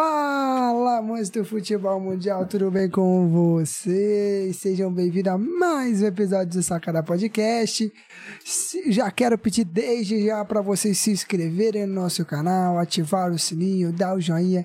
Fala, 0.00 0.98
amantes 0.98 1.28
do 1.28 1.44
futebol 1.44 1.98
mundial, 1.98 2.46
tudo 2.46 2.70
bem 2.70 2.88
com 2.88 3.28
vocês? 3.30 4.56
Sejam 4.58 4.92
bem-vindos 4.92 5.32
a 5.32 5.36
mais 5.36 6.00
um 6.00 6.06
episódio 6.06 6.52
do 6.52 6.62
Sacada 6.62 7.02
Podcast. 7.02 7.92
Já 8.86 9.10
quero 9.10 9.36
pedir 9.36 9.64
desde 9.64 10.24
já 10.24 10.44
para 10.44 10.60
vocês 10.60 10.98
se 10.98 11.10
inscreverem 11.10 11.84
no 11.84 11.94
nosso 12.02 12.24
canal, 12.24 12.78
ativar 12.78 13.32
o 13.32 13.38
sininho, 13.40 13.92
dar 13.92 14.14
o 14.14 14.20
joinha, 14.20 14.64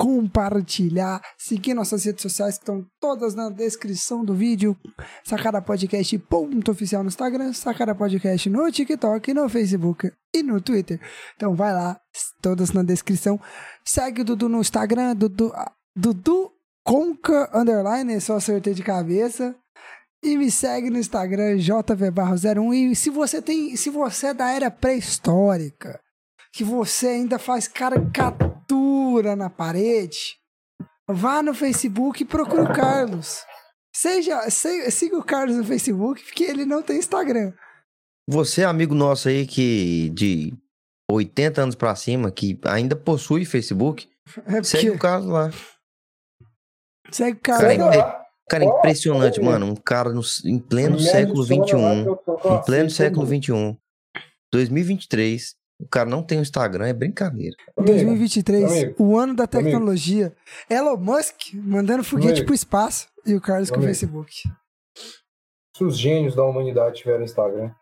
compartilhar, 0.00 1.20
seguir 1.36 1.74
nossas 1.74 2.06
redes 2.06 2.22
sociais 2.22 2.54
que 2.54 2.62
estão 2.62 2.86
todas 2.98 3.34
na 3.34 3.50
descrição 3.50 4.24
do 4.24 4.32
vídeo. 4.32 4.74
Sacada 5.22 5.60
Podcast 5.60 6.18
ponto 6.20 6.70
oficial 6.70 7.02
no 7.02 7.10
Instagram, 7.10 7.52
Sacada 7.52 7.94
Podcast 7.94 8.48
no 8.48 8.72
TikTok, 8.72 9.34
no 9.34 9.46
Facebook 9.46 10.10
e 10.34 10.42
no 10.42 10.58
Twitter. 10.58 10.98
Então 11.36 11.54
vai 11.54 11.74
lá, 11.74 12.00
todas 12.40 12.72
na 12.72 12.82
descrição. 12.82 13.38
Segue 13.84 14.22
o 14.22 14.24
Dudu 14.24 14.48
no 14.48 14.60
Instagram, 14.60 15.14
Dudu, 15.14 15.52
Dudu 15.94 16.50
Conca 16.82 17.50
Underline, 17.52 18.18
só 18.22 18.36
acertei 18.36 18.72
de 18.72 18.82
cabeça. 18.82 19.54
E 20.24 20.34
me 20.38 20.50
segue 20.50 20.88
no 20.88 20.98
Instagram, 20.98 21.58
jvbarro01. 21.58 22.92
E 22.92 22.96
se 22.96 23.10
você 23.10 23.42
tem. 23.42 23.76
Se 23.76 23.90
você 23.90 24.28
é 24.28 24.34
da 24.34 24.50
era 24.50 24.70
pré-histórica, 24.70 26.00
que 26.54 26.64
você 26.64 27.08
ainda 27.08 27.38
faz 27.38 27.68
na 29.36 29.50
parede, 29.50 30.36
vá 31.08 31.42
no 31.42 31.54
Facebook 31.54 32.22
e 32.22 32.26
procure 32.26 32.62
o 32.62 32.72
Carlos. 32.72 33.44
Seja, 33.94 34.48
siga 34.50 35.18
o 35.18 35.24
Carlos 35.24 35.56
no 35.56 35.64
Facebook, 35.64 36.22
porque 36.22 36.44
ele 36.44 36.64
não 36.64 36.82
tem 36.82 36.98
Instagram. 36.98 37.52
Você, 38.28 38.62
amigo 38.62 38.94
nosso 38.94 39.28
aí 39.28 39.46
que 39.46 40.10
de 40.10 40.54
80 41.10 41.62
anos 41.62 41.74
pra 41.74 41.96
cima, 41.96 42.30
que 42.30 42.58
ainda 42.64 42.94
possui 42.94 43.44
Facebook, 43.44 44.08
é 44.38 44.42
porque... 44.42 44.64
segue 44.64 44.90
o 44.90 44.98
Carlos 44.98 45.30
lá. 45.30 45.50
Segue 47.10 47.38
o 47.38 47.40
Carlos 47.40 47.76
cara, 47.76 47.96
lá. 47.96 48.20
Cara, 48.48 48.64
impressionante, 48.64 49.40
mano. 49.40 49.66
Um 49.66 49.76
cara 49.76 50.12
no, 50.12 50.22
em 50.44 50.58
pleno 50.58 50.98
século 50.98 51.44
XXI. 51.44 51.54
Em 51.54 52.62
pleno 52.64 52.90
século 52.90 53.26
XXI. 53.26 53.78
2023. 54.52 55.54
O 55.80 55.88
cara 55.88 56.08
não 56.08 56.22
tem 56.22 56.38
um 56.38 56.42
Instagram, 56.42 56.86
é 56.86 56.92
brincadeira. 56.92 57.56
2023, 57.76 58.70
amigo, 58.70 59.02
o 59.02 59.18
ano 59.18 59.34
da 59.34 59.46
tecnologia. 59.46 60.26
Amigo. 60.26 60.36
Elon 60.68 60.96
Musk 60.98 61.54
mandando 61.54 62.04
foguete 62.04 62.32
amigo. 62.32 62.46
pro 62.46 62.54
espaço 62.54 63.08
e 63.24 63.34
o 63.34 63.40
Carlos 63.40 63.70
com 63.70 63.80
o 63.80 63.82
Facebook. 63.82 64.42
Se 65.76 65.84
os 65.84 65.98
gênios 65.98 66.34
da 66.34 66.44
humanidade 66.44 66.96
tiverem 66.96 67.24
Instagram. 67.24 67.72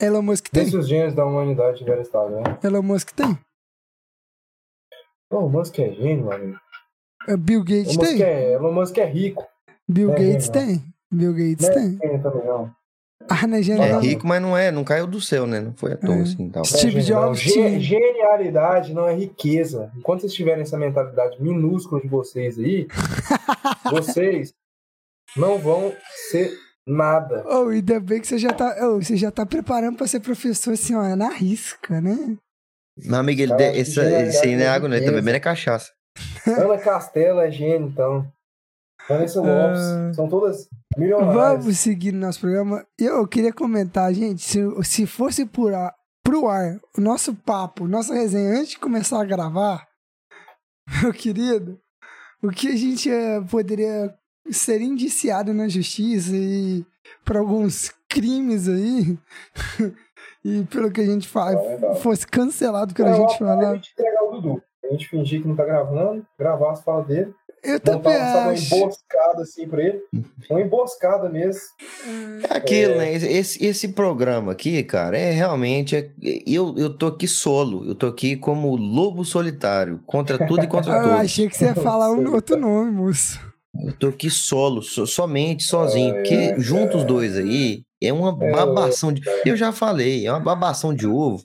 Elon 0.00 0.22
Musk 0.22 0.48
tem? 0.48 0.66
Se 0.66 0.76
os 0.76 0.86
gênios 0.86 1.14
da 1.14 1.24
humanidade 1.24 1.78
tiverem 1.78 2.02
Instagram. 2.02 2.42
Elon 2.62 2.82
Musk 2.82 3.10
tem? 3.12 3.38
Elon 5.32 5.48
Musk 5.48 5.78
é 5.78 5.90
gênio, 5.92 6.30
amigo. 6.30 6.58
É, 7.26 7.36
Bill 7.36 7.64
Gates 7.64 7.94
Elon 7.94 8.04
tem? 8.04 8.12
Musk 8.12 8.22
é, 8.22 8.52
Elon 8.52 8.72
Musk 8.72 8.98
é 8.98 9.04
rico. 9.06 9.48
Bill 9.88 10.12
é 10.12 10.32
Gates 10.32 10.48
tem. 10.50 10.84
Bill 11.10 11.32
Gates 11.32 11.66
não 11.66 11.74
tem. 11.74 11.98
É, 12.02 12.18
também 12.18 12.44
não. 12.44 12.77
Ah, 13.30 13.44
é 13.44 14.00
rico, 14.00 14.26
mas 14.26 14.40
não 14.40 14.56
é, 14.56 14.70
não 14.70 14.82
caiu 14.84 15.06
do 15.06 15.20
céu, 15.20 15.46
né? 15.46 15.60
Não 15.60 15.74
foi 15.74 15.92
à 15.92 15.96
toa, 15.96 16.16
é. 16.16 16.22
assim, 16.22 16.48
tal. 16.48 16.64
Steve 16.64 17.02
Jobs 17.02 17.40
Gen 17.40 17.78
Genialidade 17.80 18.94
não 18.94 19.06
é 19.06 19.14
riqueza. 19.14 19.90
Enquanto 19.96 20.22
vocês 20.22 20.32
tiverem 20.32 20.62
essa 20.62 20.78
mentalidade 20.78 21.40
minúscula 21.42 22.00
de 22.00 22.08
vocês 22.08 22.58
aí, 22.58 22.86
vocês 23.90 24.54
não 25.36 25.58
vão 25.58 25.92
ser 26.30 26.52
nada. 26.86 27.44
Oh, 27.46 27.68
ainda 27.68 28.00
bem 28.00 28.20
que 28.20 28.26
você 28.26 28.38
já 28.38 28.52
tá, 28.52 28.76
oh, 28.80 29.02
você 29.02 29.16
já 29.16 29.30
tá 29.30 29.44
preparando 29.44 29.96
para 29.96 30.06
ser 30.06 30.20
professor 30.20 30.72
assim, 30.72 30.94
ó, 30.94 31.14
na 31.14 31.28
risca, 31.28 32.00
né? 32.00 32.36
Meu 32.96 33.18
amigo, 33.18 33.40
ele 33.40 33.50
Cara, 33.50 33.76
esse, 33.76 34.00
esse 34.00 34.46
aí 34.46 34.56
não 34.56 34.64
é 34.64 34.68
água, 34.68 34.88
né? 34.88 34.96
Ele 34.96 35.06
tá 35.06 35.12
bebendo 35.12 35.36
é 35.36 35.40
cachaça. 35.40 35.92
Ana 36.46 36.78
Castela 36.78 37.46
é 37.46 37.50
gênio, 37.50 37.88
então. 37.88 38.26
Vanessa 39.08 39.40
Lopes, 39.42 39.80
uh... 39.80 40.14
são 40.14 40.28
todas 40.28 40.68
Vamos 40.96 41.78
seguir 41.78 42.12
no 42.12 42.20
nosso 42.20 42.40
programa. 42.40 42.86
Eu 42.98 43.26
queria 43.26 43.52
comentar, 43.52 44.12
gente, 44.12 44.42
se, 44.42 44.60
se 44.84 45.06
fosse 45.06 45.44
por 45.44 45.74
a, 45.74 45.94
pro 46.24 46.48
ar 46.48 46.80
o 46.96 47.00
nosso 47.00 47.34
papo, 47.34 47.86
nossa 47.86 48.14
resenha 48.14 48.58
antes 48.58 48.70
de 48.70 48.78
começar 48.78 49.20
a 49.20 49.24
gravar, 49.24 49.86
meu 51.02 51.12
querido, 51.12 51.78
o 52.42 52.50
que 52.50 52.68
a 52.68 52.76
gente 52.76 53.10
uh, 53.10 53.44
poderia 53.50 54.14
ser 54.50 54.80
indiciado 54.80 55.52
na 55.52 55.68
justiça 55.68 56.32
e 56.34 56.84
por 57.24 57.36
alguns 57.36 57.92
crimes 58.08 58.68
aí. 58.68 59.18
e 60.44 60.64
pelo 60.64 60.90
que 60.90 61.00
a 61.00 61.06
gente 61.06 61.28
fala, 61.28 61.52
é 61.52 61.94
fosse 61.96 62.26
cancelado 62.26 62.94
quando 62.94 63.08
é, 63.08 63.12
a 63.12 63.16
gente 63.16 63.38
falar. 63.38 63.70
A 63.70 63.74
gente 63.74 63.92
entregar 63.92 64.22
o 64.24 64.30
Dudu. 64.32 64.62
A 64.84 64.92
gente 64.92 65.08
fingir 65.08 65.42
que 65.42 65.48
não 65.48 65.56
tá 65.56 65.64
gravando, 65.64 66.26
gravar 66.38 66.72
as 66.72 66.82
falas 66.82 67.06
dele. 67.06 67.34
Eu 67.62 67.80
também 67.80 68.14
acho. 68.14 68.74
Uma 68.74 68.84
emboscada 68.84 69.42
assim 69.42 69.68
pra 69.68 69.82
ele. 69.82 70.02
Uma 70.50 70.60
emboscada 70.60 71.28
mesmo. 71.28 71.60
É 72.50 72.56
aquilo, 72.56 72.94
é... 72.94 72.98
né? 72.98 73.12
Esse, 73.14 73.64
esse 73.64 73.88
programa 73.88 74.52
aqui, 74.52 74.82
cara, 74.82 75.18
é 75.18 75.30
realmente. 75.30 75.96
É, 75.96 76.10
eu, 76.46 76.74
eu 76.76 76.96
tô 76.96 77.06
aqui 77.06 77.26
solo. 77.26 77.86
Eu 77.86 77.94
tô 77.94 78.06
aqui 78.06 78.36
como 78.36 78.76
lobo 78.76 79.24
solitário. 79.24 80.00
Contra 80.06 80.46
tudo 80.46 80.64
e 80.64 80.66
contra 80.66 80.94
tudo. 81.02 81.12
Eu 81.12 81.18
achei 81.18 81.48
que 81.48 81.56
você 81.56 81.66
ia 81.66 81.74
falar 81.74 82.12
um 82.12 82.32
outro 82.32 82.56
nome, 82.56 82.90
moço. 82.90 83.40
Eu 83.84 83.92
tô 83.92 84.08
aqui 84.08 84.30
solo, 84.30 84.82
so, 84.82 85.06
somente 85.06 85.62
sozinho. 85.62 86.14
porque 86.14 86.34
é, 86.34 86.60
juntos 86.60 87.02
os 87.02 87.04
dois 87.04 87.36
aí 87.36 87.82
é 88.02 88.12
uma 88.12 88.30
é, 88.44 88.52
babação 88.52 89.12
de. 89.12 89.22
Eu 89.44 89.56
já 89.56 89.72
falei, 89.72 90.26
é 90.26 90.30
uma 90.30 90.40
babação 90.40 90.94
de 90.94 91.06
ovo. 91.06 91.44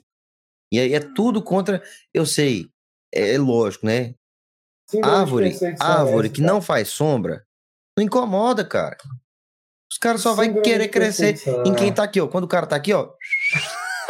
E 0.72 0.80
aí 0.80 0.94
é 0.94 1.00
tudo 1.00 1.42
contra. 1.42 1.82
Eu 2.12 2.26
sei, 2.26 2.66
é 3.14 3.38
lógico, 3.38 3.86
né? 3.86 4.14
Árvore, 5.02 5.56
árvore 5.80 6.30
que 6.30 6.40
não 6.40 6.60
faz 6.60 6.88
sombra, 6.88 7.44
não 7.96 8.04
incomoda, 8.04 8.64
cara. 8.64 8.96
Os 9.90 9.98
caras 9.98 10.20
só 10.20 10.34
vão 10.34 10.60
querer 10.60 10.88
crescer 10.88 11.40
em 11.64 11.74
quem 11.74 11.92
tá 11.92 12.02
aqui, 12.02 12.20
ó. 12.20 12.26
Quando 12.26 12.44
o 12.44 12.48
cara 12.48 12.66
tá 12.66 12.76
aqui, 12.76 12.92
ó. 12.92 13.10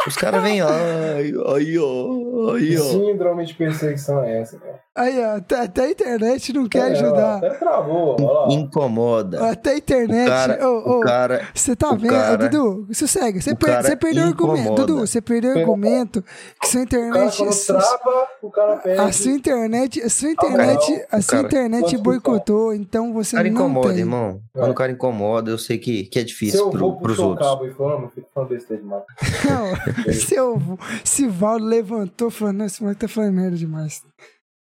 Os 0.07 0.15
caras 0.15 0.41
vêm, 0.41 0.61
ai, 0.61 1.31
ai, 1.47 1.77
ó, 1.77 2.51
ai, 2.51 2.77
ó. 2.77 2.83
Síndrome 2.83 3.45
de 3.45 3.53
perseguição 3.53 4.23
é 4.23 4.41
essa, 4.41 4.59
cara? 4.59 4.84
Aí, 4.97 5.21
ó, 5.21 5.35
até, 5.35 5.59
até 5.59 5.81
a 5.83 5.91
internet 5.91 6.53
não 6.53 6.69
quer 6.69 6.89
é, 6.89 6.91
ajudar. 6.93 7.37
Até 7.37 7.49
travou, 7.49 8.15
ó 8.17 8.47
Incomoda. 8.49 9.51
Até 9.51 9.71
a 9.71 9.77
internet. 9.77 10.25
O 10.25 10.29
cara, 10.29 10.59
oh, 10.61 10.83
oh, 10.85 10.99
o 10.99 11.01
cara 11.01 11.47
você 11.53 11.75
tá 11.75 11.91
vendo, 11.91 12.11
cara, 12.11 12.37
Dudu? 12.37 12.87
Sossega. 12.93 13.41
Você, 13.41 13.53
per, 13.53 13.83
você 13.83 13.95
perdeu 13.97 14.23
o 14.23 14.27
argumento. 14.27 14.75
Dudu, 14.75 14.99
você 14.99 15.19
perdeu 15.19 15.53
o 15.53 15.59
argumento 15.59 16.23
que 16.61 16.69
sua 16.69 16.83
internet. 16.83 17.41
O 17.41 17.45
cara, 17.45 17.65
trava, 17.65 18.27
o 18.41 18.49
cara 18.49 18.77
perde. 18.77 19.01
A 19.01 19.11
sua 19.11 19.31
internet, 19.31 20.01
a 20.01 20.09
sua 20.09 20.29
internet, 20.29 21.05
a 21.11 21.21
sua 21.21 21.41
internet 21.41 21.97
boicotou, 21.97 22.73
então 22.73 23.11
você 23.11 23.35
não 23.35 23.45
incomoda, 23.47 23.89
tem. 23.89 23.99
irmão. 23.99 24.41
É. 24.55 24.59
Quando 24.59 24.71
o 24.71 24.75
cara 24.75 24.93
incomoda, 24.93 25.51
eu 25.51 25.57
sei 25.57 25.77
que, 25.77 26.05
que 26.05 26.19
é 26.19 26.23
difícil 26.23 26.59
se 26.59 26.65
eu 26.65 26.69
pro, 26.69 26.97
pros 26.99 27.19
outros. 27.19 27.45
Cabo 27.45 27.65
e 27.65 27.73
falo, 27.73 28.09
fico 28.15 28.27
falando 28.33 28.49
besteira 28.49 28.81
demais. 28.81 29.03
Não, 29.43 30.13
se, 30.13 30.35
eu, 30.35 30.61
se 31.03 31.27
Valdo 31.27 31.65
levantou 31.65 32.31
falando, 32.31 32.63
esse 32.63 32.81
moleque 32.81 33.01
tá 33.01 33.07
falando 33.09 33.33
merda 33.33 33.57
demais. 33.57 34.01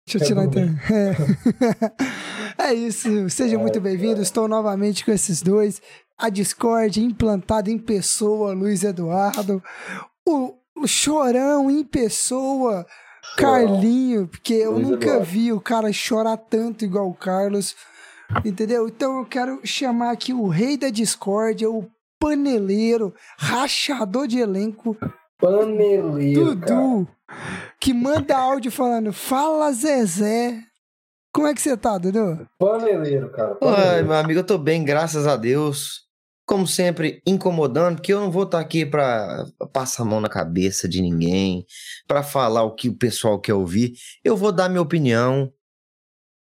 Deixa 0.08 0.24
eu 0.24 0.28
tirar 0.28 0.42
a 0.42 0.46
internet. 0.46 0.80
É. 2.58 2.70
é 2.70 2.74
isso. 2.76 3.28
Seja 3.30 3.58
muito 3.58 3.82
bem-vindo. 3.82 4.22
Estou 4.22 4.48
novamente 4.48 5.04
com 5.04 5.12
esses 5.12 5.42
dois. 5.42 5.82
A 6.16 6.30
Discord 6.30 7.02
implantada 7.02 7.72
em 7.72 7.80
pessoa, 7.80 8.54
Luiz 8.54 8.84
Eduardo. 8.84 9.64
O, 10.28 10.54
o 10.78 10.88
Chorão 10.88 11.72
em 11.72 11.84
pessoa, 11.84 12.86
Carlinho. 13.36 14.28
Porque 14.28 14.54
eu 14.54 14.74
Luiz 14.74 14.88
nunca 14.90 15.08
Eduardo. 15.08 15.26
vi 15.26 15.52
o 15.52 15.60
cara 15.60 15.92
chorar 15.92 16.38
tanto 16.38 16.86
igual 16.86 17.10
o 17.10 17.16
Carlos. 17.16 17.76
Entendeu? 18.46 18.88
Então 18.88 19.18
eu 19.18 19.26
quero 19.26 19.60
chamar 19.64 20.12
aqui 20.12 20.34
o 20.34 20.48
rei 20.48 20.78
da 20.78 20.92
Discord, 20.92 21.66
o 21.66 21.90
paneleiro, 22.20 23.12
rachador 23.40 24.28
de 24.28 24.38
elenco. 24.38 24.96
Paneleiro. 25.40 26.56
Dudu. 26.56 26.66
Cara 26.66 27.16
que 27.80 27.94
manda 27.94 28.36
áudio 28.36 28.72
falando: 28.72 29.14
Fala 29.14 29.72
Zezé. 29.72 30.60
Como 31.34 31.48
é 31.48 31.54
que 31.54 31.62
você 31.62 31.76
tá, 31.76 31.98
Dudu? 31.98 32.48
Paneleiro, 32.58 33.30
cara. 33.32 33.56
Paneleiro. 33.56 33.92
Ai, 33.92 34.04
meu 34.04 34.14
amigo, 34.14 34.40
eu 34.40 34.46
tô 34.46 34.58
bem, 34.58 34.84
graças 34.84 35.28
a 35.28 35.36
Deus. 35.36 36.06
Como 36.48 36.68
sempre, 36.68 37.22
incomodando, 37.26 37.96
porque 37.96 38.14
eu 38.14 38.20
não 38.20 38.32
vou 38.32 38.44
estar 38.44 38.60
tá 38.60 38.64
aqui 38.64 38.86
pra 38.86 39.46
passar 39.74 40.04
a 40.04 40.06
mão 40.06 40.22
na 40.22 40.30
cabeça 40.30 40.88
de 40.88 41.02
ninguém, 41.02 41.66
para 42.08 42.22
falar 42.22 42.64
o 42.64 42.76
que 42.76 42.88
o 42.88 42.96
pessoal 42.96 43.40
quer 43.40 43.56
ouvir. 43.56 43.94
Eu 44.24 44.38
vou 44.38 44.52
dar 44.52 44.70
minha 44.70 44.82
opinião. 44.82 45.52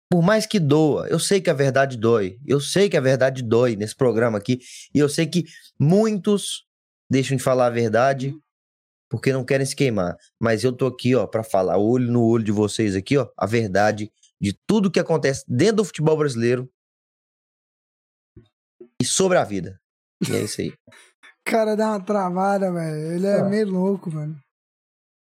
Por 0.10 0.22
mais 0.22 0.46
que 0.46 0.60
doa, 0.60 1.08
eu 1.10 1.20
sei 1.20 1.42
que 1.42 1.50
a 1.50 1.54
verdade 1.54 1.98
dói. 1.98 2.38
Eu 2.46 2.62
sei 2.62 2.90
que 2.90 2.96
a 2.96 3.02
verdade 3.02 3.42
dói 3.42 3.76
nesse 3.76 3.96
programa 3.96 4.38
aqui. 4.38 4.60
E 4.94 5.00
eu 5.00 5.10
sei 5.10 5.26
que 5.26 5.44
muitos 5.78 6.66
deixam 7.10 7.36
de 7.36 7.44
falar 7.44 7.68
a 7.68 7.70
verdade 7.70 8.34
porque 9.10 9.34
não 9.34 9.46
querem 9.46 9.66
se 9.66 9.76
queimar. 9.76 10.16
Mas 10.40 10.64
eu 10.64 10.72
tô 10.72 10.86
aqui, 10.86 11.16
ó, 11.16 11.26
para 11.26 11.44
falar 11.44 11.78
olho 11.78 12.12
no 12.12 12.24
olho 12.24 12.44
de 12.44 12.52
vocês 12.52 12.96
aqui, 12.96 13.18
ó, 13.18 13.28
a 13.38 13.46
verdade 13.46 14.12
de 14.40 14.58
tudo 14.68 14.92
que 14.92 15.00
acontece 15.00 15.44
dentro 15.48 15.78
do 15.78 15.86
futebol 15.86 16.18
brasileiro 16.18 16.70
e 19.02 19.06
sobre 19.06 19.38
a 19.38 19.44
vida. 19.44 19.80
E 20.28 20.36
é 20.36 20.42
isso 20.42 20.62
aí. 20.62 20.74
cara 21.48 21.76
dá 21.76 21.92
uma 21.92 22.04
travada, 22.04 22.72
velho. 22.72 23.14
Ele 23.14 23.28
é 23.28 23.40
ah. 23.40 23.44
meio 23.46 23.70
louco, 23.70 24.12
mano. 24.12 24.36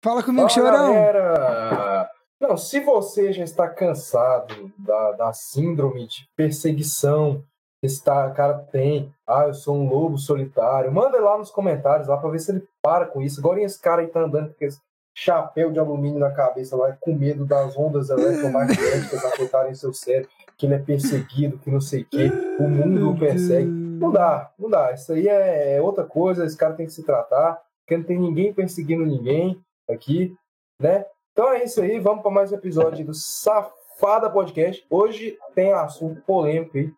Fala 0.03 0.23
comigo, 0.23 0.49
Fala, 0.49 0.71
chorão. 0.71 0.93
Galera. 0.93 2.09
Não, 2.39 2.57
se 2.57 2.79
você 2.79 3.33
já 3.33 3.43
está 3.43 3.67
cansado 3.67 4.71
da, 4.77 5.11
da 5.13 5.33
síndrome 5.33 6.07
de 6.07 6.27
perseguição 6.35 7.43
esse 7.83 8.03
cara 8.03 8.53
tem, 8.71 9.13
ah, 9.27 9.45
eu 9.47 9.53
sou 9.53 9.75
um 9.75 9.87
lobo 9.87 10.17
solitário, 10.17 10.91
manda 10.91 11.19
lá 11.19 11.37
nos 11.37 11.51
comentários 11.51 12.07
lá 12.07 12.17
para 12.17 12.29
ver 12.29 12.39
se 12.39 12.51
ele 12.51 12.67
para 12.81 13.05
com 13.05 13.21
isso. 13.21 13.39
Agora 13.39 13.61
esse 13.61 13.79
cara 13.79 14.01
aí 14.01 14.07
tá 14.07 14.21
andando 14.21 14.53
com 14.53 14.65
esse 14.65 14.79
chapéu 15.15 15.71
de 15.71 15.79
alumínio 15.79 16.19
na 16.19 16.31
cabeça 16.31 16.75
lá, 16.75 16.91
com 16.99 17.13
medo 17.13 17.45
das 17.45 17.77
ondas 17.77 18.09
eletromagnéticas 18.09 19.23
afetarem 19.23 19.73
seu 19.73 19.93
cérebro, 19.93 20.29
que 20.57 20.65
ele 20.65 20.75
é 20.75 20.79
perseguido, 20.79 21.57
que 21.57 21.71
não 21.71 21.79
sei 21.79 22.01
o 22.01 22.07
quê, 22.09 22.31
o 22.59 22.63
mundo 22.63 23.11
o 23.11 23.17
persegue. 23.17 23.69
Não 23.69 24.11
dá, 24.11 24.51
não 24.59 24.69
dá. 24.69 24.91
Isso 24.91 25.13
aí 25.13 25.27
é 25.27 25.81
outra 25.81 26.03
coisa, 26.03 26.45
esse 26.45 26.57
cara 26.57 26.73
tem 26.73 26.85
que 26.85 26.91
se 26.91 27.03
tratar, 27.03 27.61
porque 27.81 27.97
não 27.97 28.03
tem 28.03 28.19
ninguém 28.19 28.53
perseguindo 28.53 29.05
ninguém 29.05 29.61
aqui, 29.89 30.35
né? 30.81 31.05
Então 31.31 31.51
é 31.51 31.63
isso 31.63 31.81
aí, 31.81 31.99
vamos 31.99 32.21
para 32.21 32.31
mais 32.31 32.51
um 32.51 32.55
episódio 32.55 33.05
do 33.05 33.13
Safada 33.13 34.29
Podcast. 34.29 34.85
Hoje 34.89 35.37
tem 35.53 35.71
assunto 35.71 36.21
polêmico 36.21 36.77
aí, 36.77 36.91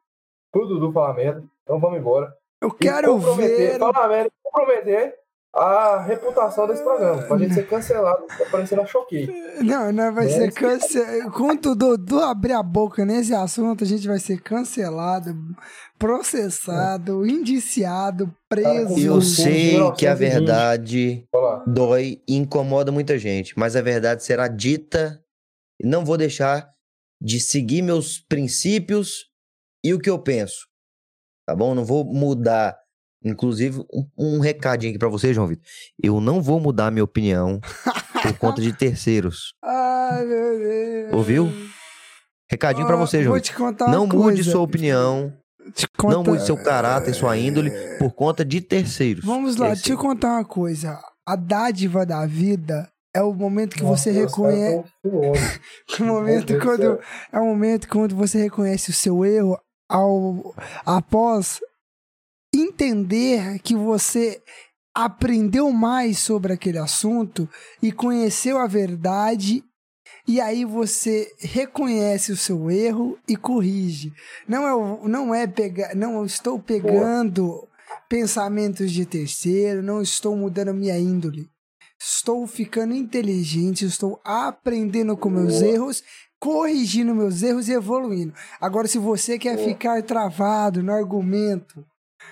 pro 0.51 0.67
Dudu 0.67 0.91
falar 0.91 1.13
merda, 1.13 1.43
então 1.63 1.79
vamos 1.79 1.99
embora. 1.99 2.33
Eu 2.61 2.71
quero 2.71 3.17
ver... 3.35 3.77
Falar 3.77 4.07
merda, 4.07 4.31
comprometer 4.43 5.15
a 5.53 6.01
reputação 6.01 6.67
desse 6.67 6.83
programa, 6.83 7.23
pra 7.23 7.37
gente 7.37 7.55
ser 7.55 7.67
cancelado, 7.67 8.25
aparecendo 8.45 8.81
a 8.81 8.85
choquei. 8.85 9.27
Não, 9.61 9.91
não 9.91 10.13
vai 10.13 10.27
é 10.27 10.29
ser 10.29 10.51
cancelado. 10.51 11.31
Quando 11.31 11.71
o 11.71 11.75
Dudu 11.75 12.19
abrir 12.19 12.53
a 12.53 12.61
boca 12.61 13.03
nesse 13.03 13.33
assunto, 13.33 13.83
a 13.83 13.87
gente 13.87 14.07
vai 14.07 14.19
ser 14.19 14.39
cancelado, 14.41 15.35
processado, 15.97 17.25
é. 17.25 17.29
indiciado, 17.29 18.31
preso. 18.47 18.99
Eu 18.99 19.21
sei 19.21 19.79
que 19.93 20.05
a 20.05 20.13
verdade 20.13 21.27
dói 21.65 22.21
e 22.27 22.37
incomoda 22.37 22.91
muita 22.91 23.17
gente, 23.17 23.57
mas 23.57 23.75
a 23.75 23.81
verdade 23.81 24.23
será 24.23 24.47
dita 24.47 25.19
não 25.83 26.03
vou 26.03 26.17
deixar 26.17 26.71
de 27.21 27.39
seguir 27.39 27.81
meus 27.81 28.19
princípios 28.19 29.26
e 29.87 29.93
o 29.93 29.99
que 29.99 30.09
eu 30.09 30.19
penso. 30.19 30.67
Tá 31.45 31.55
bom? 31.55 31.73
Não 31.73 31.85
vou 31.85 32.03
mudar 32.03 32.77
Inclusive, 33.23 33.79
um, 33.91 34.07
um 34.17 34.39
recadinho 34.39 34.91
aqui 34.91 34.99
pra 34.99 35.09
você, 35.09 35.33
João 35.33 35.47
Vitor. 35.47 35.63
Eu 36.01 36.21
não 36.21 36.41
vou 36.41 36.59
mudar 36.59 36.91
minha 36.91 37.03
opinião 37.03 37.59
por 38.21 38.37
conta 38.37 38.61
de 38.61 38.71
terceiros. 38.71 39.53
Ai, 39.63 40.25
meu 40.25 40.59
Deus. 40.59 41.13
Ouviu? 41.13 41.51
Recadinho 42.49 42.85
oh, 42.85 42.87
pra 42.87 42.95
você, 42.95 43.21
João. 43.23 43.33
Vou 43.33 43.41
te 43.41 43.53
contar 43.53 43.89
não 43.89 44.05
mude 44.05 44.35
coisa. 44.35 44.51
sua 44.51 44.61
opinião. 44.61 45.33
Conta... 45.97 46.13
Não 46.13 46.23
mude 46.23 46.45
seu 46.45 46.55
caráter, 46.55 47.13
sua 47.13 47.37
índole 47.37 47.71
por 47.97 48.13
conta 48.13 48.45
de 48.45 48.61
terceiros. 48.61 49.25
Vamos 49.25 49.57
lá, 49.57 49.67
deixa 49.73 49.91
eu 49.91 49.97
contar 49.97 50.29
uma 50.29 50.45
coisa. 50.45 50.97
A 51.25 51.35
dádiva 51.35 52.05
da 52.05 52.25
vida 52.25 52.89
é 53.13 53.21
o 53.21 53.33
momento 53.33 53.75
que 53.75 53.83
Nossa, 53.83 54.03
você 54.03 54.11
reconhece. 54.11 54.85
o 55.03 56.03
momento 56.05 56.57
quando 56.59 56.99
é 57.33 57.39
o 57.39 57.45
momento 57.45 57.89
quando 57.89 58.15
você 58.15 58.43
reconhece 58.43 58.91
o 58.91 58.93
seu 58.93 59.25
erro 59.25 59.59
ao 59.87 60.53
após 60.85 61.59
entender 62.53 63.59
que 63.59 63.75
você 63.75 64.41
aprendeu 64.93 65.71
mais 65.71 66.19
sobre 66.19 66.53
aquele 66.53 66.79
assunto 66.79 67.47
e 67.81 67.91
conheceu 67.91 68.57
a 68.57 68.65
verdade 68.65 69.63
e 70.27 70.41
aí 70.41 70.65
você 70.65 71.33
reconhece 71.39 72.33
o 72.33 72.37
seu 72.37 72.69
erro 72.69 73.17
e 73.27 73.37
corrige. 73.37 74.11
Não 74.47 74.67
é, 74.67 75.07
não 75.07 75.33
é 75.33 75.47
pegar, 75.47 75.95
não 75.95 76.25
estou 76.25 76.59
pegando 76.59 77.65
pensamentos 78.09 78.91
de 78.91 79.05
terceiro, 79.05 79.81
não 79.81 80.01
estou 80.01 80.35
mudando 80.35 80.73
minha 80.73 80.99
índole. 80.99 81.49
Estou 81.99 82.45
ficando 82.45 82.93
inteligente, 82.93 83.85
estou 83.85 84.19
aprendendo 84.23 85.15
com 85.15 85.29
meus 85.29 85.61
erros, 85.61 86.03
corrigindo 86.39 87.15
meus 87.15 87.41
erros 87.43 87.67
e 87.67 87.73
evoluindo. 87.73 88.33
Agora, 88.59 88.87
se 88.87 88.97
você 88.97 89.37
quer 89.37 89.57
ficar 89.57 90.01
travado 90.03 90.83
no 90.83 90.91
argumento, 90.91 91.85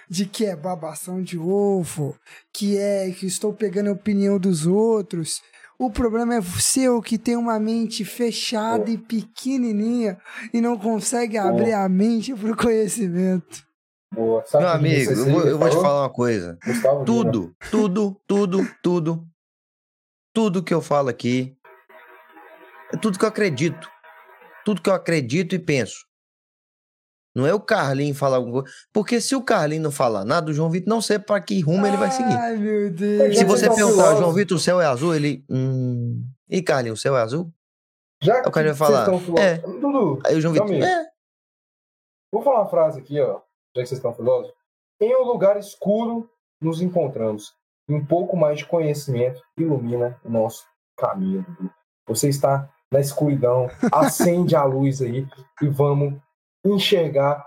de 0.09 0.25
que 0.25 0.45
é 0.45 0.55
babação 0.55 1.21
de 1.21 1.37
ovo, 1.37 2.17
que 2.53 2.77
é 2.77 3.09
que 3.11 3.25
estou 3.25 3.53
pegando 3.53 3.89
a 3.89 3.93
opinião 3.93 4.39
dos 4.39 4.65
outros. 4.65 5.41
O 5.77 5.89
problema 5.89 6.35
é 6.35 6.41
seu 6.41 7.01
que 7.01 7.17
tem 7.17 7.35
uma 7.35 7.59
mente 7.59 8.05
fechada 8.05 8.89
e 8.89 8.97
pequenininha 8.97 10.17
e 10.53 10.61
não 10.61 10.77
consegue 10.77 11.37
abrir 11.37 11.73
a 11.73 11.87
mente 11.89 12.33
para 12.33 12.51
o 12.51 12.57
conhecimento. 12.57 13.65
Boa. 14.13 14.43
Meu 14.53 14.67
amigo, 14.69 15.11
eu 15.11 15.25
vou, 15.25 15.47
eu 15.47 15.57
vou 15.57 15.69
te 15.69 15.75
falar 15.75 16.03
uma 16.03 16.09
coisa. 16.09 16.57
Gustavo 16.65 17.03
tudo, 17.03 17.53
tudo, 17.69 18.15
tudo, 18.25 18.75
tudo, 18.81 19.27
tudo 20.33 20.63
que 20.63 20.73
eu 20.73 20.81
falo 20.81 21.09
aqui 21.09 21.57
é 22.93 22.97
tudo 22.97 23.19
que 23.19 23.25
eu 23.25 23.29
acredito. 23.29 23.89
Tudo 24.65 24.81
que 24.81 24.89
eu 24.89 24.93
acredito 24.93 25.55
e 25.55 25.59
penso. 25.59 26.05
Não 27.35 27.45
é 27.45 27.53
o 27.53 27.59
Carlinho 27.59 28.15
falar 28.15 28.37
alguma 28.37 28.63
coisa. 28.63 28.77
Porque 28.93 29.19
se 29.19 29.35
o 29.35 29.43
Carlinho 29.43 29.83
não 29.83 29.91
falar 29.91 30.23
nada, 30.23 30.49
o 30.49 30.53
João 30.53 30.69
Vitor 30.69 30.89
não 30.89 31.01
sei 31.01 31.19
para 31.19 31.41
que 31.41 31.59
rumo 31.59 31.85
ele 31.85 31.97
vai 31.97 32.09
seguir. 32.09 32.33
Ai, 32.33 32.55
meu 32.55 32.89
Deus. 32.89 33.37
Se 33.37 33.43
você 33.43 33.69
perguntar 33.69 34.11
ao 34.11 34.17
João 34.17 34.33
Vitor, 34.33 34.55
o 34.57 34.59
céu 34.59 34.79
é 34.79 34.85
azul, 34.85 35.13
ele. 35.13 35.45
Hum... 35.49 36.25
E 36.49 36.61
Carlinho, 36.61 36.93
o 36.93 36.97
céu 36.97 37.17
é 37.17 37.21
azul? 37.21 37.51
Já 38.21 38.41
que 38.41 38.47
o 38.47 38.51
Carlinho 38.51 38.73
vai 38.73 38.87
falar. 38.87 39.07
É. 39.37 39.57
Dudu, 39.57 40.21
Aí 40.25 40.35
o 40.35 40.41
João 40.41 40.53
Vitor. 40.53 40.71
É. 40.71 41.05
Vou 42.31 42.41
falar 42.41 42.61
uma 42.61 42.69
frase 42.69 42.99
aqui, 42.99 43.19
ó. 43.19 43.41
Já 43.75 43.81
que 43.81 43.87
vocês 43.87 43.91
estão 43.93 44.13
filósofos. 44.13 44.55
Em 45.01 45.13
um 45.15 45.25
lugar 45.25 45.57
escuro 45.57 46.29
nos 46.61 46.81
encontramos. 46.81 47.53
Um 47.87 48.03
pouco 48.03 48.37
mais 48.37 48.59
de 48.59 48.65
conhecimento 48.65 49.41
ilumina 49.57 50.19
o 50.23 50.29
nosso 50.29 50.65
caminho. 50.97 51.45
Você 52.07 52.29
está 52.29 52.73
na 52.95 53.01
escuridão, 53.01 53.69
acende 53.91 54.55
a 54.55 54.63
luz 54.63 55.01
aí 55.01 55.27
e 55.61 55.67
vamos 55.67 56.13
enxergar 56.65 57.45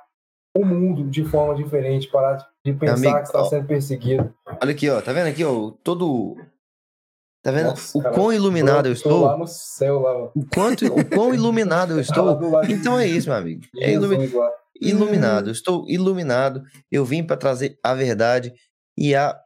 o 0.55 0.65
mundo 0.65 1.09
de 1.09 1.25
forma 1.25 1.55
diferente, 1.55 2.09
parar 2.09 2.47
de 2.65 2.73
pensar 2.75 2.95
Amigo, 2.95 3.17
que 3.17 3.23
está 3.23 3.45
sendo 3.47 3.67
perseguido. 3.67 4.35
Olha 4.61 4.73
aqui, 4.73 4.89
ó, 4.91 5.01
tá 5.01 5.13
vendo 5.13 5.29
aqui, 5.29 5.45
ó, 5.45 5.71
todo 5.83 6.37
Tá 7.41 7.53
vendo 7.53 7.67
Nossa, 7.69 7.97
o 7.97 8.03
cara, 8.03 8.15
quão 8.15 8.33
iluminado 8.33 8.87
eu 8.87 8.93
estou? 8.93 9.25
Lá 9.25 9.37
no 9.37 9.47
céu, 9.47 10.01
lá. 10.01 10.25
O, 10.35 10.45
quanto, 10.53 10.85
o 10.87 11.05
quão 11.09 11.33
iluminado 11.33 11.93
eu 11.93 12.01
estou? 12.03 12.37
então 12.69 12.99
é 12.99 13.07
isso, 13.07 13.29
meu 13.29 13.39
amigo. 13.39 13.63
É 13.77 13.93
ilumi... 13.93 14.29
iluminado. 14.81 15.49
Eu 15.49 15.53
estou 15.53 15.89
iluminado. 15.89 16.63
Eu 16.91 17.05
vim 17.05 17.25
para 17.25 17.37
trazer 17.37 17.79
a 17.83 17.95
verdade 17.95 18.53
e 18.99 19.15
a 19.15 19.39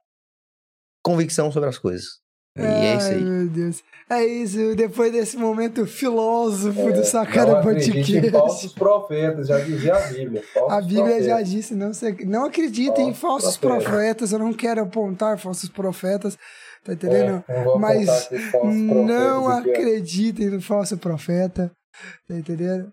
convicção 1.04 1.52
sobre 1.52 1.68
as 1.68 1.78
coisas. 1.78 2.21
E 2.56 2.60
Ai, 2.60 2.86
é 2.86 2.96
isso 2.96 3.06
aí. 3.08 3.24
meu 3.24 3.48
Deus. 3.48 3.82
É 4.10 4.26
isso, 4.26 4.76
depois 4.76 5.10
desse 5.10 5.38
momento 5.38 5.86
filósofo 5.86 6.88
é, 6.90 6.92
do 6.92 7.02
Sacana 7.04 7.62
Podcast. 7.62 8.30
falsos 8.30 8.72
profetas, 8.74 9.48
já 9.48 9.58
dizia 9.58 9.94
a 9.96 10.00
Bíblia. 10.08 10.42
A 10.68 10.80
Bíblia 10.82 11.02
profetas. 11.04 11.26
já 11.26 11.40
disse, 11.42 11.74
não, 11.74 11.90
não 12.26 12.44
acredita 12.44 13.00
em 13.00 13.14
falsos 13.14 13.56
profetas. 13.56 13.88
profetas. 13.90 14.32
Eu 14.32 14.38
não 14.38 14.52
quero 14.52 14.82
apontar 14.82 15.38
falsos 15.38 15.70
profetas, 15.70 16.36
tá 16.84 16.92
entendendo? 16.92 17.42
É, 17.48 17.64
Mas 17.78 18.28
não 18.62 19.48
acreditem 19.48 20.50
no 20.50 20.60
falso 20.60 20.98
profeta, 20.98 21.72
tá 22.28 22.34
entendendo? 22.34 22.92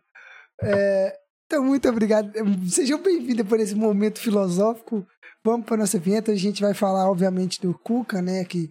É, 0.61 1.13
então, 1.45 1.65
muito 1.65 1.89
obrigado. 1.89 2.31
Sejam 2.69 3.01
bem-vindos 3.01 3.45
por 3.45 3.59
esse 3.59 3.75
momento 3.75 4.19
filosófico. 4.19 5.05
Vamos 5.43 5.65
para 5.65 5.77
nossa 5.77 5.97
vinheta. 5.97 6.31
A 6.31 6.35
gente 6.35 6.61
vai 6.61 6.73
falar, 6.73 7.09
obviamente, 7.09 7.61
do 7.61 7.73
Cuca, 7.73 8.21
né? 8.21 8.45
Que 8.45 8.69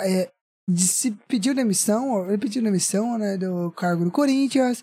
é, 0.00 0.30
se 0.76 1.10
pediu 1.28 1.54
demissão, 1.54 2.26
ele 2.28 2.38
pediu 2.38 2.62
demissão 2.62 3.18
né, 3.18 3.36
do 3.36 3.70
cargo 3.72 4.04
do 4.04 4.10
Corinthians 4.10 4.82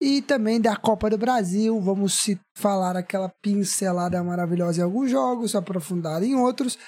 e 0.00 0.22
também 0.22 0.60
da 0.60 0.76
Copa 0.76 1.10
do 1.10 1.18
Brasil. 1.18 1.80
Vamos 1.80 2.20
se 2.20 2.40
falar 2.56 2.96
aquela 2.96 3.28
pincelada 3.42 4.22
maravilhosa 4.22 4.80
em 4.80 4.84
alguns 4.84 5.10
jogos, 5.10 5.54
aprofundar 5.54 6.22
em 6.22 6.34
outros. 6.34 6.78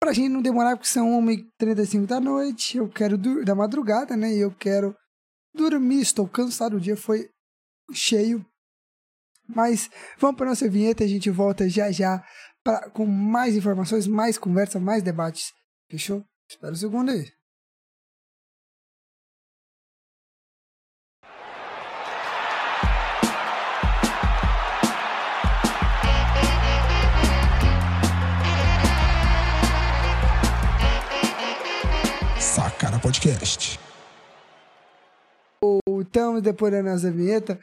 Pra 0.00 0.12
gente 0.12 0.30
não 0.30 0.40
demorar, 0.40 0.76
porque 0.76 0.88
são 0.88 1.20
1h35 1.22 2.06
da 2.06 2.20
noite, 2.20 2.78
eu 2.78 2.88
quero 2.88 3.18
da 3.44 3.54
madrugada, 3.54 4.16
né? 4.16 4.32
E 4.32 4.40
eu 4.40 4.50
quero 4.50 4.96
dormir, 5.54 6.00
estou 6.00 6.26
cansado, 6.26 6.76
o 6.76 6.80
dia 6.80 6.96
foi 6.96 7.28
cheio. 7.92 8.44
Mas 9.46 9.90
vamos 10.18 10.36
para 10.36 10.46
nossa 10.46 10.68
vinheta, 10.68 11.04
a 11.04 11.08
gente 11.08 11.28
volta 11.28 11.68
já 11.68 11.90
já 11.90 12.24
pra, 12.64 12.88
com 12.90 13.04
mais 13.04 13.56
informações, 13.56 14.06
mais 14.06 14.38
conversa, 14.38 14.78
mais 14.78 15.02
debates. 15.02 15.52
Fechou? 15.90 16.24
Espera 16.50 16.72
um 16.72 16.74
segundo 16.74 17.10
aí. 17.12 17.32
Sacana 32.40 32.98
Podcast. 32.98 33.78
Estamos 36.00 36.42
depois 36.42 36.72
da 36.72 36.82
nossa 36.82 37.12
vinheta. 37.12 37.60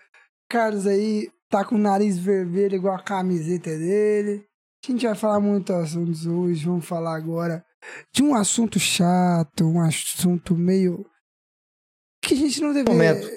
Carlos 0.50 0.88
aí 0.88 1.29
tá 1.50 1.65
com 1.65 1.75
o 1.75 1.77
nariz 1.77 2.17
vermelho 2.17 2.75
igual 2.75 2.96
a 2.96 3.03
camiseta 3.03 3.70
dele. 3.70 4.48
A 4.82 4.89
gente 4.89 5.06
vai 5.06 5.15
falar 5.15 5.41
muito 5.41 5.74
assuntos 5.74 6.25
hoje. 6.25 6.65
Vamos 6.65 6.86
falar 6.86 7.17
agora 7.17 7.67
de 8.13 8.24
um 8.24 8.36
assunto 8.36 8.79
chato, 8.79 9.65
um 9.65 9.79
assunto 9.81 10.55
meio 10.55 11.05
que 12.22 12.34
a 12.34 12.38
gente 12.38 12.62
não 12.62 12.74
deve. 12.74 12.89
Momento. 12.89 13.27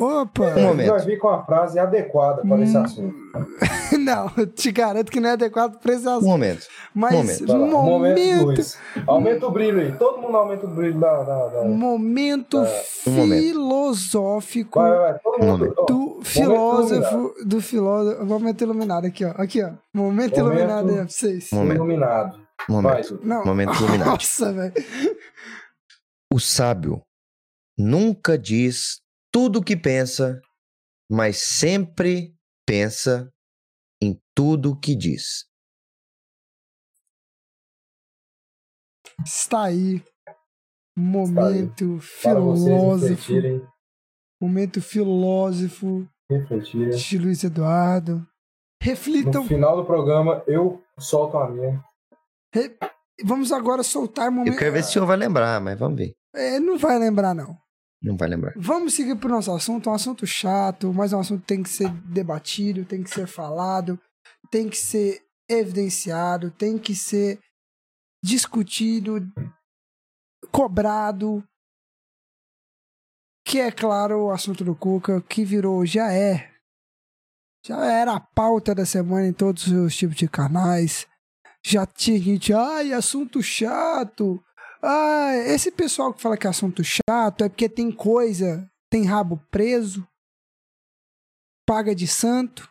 Opa! 0.00 0.54
Um 0.56 0.62
momento. 0.68 0.88
vai 0.90 1.04
vir 1.04 1.18
com 1.18 1.28
a 1.28 1.44
frase 1.44 1.78
adequada 1.78 2.40
para 2.42 2.62
esse 2.62 2.76
Hum. 2.76 2.82
assunto. 2.82 3.14
não, 4.00 4.32
eu 4.38 4.46
te 4.46 4.72
garanto 4.72 5.12
que 5.12 5.20
não 5.20 5.28
é 5.28 5.32
adequado 5.34 5.78
pra 5.80 5.92
esse 5.92 6.06
Um 6.08 6.10
assunto. 6.12 6.24
momento. 6.28 6.66
Mas 6.94 7.12
momento. 7.12 7.46
Momento, 7.46 7.76
momento, 7.84 8.44
Luiz. 8.46 8.78
Aumenta 9.06 9.46
o 9.46 9.50
brilho 9.50 9.80
aí. 9.80 9.92
Todo 9.92 10.18
mundo 10.20 10.34
aumenta 10.36 10.66
o 10.66 10.70
brilho 10.70 10.98
da. 10.98 11.22
da, 11.22 11.48
da... 11.48 11.64
momento 11.64 12.58
um 13.06 13.10
momento. 13.10 13.42
filosófico 13.42 14.80
Vai, 14.80 14.90
vai, 14.98 15.12
Um 15.26 15.46
mundo. 15.46 15.46
momento. 15.46 15.84
do 15.86 16.20
filósofo. 16.24 17.34
Do 17.44 17.60
filósofo. 17.60 18.24
Momento 18.24 18.62
iluminado 18.64 19.06
aqui, 19.06 19.24
ó. 19.26 19.30
Aqui, 19.36 19.62
ó. 19.62 19.66
Momento, 19.68 19.78
Momento- 19.94 20.38
iluminado 20.38 20.88
aí, 20.88 20.94
ó, 20.94 20.98
pra 20.98 21.08
vocês. 21.08 21.52
Um 21.52 21.56
momento. 21.56 21.76
Iluminado. 21.76 22.41
Um 22.68 22.80
Vai, 22.82 23.02
momento. 23.02 23.44
Momento 23.46 23.72
iluminado. 23.82 24.08
Nossa, 24.10 24.52
velho. 24.52 24.74
O 26.32 26.38
sábio 26.40 27.02
nunca 27.76 28.38
diz 28.38 29.00
tudo 29.32 29.58
o 29.58 29.64
que 29.64 29.76
pensa, 29.76 30.40
mas 31.10 31.38
sempre 31.38 32.34
pensa 32.66 33.32
em 34.02 34.20
tudo 34.34 34.72
o 34.72 34.78
que 34.78 34.94
diz. 34.96 35.46
Está 39.24 39.64
aí. 39.64 40.02
Momento 40.96 41.98
filósofo. 42.00 43.06
refletirem, 43.08 43.66
Momento 44.40 44.82
filósofo 44.82 46.06
refletirem. 46.30 46.90
de 46.90 47.18
Luiz 47.18 47.42
Eduardo. 47.44 48.26
Reflitam. 48.82 49.42
No 49.42 49.48
final 49.48 49.76
do 49.76 49.86
programa, 49.86 50.42
eu 50.46 50.82
solto 50.98 51.38
a 51.38 51.48
minha. 51.48 51.82
Vamos 53.24 53.52
agora 53.52 53.82
soltar 53.82 54.30
momento. 54.30 54.54
Eu 54.54 54.58
quero 54.58 54.72
ver 54.72 54.82
se 54.82 54.90
o 54.90 54.92
senhor 54.92 55.06
vai 55.06 55.16
lembrar, 55.16 55.60
mas 55.60 55.78
vamos 55.78 55.98
ver. 55.98 56.14
É, 56.34 56.58
não 56.58 56.78
vai 56.78 56.98
lembrar, 56.98 57.34
não. 57.34 57.56
Não 58.02 58.16
vai 58.16 58.28
lembrar. 58.28 58.52
Vamos 58.56 58.94
seguir 58.94 59.16
pro 59.16 59.28
nosso 59.28 59.52
assunto, 59.52 59.88
um 59.88 59.94
assunto 59.94 60.26
chato, 60.26 60.92
mas 60.92 61.12
um 61.12 61.20
assunto 61.20 61.42
que 61.42 61.46
tem 61.46 61.62
que 61.62 61.68
ser 61.68 61.88
debatido, 62.04 62.84
tem 62.84 63.02
que 63.02 63.10
ser 63.10 63.28
falado, 63.28 64.00
tem 64.50 64.68
que 64.68 64.76
ser 64.76 65.22
evidenciado, 65.48 66.50
tem 66.50 66.78
que 66.78 66.94
ser 66.96 67.38
discutido, 68.24 69.20
cobrado. 70.50 71.44
Que 73.44 73.60
é 73.60 73.70
claro 73.70 74.26
o 74.26 74.30
assunto 74.30 74.64
do 74.64 74.74
Cuca, 74.74 75.20
que 75.20 75.44
virou, 75.44 75.84
já 75.86 76.12
é. 76.12 76.50
Já 77.64 77.84
era 77.84 78.14
a 78.14 78.20
pauta 78.20 78.74
da 78.74 78.84
semana 78.84 79.26
em 79.26 79.32
todos 79.32 79.68
os 79.68 79.96
tipos 79.96 80.16
de 80.16 80.28
canais. 80.28 81.06
Já 81.64 81.86
tinha 81.86 82.18
gente, 82.18 82.52
ai, 82.52 82.92
assunto 82.92 83.42
chato. 83.42 84.42
Ah, 84.82 85.34
esse 85.46 85.70
pessoal 85.70 86.12
que 86.12 86.20
fala 86.20 86.36
que 86.36 86.46
é 86.46 86.50
assunto 86.50 86.82
chato 86.82 87.44
é 87.44 87.48
porque 87.48 87.68
tem 87.68 87.90
coisa, 87.92 88.68
tem 88.90 89.04
rabo 89.04 89.40
preso, 89.50 90.06
paga 91.66 91.94
de 91.94 92.06
santo, 92.08 92.68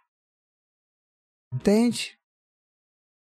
entende? 1.53 2.17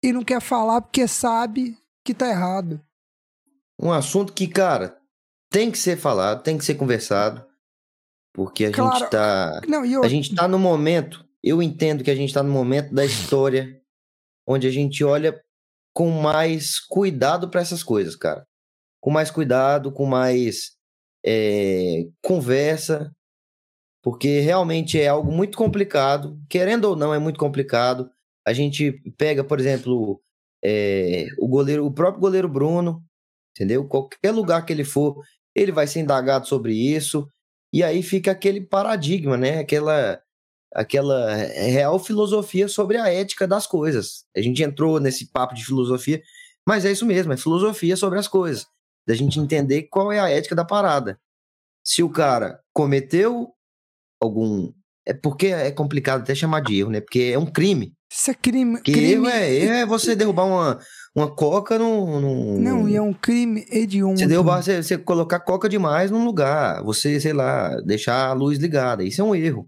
E 0.03 0.13
não 0.13 0.23
quer 0.23 0.41
falar 0.41 0.81
porque 0.81 1.07
sabe 1.09 1.77
que 2.05 2.13
tá 2.13 2.29
errado. 2.29 2.81
Um 3.77 3.91
assunto 3.91 4.31
que, 4.33 4.47
cara, 4.47 4.97
tem 5.51 5.69
que 5.69 5.77
ser 5.77 5.97
falado, 5.97 6.41
tem 6.41 6.57
que 6.57 6.63
ser 6.63 6.75
conversado, 6.75 7.45
porque 8.33 8.65
a 8.65 8.71
Claro. 8.71 8.97
gente 8.97 9.09
tá. 9.09 9.61
Não, 9.67 9.83
eu, 9.85 10.03
A 10.03 10.07
gente 10.07 10.33
tá 10.33 10.47
no 10.47 10.57
momento, 10.57 11.27
eu 11.43 11.61
entendo 11.61 12.01
que 12.03 12.11
a 12.11 12.15
gente 12.15 12.33
tá 12.33 12.41
no 12.41 12.51
momento 12.51 12.93
da 12.93 13.03
história 13.03 13.81
onde 14.47 14.65
a 14.67 14.71
gente 14.71 15.03
olha 15.03 15.43
com 15.93 16.09
mais 16.09 16.79
cuidado 16.79 17.49
para 17.49 17.61
essas 17.61 17.83
coisas, 17.83 18.15
cara. 18.15 18.45
Com 19.01 19.11
mais 19.11 19.31
cuidado, 19.31 19.91
com 19.91 20.05
mais 20.05 20.71
é, 21.25 22.07
conversa, 22.21 23.11
porque 24.01 24.39
realmente 24.39 24.99
é 24.99 25.07
algo 25.07 25.31
muito 25.31 25.57
complicado. 25.57 26.39
Querendo 26.49 26.85
ou 26.85 26.95
não, 26.95 27.13
é 27.13 27.19
muito 27.19 27.39
complicado. 27.39 28.09
A 28.45 28.53
gente 28.53 28.93
pega, 29.17 29.43
por 29.43 29.59
exemplo, 29.59 30.21
é, 30.63 31.27
o 31.37 31.47
goleiro, 31.47 31.85
o 31.85 31.93
próprio 31.93 32.21
goleiro 32.21 32.49
Bruno, 32.49 33.03
entendeu? 33.55 33.87
Qualquer 33.87 34.31
lugar 34.31 34.65
que 34.65 34.73
ele 34.73 34.83
for, 34.83 35.21
ele 35.55 35.71
vai 35.71 35.87
ser 35.87 35.99
indagado 35.99 36.47
sobre 36.47 36.73
isso. 36.73 37.27
E 37.73 37.83
aí 37.83 38.01
fica 38.01 38.31
aquele 38.31 38.61
paradigma, 38.61 39.37
né? 39.37 39.59
Aquela, 39.59 40.19
aquela 40.73 41.33
real 41.35 41.99
filosofia 41.99 42.67
sobre 42.67 42.97
a 42.97 43.11
ética 43.11 43.47
das 43.47 43.65
coisas. 43.65 44.23
A 44.35 44.41
gente 44.41 44.61
entrou 44.63 44.99
nesse 44.99 45.31
papo 45.31 45.55
de 45.55 45.65
filosofia, 45.65 46.21
mas 46.67 46.85
é 46.85 46.91
isso 46.91 47.05
mesmo, 47.05 47.33
é 47.33 47.37
filosofia 47.37 47.95
sobre 47.95 48.19
as 48.19 48.27
coisas. 48.27 48.67
Da 49.07 49.15
gente 49.15 49.39
entender 49.39 49.83
qual 49.83 50.11
é 50.11 50.19
a 50.19 50.29
ética 50.29 50.55
da 50.55 50.63
parada. 50.63 51.19
Se 51.83 52.03
o 52.03 52.09
cara 52.09 52.59
cometeu 52.73 53.51
algum. 54.21 54.71
É 55.05 55.13
porque 55.13 55.47
é 55.47 55.71
complicado 55.71 56.21
até 56.21 56.35
chamar 56.35 56.61
de 56.61 56.77
erro, 56.77 56.91
né? 56.91 57.01
Porque 57.01 57.31
é 57.33 57.39
um 57.39 57.45
crime. 57.45 57.95
isso 58.11 58.29
é 58.29 58.33
crime. 58.35 58.79
Que 58.81 58.91
crime 58.91 59.13
erro 59.13 59.27
é, 59.27 59.51
erro 59.51 59.73
é 59.73 59.85
você 59.85 60.15
derrubar 60.15 60.45
uma, 60.45 60.79
uma 61.15 61.33
coca 61.33 61.79
num. 61.79 62.19
num 62.19 62.59
Não, 62.59 62.87
e 62.87 62.95
é 62.95 63.01
um 63.01 63.13
crime 63.13 63.65
hediondo. 63.71 64.19
você 64.19 64.27
derrubar, 64.27 64.61
você, 64.61 64.83
você 64.83 64.97
colocar 64.97 65.39
coca 65.39 65.67
demais 65.67 66.11
num 66.11 66.23
lugar, 66.23 66.83
você, 66.83 67.19
sei 67.19 67.33
lá, 67.33 67.81
deixar 67.81 68.27
a 68.27 68.33
luz 68.33 68.59
ligada. 68.59 69.03
Isso 69.03 69.21
é 69.21 69.23
um 69.23 69.33
erro. 69.33 69.67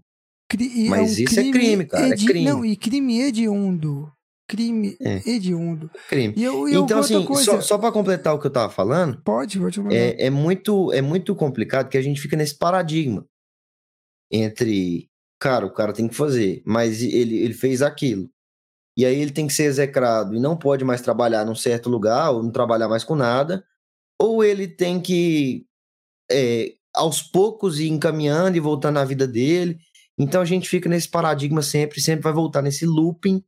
Cri- 0.52 0.84
e 0.84 0.88
Mas 0.90 1.18
isso 1.18 1.40
é 1.40 1.50
crime, 1.50 1.86
cara, 1.86 2.08
é 2.08 2.14
crime. 2.16 2.44
Não, 2.44 2.62
e 2.62 2.76
crime 2.76 3.20
hediondo. 3.22 4.12
Crime 4.46 4.94
É. 5.00 5.26
hediondo. 5.26 5.90
Crime. 6.10 6.34
E 6.36 6.44
eu, 6.44 6.68
eu 6.68 6.84
Então, 6.84 6.98
assim, 7.00 7.24
coisa, 7.24 7.42
só, 7.42 7.60
só 7.62 7.78
para 7.78 7.90
completar 7.90 8.34
o 8.34 8.38
que 8.38 8.46
eu 8.46 8.50
tava 8.52 8.70
falando, 8.70 9.22
Pode, 9.24 9.58
pode 9.58 9.80
é, 9.90 10.26
é, 10.26 10.28
muito, 10.30 10.92
é 10.92 11.00
muito 11.00 11.34
complicado 11.34 11.88
que 11.88 11.96
a 11.96 12.02
gente 12.02 12.20
fica 12.20 12.36
nesse 12.36 12.58
paradigma 12.58 13.24
entre, 14.30 15.08
cara, 15.40 15.64
o 15.64 15.72
cara 15.72 15.92
tem 15.94 16.06
que 16.06 16.14
fazer, 16.14 16.62
mas 16.66 17.02
ele, 17.02 17.38
ele 17.38 17.54
fez 17.54 17.80
aquilo. 17.80 18.28
E 18.94 19.06
aí 19.06 19.18
ele 19.18 19.30
tem 19.30 19.46
que 19.46 19.54
ser 19.54 19.64
execrado 19.64 20.34
e 20.34 20.40
não 20.40 20.54
pode 20.54 20.84
mais 20.84 21.00
trabalhar 21.00 21.46
num 21.46 21.54
certo 21.54 21.88
lugar, 21.88 22.30
ou 22.30 22.42
não 22.42 22.50
trabalhar 22.50 22.88
mais 22.88 23.04
com 23.04 23.14
nada, 23.14 23.64
ou 24.20 24.44
ele 24.44 24.68
tem 24.68 25.00
que, 25.00 25.64
é, 26.30 26.74
aos 26.94 27.22
poucos, 27.22 27.80
ir 27.80 27.88
encaminhando 27.88 28.54
e 28.56 28.60
voltando 28.60 28.98
à 28.98 29.04
vida 29.04 29.26
dele. 29.26 29.78
Então 30.22 30.40
a 30.40 30.44
gente 30.44 30.68
fica 30.68 30.88
nesse 30.88 31.08
paradigma 31.08 31.62
sempre, 31.62 32.00
sempre 32.00 32.22
vai 32.22 32.32
voltar 32.32 32.62
nesse 32.62 32.86
looping 32.86 33.42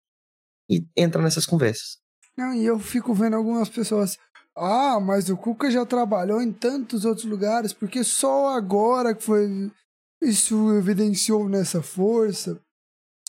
e 0.68 0.84
entra 0.96 1.22
nessas 1.22 1.46
conversas. 1.46 1.98
Não, 2.36 2.52
e 2.52 2.64
eu 2.64 2.78
fico 2.80 3.14
vendo 3.14 3.36
algumas 3.36 3.68
pessoas. 3.68 4.18
Ah, 4.56 4.98
mas 5.00 5.28
o 5.28 5.36
Cuca 5.36 5.70
já 5.70 5.86
trabalhou 5.86 6.42
em 6.42 6.52
tantos 6.52 7.04
outros 7.04 7.26
lugares, 7.26 7.72
porque 7.72 8.02
só 8.02 8.56
agora 8.56 9.14
que 9.14 9.22
foi. 9.22 9.70
Isso 10.20 10.72
evidenciou 10.74 11.48
nessa 11.48 11.82
força. 11.82 12.60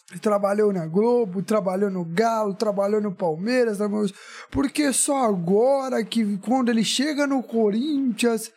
Ele 0.09 0.19
trabalhou 0.19 0.71
na 0.71 0.87
Globo, 0.87 1.41
trabalhou 1.41 1.89
no 1.89 2.05
Galo, 2.05 2.53
trabalhou 2.53 3.01
no 3.01 3.13
Palmeiras, 3.13 3.77
trabalhou... 3.77 4.07
porque 4.51 4.93
só 4.93 5.25
agora 5.25 6.05
que 6.05 6.37
quando 6.37 6.69
ele 6.69 6.83
chega 6.83 7.27
no 7.27 7.43
Corinthians. 7.43 8.51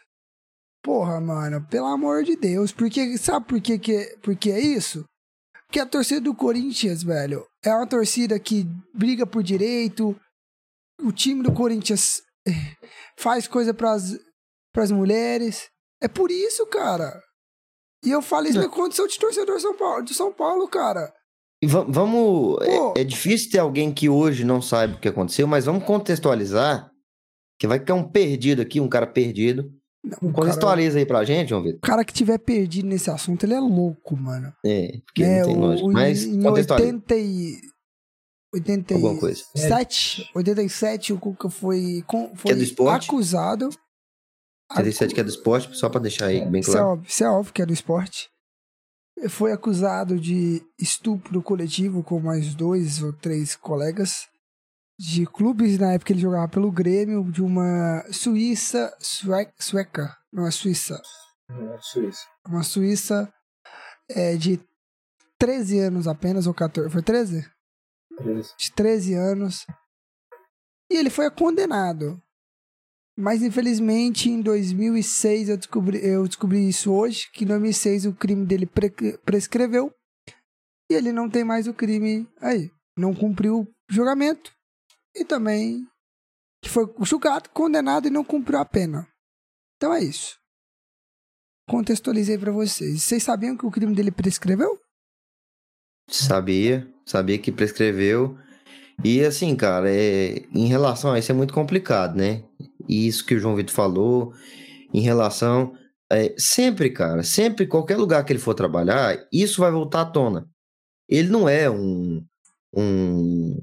Porra, 0.82 1.20
mano, 1.20 1.66
pelo 1.68 1.86
amor 1.86 2.22
de 2.24 2.36
Deus. 2.36 2.72
Porque, 2.72 3.16
sabe 3.18 3.46
por 3.46 3.60
que, 3.60 3.78
que, 3.78 4.16
por 4.22 4.36
que 4.36 4.50
é 4.50 4.60
isso? 4.60 5.04
Porque 5.66 5.80
a 5.80 5.86
torcida 5.86 6.20
do 6.20 6.34
Corinthians, 6.34 7.02
velho, 7.02 7.44
é 7.64 7.74
uma 7.74 7.86
torcida 7.86 8.38
que 8.38 8.64
briga 8.94 9.26
por 9.26 9.42
direito. 9.42 10.18
O 11.02 11.12
time 11.12 11.42
do 11.42 11.52
Corinthians 11.52 12.22
eh, 12.46 12.52
faz 13.18 13.46
coisa 13.46 13.74
pras, 13.74 14.18
pras 14.72 14.90
mulheres. 14.90 15.68
É 16.00 16.08
por 16.08 16.30
isso, 16.30 16.64
cara. 16.66 17.20
E 18.04 18.10
eu 18.10 18.22
falo 18.22 18.46
isso 18.46 18.58
na 18.60 18.68
condição 18.68 19.06
de 19.06 19.18
torcedor 19.18 19.60
São 19.60 19.76
Paulo, 19.76 20.02
de 20.04 20.14
São 20.14 20.32
Paulo, 20.32 20.66
cara. 20.68 21.12
E 21.60 21.66
va- 21.66 21.84
vamos. 21.88 22.56
É, 22.96 23.00
é 23.00 23.04
difícil 23.04 23.50
ter 23.50 23.58
alguém 23.58 23.92
que 23.92 24.08
hoje 24.08 24.44
não 24.44 24.62
saiba 24.62 24.94
o 24.94 25.00
que 25.00 25.08
aconteceu, 25.08 25.46
mas 25.46 25.64
vamos 25.64 25.84
contextualizar. 25.84 26.88
Que 27.58 27.66
vai 27.66 27.80
ficar 27.80 27.94
um 27.94 28.08
perdido 28.08 28.62
aqui, 28.62 28.80
um 28.80 28.88
cara 28.88 29.06
perdido. 29.06 29.68
Não, 30.08 30.16
o 30.16 30.32
cara, 30.32 30.46
Contextualiza 30.46 30.98
aí 30.98 31.06
pra 31.06 31.24
gente, 31.24 31.50
João 31.50 31.62
Vitor. 31.62 31.78
o 31.78 31.80
cara 31.82 32.04
que 32.04 32.12
tiver 32.12 32.38
perdido 32.38 32.88
nesse 32.88 33.10
assunto, 33.10 33.44
ele 33.44 33.54
é 33.54 33.60
louco, 33.60 34.16
mano. 34.16 34.52
É, 34.64 34.98
porque 35.04 35.22
É, 35.22 35.40
não 35.40 35.46
tem 35.46 35.56
lógica. 35.56 35.88
Mas 35.90 36.24
em 36.24 36.42
contextualiza 36.42 36.92
80 36.92 37.16
e... 37.16 37.60
87, 38.54 38.94
alguma 38.94 39.20
coisa. 39.20 39.44
87, 40.34 41.12
o 41.12 41.18
Cuca 41.18 41.50
foi, 41.50 42.02
foi 42.34 42.52
é 42.52 42.94
acusado. 42.94 43.68
87 44.70 45.14
que 45.14 45.20
é 45.20 45.24
do 45.24 45.30
esporte, 45.30 45.76
só 45.76 45.88
pra 45.88 46.00
deixar 46.00 46.26
aí 46.26 46.44
bem 46.46 46.60
Isso 46.60 46.70
é, 46.70 46.74
claro. 46.74 46.88
óbvio, 46.88 47.08
isso 47.08 47.24
é 47.24 47.30
óbvio 47.30 47.52
que 47.52 47.62
é 47.62 47.66
do 47.66 47.72
esporte. 47.72 48.30
Foi 49.28 49.52
acusado 49.52 50.18
de 50.18 50.62
estupro 50.80 51.42
coletivo 51.42 52.02
com 52.02 52.20
mais 52.20 52.54
dois 52.54 53.02
ou 53.02 53.12
três 53.12 53.56
colegas 53.56 54.28
de 54.98 55.26
clubes. 55.26 55.78
Na 55.78 55.92
época 55.92 56.12
ele 56.12 56.20
jogava 56.20 56.48
pelo 56.48 56.70
Grêmio, 56.72 57.30
de 57.30 57.42
uma 57.42 58.04
Suíça, 58.12 58.94
sue- 59.00 59.52
sueca, 59.58 60.16
não 60.32 60.46
é 60.46 60.50
Suíça, 60.50 61.00
É, 61.50 61.78
Suíça. 61.80 62.26
uma 62.46 62.62
Suíça 62.62 63.32
é, 64.10 64.36
de 64.36 64.60
13 65.38 65.78
anos 65.78 66.08
apenas, 66.08 66.46
ou 66.46 66.54
14, 66.54 66.90
foi 66.90 67.02
13? 67.02 67.48
Três. 68.16 68.54
De 68.58 68.72
13 68.72 69.14
anos. 69.14 69.64
E 70.90 70.96
ele 70.96 71.10
foi 71.10 71.30
condenado. 71.30 72.20
Mas 73.16 73.42
infelizmente 73.42 74.30
em 74.30 74.40
2006 74.40 75.48
eu 75.48 75.56
descobri, 75.56 76.04
eu 76.04 76.26
descobri 76.26 76.68
isso 76.68 76.92
hoje, 76.92 77.28
que 77.32 77.44
em 77.44 77.48
2006 77.48 78.06
o 78.06 78.14
crime 78.14 78.46
dele 78.46 78.64
pre 78.64 78.90
prescreveu 79.24 79.92
e 80.90 80.94
ele 80.94 81.10
não 81.12 81.28
tem 81.28 81.42
mais 81.44 81.66
o 81.66 81.74
crime 81.74 82.28
aí. 82.40 82.70
Não 82.96 83.12
cumpriu 83.14 83.60
o 83.62 83.68
julgamento 83.90 84.52
e 85.20 85.24
também 85.24 85.86
que 86.62 86.68
foi 86.68 86.86
julgado, 87.02 87.50
condenado 87.50 88.06
e 88.06 88.10
não 88.10 88.24
cumpriu 88.24 88.58
a 88.58 88.64
pena. 88.64 89.06
Então 89.76 89.94
é 89.94 90.02
isso. 90.02 90.36
Contextualizei 91.68 92.38
para 92.38 92.50
vocês. 92.50 93.02
Vocês 93.02 93.22
sabiam 93.22 93.56
que 93.56 93.66
o 93.66 93.70
crime 93.70 93.94
dele 93.94 94.10
prescreveu? 94.10 94.78
Sabia, 96.10 96.90
sabia 97.04 97.38
que 97.38 97.52
prescreveu. 97.52 98.36
E 99.04 99.22
assim, 99.22 99.54
cara, 99.54 99.88
é, 99.88 100.46
em 100.52 100.66
relação 100.66 101.12
a 101.12 101.18
isso 101.18 101.30
é 101.30 101.34
muito 101.34 101.54
complicado, 101.54 102.16
né? 102.16 102.42
E 102.88 103.06
isso 103.06 103.24
que 103.24 103.34
o 103.34 103.38
João 103.38 103.54
Vitor 103.54 103.74
falou, 103.74 104.32
em 104.92 105.00
relação. 105.00 105.74
É, 106.10 106.34
sempre, 106.38 106.90
cara, 106.90 107.22
sempre, 107.22 107.66
qualquer 107.66 107.96
lugar 107.96 108.24
que 108.24 108.32
ele 108.32 108.40
for 108.40 108.54
trabalhar, 108.54 109.18
isso 109.30 109.60
vai 109.60 109.70
voltar 109.70 110.00
à 110.00 110.06
tona. 110.06 110.48
Ele 111.08 111.28
não 111.28 111.48
é 111.48 111.70
um. 111.70 112.24
um 112.74 113.60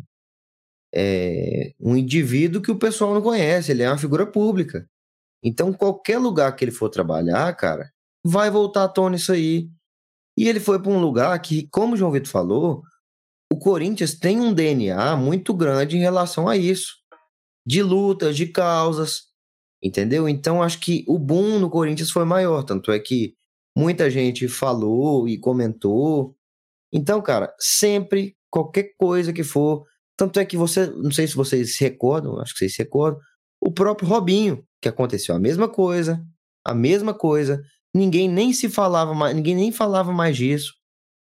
é, 0.96 1.74
um 1.80 1.96
indivíduo 1.96 2.62
que 2.62 2.72
o 2.72 2.80
pessoal 2.80 3.14
não 3.14 3.22
conhece, 3.22 3.72
ele 3.72 3.84
é 3.84 3.90
uma 3.90 3.98
figura 3.98 4.26
pública. 4.26 4.88
Então, 5.44 5.74
qualquer 5.74 6.18
lugar 6.18 6.56
que 6.56 6.64
ele 6.64 6.72
for 6.72 6.90
trabalhar, 6.90 7.54
cara, 7.56 7.92
vai 8.26 8.50
voltar 8.50 8.86
à 8.86 8.88
tona 8.88 9.16
isso 9.16 9.32
aí. 9.32 9.70
E 10.38 10.48
ele 10.48 10.60
foi 10.60 10.82
para 10.82 10.92
um 10.92 11.00
lugar 11.00 11.38
que, 11.40 11.68
como 11.70 11.94
o 11.94 11.98
João 11.98 12.12
Vitor 12.12 12.30
falou, 12.30 12.84
o 13.52 13.58
Corinthians 13.58 14.16
tem 14.16 14.40
um 14.40 14.54
DNA 14.54 15.16
muito 15.16 15.54
grande 15.54 15.98
em 15.98 16.02
relação 16.02 16.48
a 16.48 16.58
isso. 16.58 16.96
De 17.66 17.84
lutas, 17.84 18.36
de 18.36 18.48
causas, 18.48 19.24
entendeu? 19.84 20.28
Então, 20.28 20.64
acho 20.64 20.80
que 20.80 21.04
o 21.08 21.20
boom 21.20 21.60
no 21.60 21.70
Corinthians 21.70 22.10
foi 22.10 22.26
maior. 22.26 22.64
Tanto 22.64 22.92
é 22.92 23.00
que 23.00 23.36
muita 23.78 24.10
gente 24.10 24.48
falou 24.48 25.28
e 25.28 25.38
comentou. 25.38 26.36
Então, 26.92 27.22
cara, 27.22 27.54
sempre, 27.60 28.36
qualquer 28.50 28.94
coisa 28.98 29.34
que 29.34 29.44
for, 29.44 29.86
tanto 30.18 30.40
é 30.40 30.46
que 30.46 30.58
você, 30.58 30.88
não 30.88 31.12
sei 31.12 31.28
se 31.28 31.36
vocês 31.36 31.76
se 31.76 31.84
recordam, 31.84 32.40
acho 32.40 32.54
que 32.54 32.60
vocês 32.60 32.76
se 32.76 32.84
recordam, 32.84 33.20
o 33.62 33.72
próprio 33.72 34.08
Robinho, 34.08 34.64
que 34.82 34.90
aconteceu 34.90 35.36
a 35.36 35.40
mesma 35.40 35.68
coisa, 35.68 36.24
a 36.64 36.74
mesma 36.74 37.14
coisa, 37.14 37.62
ninguém 37.94 38.30
nem 38.30 38.54
se 38.54 38.70
falava 38.70 39.14
mais, 39.14 39.36
ninguém 39.36 39.56
nem 39.56 39.72
falava 39.72 40.12
mais 40.12 40.38
disso, 40.38 40.74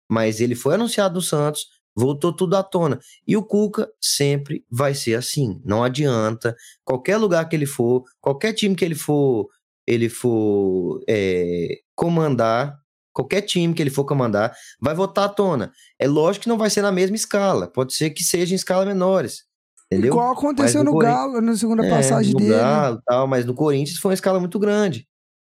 mas 0.09 0.41
ele 0.41 0.55
foi 0.55 0.75
anunciado 0.75 1.15
no 1.15 1.21
Santos, 1.21 1.65
voltou 1.95 2.35
tudo 2.35 2.55
à 2.55 2.63
tona. 2.63 2.99
E 3.27 3.37
o 3.37 3.43
Cuca 3.43 3.89
sempre 4.01 4.65
vai 4.69 4.93
ser 4.93 5.15
assim, 5.15 5.61
não 5.63 5.83
adianta, 5.83 6.55
qualquer 6.83 7.17
lugar 7.17 7.47
que 7.47 7.55
ele 7.55 7.65
for, 7.65 8.03
qualquer 8.19 8.53
time 8.53 8.75
que 8.75 8.85
ele 8.85 8.95
for, 8.95 9.47
ele 9.87 10.09
for 10.09 11.01
é, 11.07 11.79
comandar, 11.95 12.77
qualquer 13.13 13.41
time 13.41 13.73
que 13.73 13.81
ele 13.81 13.89
for 13.89 14.05
comandar, 14.05 14.53
vai 14.81 14.93
voltar 14.93 15.25
à 15.25 15.29
tona. 15.29 15.71
É 15.99 16.07
lógico 16.07 16.43
que 16.43 16.49
não 16.49 16.57
vai 16.57 16.69
ser 16.69 16.81
na 16.81 16.91
mesma 16.91 17.15
escala, 17.15 17.67
pode 17.67 17.93
ser 17.93 18.09
que 18.09 18.23
seja 18.23 18.53
em 18.53 18.55
escala 18.55 18.85
menores. 18.85 19.43
Entendeu? 19.91 20.13
Igual 20.13 20.33
aconteceu 20.33 20.83
no, 20.83 20.91
no 20.91 20.97
Galo 20.97 21.39
na 21.39 21.55
segunda 21.55 21.85
é, 21.85 21.89
passagem 21.89 22.33
no 22.33 22.39
dele. 22.39 22.55
Galo, 22.55 23.01
tal, 23.05 23.27
mas 23.27 23.45
no 23.45 23.53
Corinthians 23.53 23.99
foi 23.99 24.09
uma 24.09 24.15
escala 24.15 24.39
muito 24.39 24.57
grande. 24.57 25.07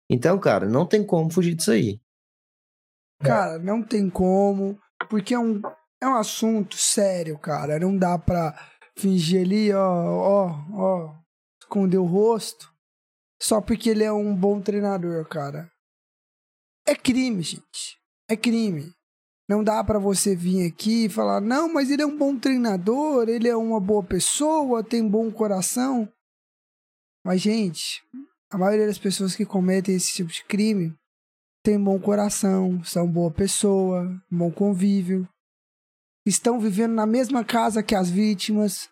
Então, 0.10 0.38
cara, 0.38 0.68
não 0.68 0.86
tem 0.86 1.04
como 1.04 1.32
fugir 1.32 1.56
disso 1.56 1.72
aí. 1.72 2.00
Cara, 3.24 3.58
não 3.58 3.82
tem 3.82 4.10
como, 4.10 4.78
porque 5.10 5.34
é 5.34 5.40
um, 5.40 5.62
é 6.02 6.08
um 6.08 6.16
assunto 6.16 6.76
sério, 6.76 7.40
cara. 7.40 7.80
Não 7.80 7.98
dá 7.98 8.18
pra 8.18 8.54
fingir 8.98 9.42
ali, 9.42 9.74
ó, 9.74 9.82
ó, 9.82 10.66
ó, 10.74 11.16
esconder 11.62 11.98
o 11.98 12.06
rosto, 12.06 12.72
só 13.42 13.62
porque 13.62 13.90
ele 13.90 14.04
é 14.04 14.12
um 14.12 14.36
bom 14.36 14.62
treinador, 14.62 15.26
cara. 15.28 15.72
É 16.88 16.96
crime, 16.96 17.42
gente. 17.42 17.98
É 18.30 18.36
crime. 18.36 18.94
Não 19.48 19.64
dá 19.64 19.84
para 19.84 20.00
você 20.00 20.36
vir 20.36 20.68
aqui 20.68 21.06
e 21.06 21.10
falar, 21.10 21.40
não, 21.40 21.72
mas 21.72 21.92
ele 21.92 22.02
é 22.02 22.06
um 22.06 22.18
bom 22.18 22.38
treinador, 22.38 23.30
ele 23.30 23.48
é 23.48 23.56
uma 23.56 23.80
boa 23.80 24.04
pessoa, 24.04 24.84
tem 24.84 25.08
bom 25.08 25.32
coração. 25.32 26.12
Mas, 27.24 27.42
gente, 27.42 28.04
a 28.52 28.58
maioria 28.58 28.88
das 28.88 28.98
pessoas 28.98 29.36
que 29.36 29.46
cometem 29.46 29.96
esse 29.96 30.14
tipo 30.14 30.32
de 30.32 30.44
crime 30.46 30.96
tem 31.64 31.84
bom 31.84 32.00
coração, 32.00 32.84
são 32.84 33.08
boa 33.08 33.32
pessoa, 33.32 34.22
bom 34.30 34.52
convívio, 34.52 35.28
estão 36.26 36.60
vivendo 36.60 36.94
na 36.94 37.06
mesma 37.06 37.44
casa 37.44 37.84
que 37.84 37.96
as 37.96 38.10
vítimas. 38.10 38.90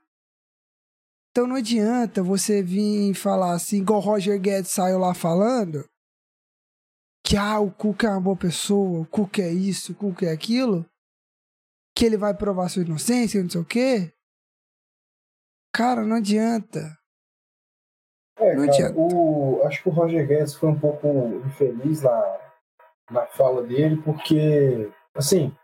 Então 1.31 1.47
não 1.47 1.55
adianta 1.55 2.21
você 2.21 2.61
vir 2.61 3.13
falar 3.13 3.53
assim, 3.53 3.77
igual 3.77 3.99
o 3.99 4.03
Roger 4.03 4.39
Guedes 4.39 4.71
saiu 4.71 4.99
lá 4.99 5.13
falando, 5.13 5.83
que 7.33 7.37
ah, 7.37 7.59
o 7.59 7.71
Cuca 7.71 8.05
é 8.05 8.09
uma 8.11 8.21
boa 8.21 8.37
pessoa, 8.37 9.01
o 9.01 9.07
Cuca 9.07 9.41
é 9.41 9.49
isso, 9.49 9.91
o 9.91 9.95
Cuca 9.95 10.27
é 10.27 10.31
aquilo, 10.31 10.85
que 11.97 12.05
ele 12.05 12.15
vai 12.15 12.31
provar 12.31 12.69
sua 12.69 12.83
inocência, 12.83 13.41
não 13.41 13.49
sei 13.49 13.59
o 13.59 13.65
quê. 13.65 14.13
Cara, 15.75 16.03
não 16.03 16.17
adianta. 16.17 16.95
É, 18.37 18.53
Não 18.53 18.67
cara, 18.67 18.71
adianta. 18.71 18.99
o, 18.99 19.63
acho 19.65 19.81
que 19.81 19.89
o 19.89 19.91
Roger 19.91 20.27
Guedes 20.27 20.53
foi 20.53 20.69
um 20.69 20.79
pouco 20.79 21.07
infeliz 21.47 22.03
na, 22.03 22.51
na 23.09 23.25
fala 23.25 23.63
dele, 23.63 23.99
porque, 24.03 24.91
assim, 25.15 25.57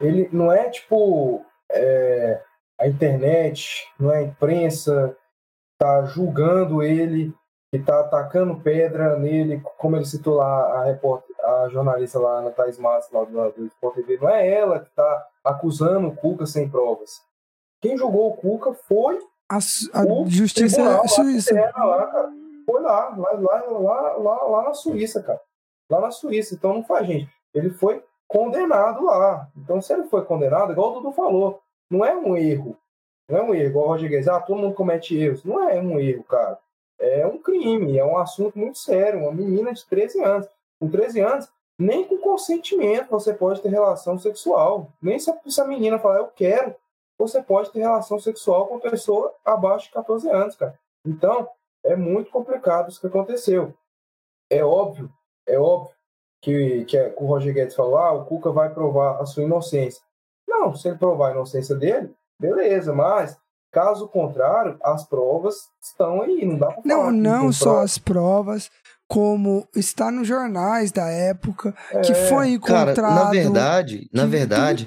ele 0.00 0.28
não 0.32 0.50
é 0.50 0.68
tipo 0.68 1.46
é, 1.70 2.42
a 2.80 2.88
internet, 2.88 3.86
não 4.00 4.10
é 4.10 4.18
a 4.18 4.22
imprensa 4.22 5.16
tá 5.78 6.04
julgando 6.06 6.82
ele 6.82 7.32
e 7.74 7.82
tá 7.82 7.98
atacando 8.00 8.60
pedra 8.60 9.18
nele, 9.18 9.60
como 9.76 9.96
ele 9.96 10.04
citou 10.04 10.36
lá 10.36 10.80
a 10.80 10.84
repórter, 10.84 11.34
a 11.44 11.68
jornalista 11.68 12.20
lá, 12.20 12.38
Ana 12.38 12.52
Thaís 12.52 12.78
Matos, 12.78 13.10
lá 13.10 13.24
do, 13.24 13.50
do 13.50 13.66
Sport 13.66 13.96
TV, 13.96 14.16
não 14.20 14.28
é 14.28 14.48
ela 14.48 14.78
que 14.78 14.90
tá 14.94 15.26
acusando 15.42 16.06
o 16.06 16.14
Cuca 16.14 16.46
sem 16.46 16.68
provas. 16.68 17.20
Quem 17.82 17.98
julgou 17.98 18.30
o 18.30 18.36
Cuca 18.36 18.72
foi 18.72 19.18
A, 19.50 19.56
a 19.92 20.04
o 20.04 20.24
justiça 20.28 20.76
tribunal 20.76 21.02
lá, 21.02 21.08
suíça. 21.08 21.52
interna 21.52 21.84
lá, 21.84 22.06
cara. 22.06 22.32
Foi 22.64 22.80
lá, 22.80 23.08
lá, 23.16 23.32
lá, 23.32 23.62
lá, 23.68 24.12
lá, 24.18 24.42
lá 24.44 24.62
na 24.62 24.72
Suíça, 24.74 25.22
cara. 25.22 25.40
Lá 25.90 26.00
na 26.00 26.10
Suíça. 26.10 26.54
Então 26.54 26.72
não 26.72 26.84
faz, 26.84 27.06
gente. 27.06 27.28
Ele 27.52 27.70
foi 27.70 28.02
condenado 28.26 29.04
lá. 29.04 29.48
Então, 29.56 29.82
se 29.82 29.92
ele 29.92 30.04
foi 30.04 30.24
condenado, 30.24 30.72
igual 30.72 30.92
o 30.92 30.94
Dudu 30.94 31.12
falou, 31.12 31.60
não 31.90 32.04
é 32.04 32.16
um 32.16 32.36
erro. 32.36 32.74
Não 33.28 33.38
é 33.38 33.42
um 33.42 33.54
erro, 33.54 33.68
igual 33.68 33.84
o 33.84 33.88
Roger 33.88 34.08
Guedes. 34.08 34.28
Ah, 34.28 34.40
todo 34.40 34.58
mundo 34.58 34.74
comete 34.74 35.14
erros. 35.14 35.44
Não 35.44 35.68
é 35.68 35.78
um 35.78 35.98
erro, 36.00 36.24
cara. 36.24 36.58
É 37.04 37.26
um 37.26 37.38
crime, 37.38 37.98
é 37.98 38.04
um 38.04 38.16
assunto 38.16 38.58
muito 38.58 38.78
sério. 38.78 39.20
Uma 39.20 39.32
menina 39.32 39.72
de 39.72 39.84
13 39.86 40.22
anos. 40.22 40.48
Com 40.80 40.90
13 40.90 41.20
anos, 41.20 41.48
nem 41.78 42.06
com 42.06 42.18
consentimento 42.18 43.10
você 43.10 43.34
pode 43.34 43.60
ter 43.60 43.68
relação 43.68 44.18
sexual. 44.18 44.90
Nem 45.00 45.18
se 45.18 45.30
a, 45.30 45.64
menina 45.64 45.98
falar, 45.98 46.18
eu 46.18 46.28
quero, 46.28 46.74
você 47.18 47.42
pode 47.42 47.70
ter 47.72 47.80
relação 47.80 48.18
sexual 48.18 48.66
com 48.66 48.78
pessoa 48.78 49.34
abaixo 49.44 49.86
de 49.86 49.92
14 49.92 50.28
anos, 50.28 50.56
cara. 50.56 50.78
Então, 51.06 51.48
é 51.84 51.94
muito 51.94 52.30
complicado 52.30 52.88
isso 52.88 53.00
que 53.00 53.06
aconteceu. 53.06 53.74
É 54.50 54.64
óbvio, 54.64 55.10
é 55.46 55.58
óbvio 55.58 55.94
que, 56.42 56.84
que, 56.84 56.96
é- 56.96 57.10
que 57.10 57.22
o 57.22 57.26
Roger 57.26 57.54
Guedes 57.54 57.74
falou, 57.74 57.98
ah, 57.98 58.12
o 58.12 58.24
Cuca 58.24 58.50
vai 58.50 58.72
provar 58.72 59.20
a 59.20 59.26
sua 59.26 59.42
inocência. 59.42 60.02
Não, 60.46 60.74
se 60.74 60.88
ele 60.88 60.98
provar 60.98 61.28
a 61.28 61.32
inocência 61.32 61.74
dele, 61.74 62.14
beleza, 62.38 62.92
mas 62.92 63.38
caso 63.74 64.08
contrário, 64.08 64.78
as 64.82 65.06
provas 65.08 65.56
estão 65.82 66.22
aí, 66.22 66.44
não 66.46 66.56
dá 66.56 66.68
pra 66.68 66.82
falar 66.82 66.86
Não, 66.86 67.10
que 67.10 67.16
não 67.18 67.52
só 67.52 67.64
prova. 67.64 67.82
as 67.84 67.98
provas, 67.98 68.70
como 69.08 69.68
está 69.76 70.10
nos 70.10 70.26
jornais 70.26 70.90
da 70.92 71.08
época, 71.10 71.74
que 72.04 72.12
É, 72.12 72.28
foi 72.28 72.58
Cara, 72.58 72.92
encontrado. 72.92 73.14
na 73.24 73.30
verdade, 73.30 74.08
na 74.12 74.22
que 74.22 74.28
verdade, 74.28 74.84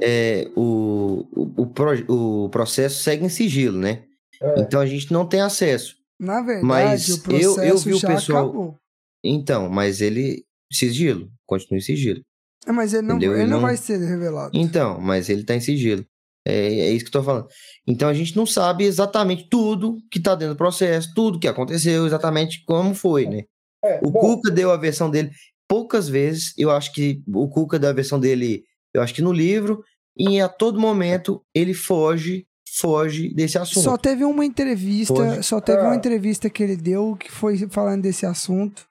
é, 0.00 0.50
o, 0.56 1.26
o, 1.32 1.62
o, 1.62 1.66
pro- 1.66 2.12
o 2.44 2.48
processo 2.48 3.02
segue 3.02 3.24
em 3.24 3.28
sigilo, 3.28 3.78
né? 3.78 4.02
É. 4.42 4.60
Então 4.60 4.80
a 4.80 4.86
gente 4.86 5.12
não 5.12 5.24
tem 5.26 5.40
acesso. 5.40 5.94
Na 6.18 6.40
verdade, 6.40 6.64
Mas 6.66 7.08
o 7.08 7.12
eu- 7.12 7.22
processo 7.22 7.60
eu 7.62 7.78
vi 7.78 7.94
o 7.94 8.00
pessoal- 8.00 8.44
acabou. 8.46 8.76
Então, 9.24 9.68
mas 9.68 10.00
ele 10.00 10.44
sigilo, 10.72 11.28
continua 11.46 11.78
em 11.78 11.82
sigilo. 11.82 12.20
É, 12.66 12.70
Mas 12.72 12.92
ele 12.94 13.06
não, 13.06 13.16
ele 13.16 13.26
Ele 13.26 13.42
não 13.44 13.48
não- 13.56 13.60
vai 13.60 13.76
ser 13.76 13.98
revelado. 13.98 14.50
Então, 14.54 15.00
mas 15.00 15.28
ele 15.28 15.44
tá 15.44 15.54
em 15.54 15.60
sigilo. 15.60 16.04
É, 16.44 16.54
é 16.56 16.90
isso 16.90 17.04
que 17.04 17.08
eu 17.16 17.20
tô 17.20 17.22
falando. 17.22 17.46
Então 17.86 18.08
a 18.08 18.14
gente 18.14 18.36
não 18.36 18.44
sabe 18.46 18.84
exatamente 18.84 19.48
tudo 19.48 19.98
que 20.10 20.20
tá 20.20 20.34
dentro 20.34 20.54
do 20.54 20.58
processo, 20.58 21.12
tudo 21.14 21.38
que 21.38 21.46
aconteceu, 21.48 22.04
exatamente 22.06 22.64
como 22.64 22.94
foi, 22.94 23.26
né? 23.26 23.42
É, 23.84 24.00
O 24.04 24.10
bom, 24.10 24.20
Cuca 24.20 24.50
deu 24.50 24.70
a 24.70 24.76
versão 24.76 25.10
dele 25.10 25.30
poucas 25.68 26.08
vezes. 26.08 26.52
Eu 26.58 26.70
acho 26.70 26.92
que 26.92 27.22
o 27.28 27.48
Cuca 27.48 27.78
deu 27.78 27.90
a 27.90 27.92
versão 27.92 28.18
dele, 28.18 28.64
eu 28.94 29.00
acho 29.02 29.14
que 29.14 29.22
no 29.22 29.32
livro, 29.32 29.82
e 30.16 30.40
a 30.40 30.48
todo 30.48 30.80
momento 30.80 31.42
ele 31.54 31.74
foge, 31.74 32.46
foge 32.76 33.32
desse 33.34 33.56
assunto. 33.58 33.84
Só 33.84 33.96
teve 33.96 34.24
uma 34.24 34.44
entrevista, 34.44 35.12
Hoje- 35.14 35.42
só 35.42 35.60
teve 35.60 35.80
uma 35.80 35.92
Ah. 35.92 35.96
entrevista 35.96 36.50
que 36.50 36.62
ele 36.62 36.76
deu 36.76 37.16
que 37.16 37.30
foi 37.30 37.56
falando 37.70 38.02
desse 38.02 38.26
assunto, 38.26 38.84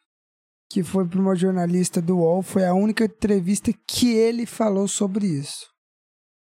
que 0.72 0.84
foi 0.84 1.06
para 1.06 1.20
uma 1.20 1.36
jornalista 1.36 2.02
do 2.02 2.18
UOL, 2.20 2.42
foi 2.42 2.66
a 2.66 2.74
única 2.74 3.04
entrevista 3.06 3.74
que 3.86 4.14
ele 4.14 4.46
falou 4.46 4.88
sobre 4.88 5.28
isso. 5.28 5.70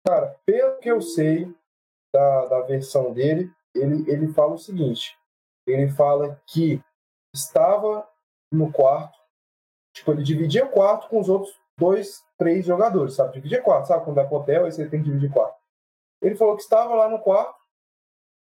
Cara, 0.08 0.40
pelo 0.46 0.78
que 0.78 0.90
eu 0.90 1.02
sei 1.02 1.54
da, 2.14 2.46
da 2.46 2.62
versão 2.62 3.12
dele, 3.12 3.52
ele, 3.76 4.10
ele 4.10 4.30
fala 4.30 4.54
o 4.54 4.58
seguinte: 4.58 5.20
ele 5.68 5.90
fala 5.90 6.42
que 6.48 6.82
estava 7.36 8.08
no 8.50 8.72
quarto, 8.72 9.20
tipo, 9.94 10.14
ele 10.14 10.24
dividia 10.24 10.64
o 10.64 10.70
quarto 10.70 11.10
com 11.10 11.20
os 11.20 11.28
outros 11.28 11.54
dois, 11.78 12.24
três 12.38 12.66
jogadores, 12.66 13.16
sabe? 13.16 13.34
Dividia 13.34 13.62
quarto, 13.62 13.90
sabe? 13.90 14.06
Quando 14.06 14.16
vai 14.16 14.26
pro 14.26 14.38
hotel, 14.38 14.64
aí 14.64 14.72
você 14.72 14.88
tem 14.88 15.04
que 15.04 15.10
dividir 15.10 15.30
quarto. 15.30 15.60
Ele 16.22 16.36
falou 16.36 16.56
que 16.56 16.64
estava 16.64 16.96
lá 16.96 17.10
no 17.10 17.20
quarto, 17.20 17.60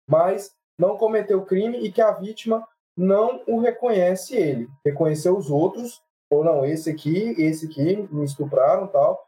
mas 0.08 0.56
não 0.80 0.96
cometeu 0.96 1.44
crime 1.44 1.80
e 1.80 1.92
que 1.92 2.04
a 2.04 2.12
vítima 2.12 2.68
não 2.96 3.42
o 3.48 3.60
reconhece 3.60 4.36
ele. 4.36 4.70
Reconheceu 4.86 5.36
os 5.36 5.50
outros, 5.50 6.04
ou 6.30 6.44
não, 6.44 6.64
esse 6.64 6.92
aqui, 6.92 7.34
esse 7.42 7.66
aqui, 7.66 7.98
me 8.12 8.24
estupraram 8.24 8.86
tal. 8.86 9.28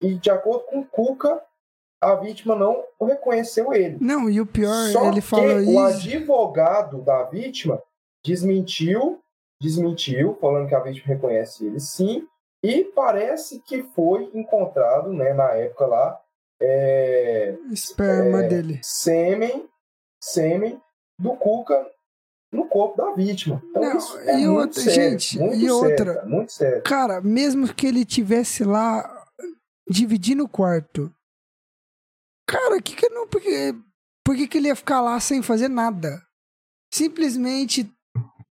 E 0.00 0.14
de 0.14 0.30
acordo 0.30 0.66
com 0.66 0.86
Cuca, 0.86 1.44
a 2.04 2.14
vítima 2.16 2.54
não 2.54 2.84
reconheceu 3.00 3.72
ele. 3.72 3.96
Não, 4.00 4.28
e 4.28 4.40
o 4.40 4.46
pior, 4.46 4.88
Só 4.90 5.06
ele 5.06 5.16
que 5.16 5.20
falou 5.22 5.56
o 5.56 5.60
isso. 5.60 5.78
advogado 5.80 7.02
da 7.02 7.22
vítima 7.24 7.82
desmentiu, 8.24 9.20
desmentiu, 9.60 10.36
falando 10.40 10.68
que 10.68 10.74
a 10.74 10.80
vítima 10.80 11.06
reconhece 11.14 11.66
ele 11.66 11.80
sim, 11.80 12.26
e 12.62 12.84
parece 12.94 13.60
que 13.60 13.82
foi 13.82 14.30
encontrado, 14.34 15.12
né, 15.12 15.32
na 15.34 15.50
época 15.52 15.86
lá, 15.86 16.20
é, 16.60 17.54
Esperma 17.70 18.44
é, 18.44 18.48
dele. 18.48 18.80
sêmen, 18.82 19.68
sêmen 20.22 20.80
do 21.20 21.36
Cuca 21.36 21.86
no 22.52 22.66
corpo 22.68 22.96
da 22.96 23.12
vítima. 23.12 23.62
Então 23.70 23.82
Não, 23.82 23.96
isso 23.98 24.18
é 24.20 24.38
e 24.40 24.46
muito 24.46 24.58
outra- 24.60 24.80
sério, 24.82 25.10
gente, 25.18 25.38
muito 25.38 25.56
e 25.56 25.60
sério, 25.60 25.74
outra- 25.76 26.14
cara, 26.14 26.26
muito 26.26 26.52
sério. 26.52 26.82
Cara, 26.82 27.20
mesmo 27.20 27.74
que 27.74 27.86
ele 27.86 28.04
tivesse 28.04 28.64
lá 28.64 29.24
dividindo 29.88 30.44
o 30.44 30.48
quarto. 30.48 31.12
Cara, 32.46 32.80
que 32.82 32.94
que 32.94 33.08
não. 33.08 33.26
Por 33.26 33.40
que, 33.40 33.74
por 34.24 34.36
que, 34.36 34.46
que 34.48 34.58
ele 34.58 34.68
ia 34.68 34.76
ficar 34.76 35.00
lá 35.00 35.18
sem 35.20 35.42
fazer 35.42 35.68
nada? 35.68 36.22
Simplesmente 36.92 37.90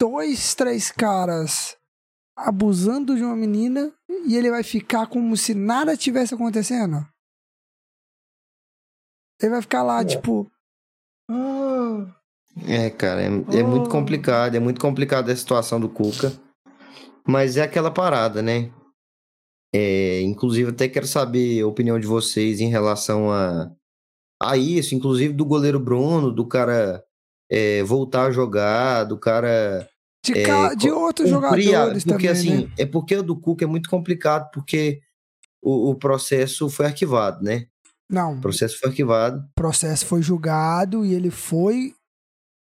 dois, 0.01 0.55
três 0.55 0.91
caras 0.91 1.77
abusando 2.37 3.15
de 3.15 3.23
uma 3.23 3.37
menina 3.37 3.93
e 4.27 4.37
ele 4.37 4.51
vai 4.51 4.63
ficar 4.65 5.07
como 5.07 5.37
se 5.37 5.55
nada 5.55 5.97
tivesse 5.97 6.35
acontecendo? 6.35 7.07
Ele 9.41 9.51
vai 9.51 9.63
ficar 9.63 9.83
lá, 9.83 10.01
É. 10.01 10.05
tipo. 10.05 10.51
"Ah, 11.31 12.07
É, 12.69 12.89
cara, 12.91 13.21
é, 13.21 13.27
é 13.27 13.63
Oh. 13.63 13.67
muito 13.67 13.91
complicado, 13.91 14.55
é 14.55 14.61
muito 14.61 14.81
complicado 14.81 15.29
a 15.31 15.37
situação 15.37 15.81
do 15.81 15.89
Cuca. 15.89 16.33
Mas 17.27 17.57
é 17.57 17.63
aquela 17.63 17.91
parada, 17.91 18.41
né? 18.43 18.71
É, 19.75 20.21
inclusive, 20.23 20.71
até 20.71 20.89
quero 20.89 21.07
saber 21.07 21.61
a 21.63 21.67
opinião 21.67 21.99
de 21.99 22.07
vocês 22.07 22.61
em 22.61 22.69
relação 22.69 23.31
a, 23.33 23.71
a 24.41 24.57
isso, 24.57 24.95
inclusive 24.95 25.35
do 25.35 25.45
goleiro 25.45 25.81
Bruno, 25.81 26.31
do 26.31 26.47
cara 26.47 27.03
é, 27.51 27.83
voltar 27.83 28.27
a 28.27 28.31
jogar, 28.31 29.03
do 29.05 29.19
cara 29.19 29.89
de, 30.25 30.33
É, 30.39 30.43
ca- 30.45 30.75
de 30.75 30.91
outros 30.91 31.29
jogadores 31.29 32.05
porque 32.05 32.29
também. 32.29 32.31
assim, 32.31 32.65
né? 32.67 32.73
é 32.79 32.87
porque 32.87 33.17
o 33.17 33.23
do 33.23 33.37
Cuca 33.37 33.65
é 33.65 33.69
muito 33.69 33.91
complicado, 33.91 34.49
porque 34.53 35.01
o, 35.63 35.91
o 35.91 35.95
processo 35.97 36.69
foi 36.71 36.87
arquivado, 36.87 37.43
né? 37.43 37.67
Não, 38.09 38.35
O 38.37 38.41
processo 38.41 38.79
foi 38.79 38.91
arquivado. 38.91 39.41
o 39.41 39.55
processo 39.57 40.07
foi 40.07 40.23
julgado 40.23 41.05
e 41.05 41.15
ele 41.15 41.31
foi. 41.31 41.95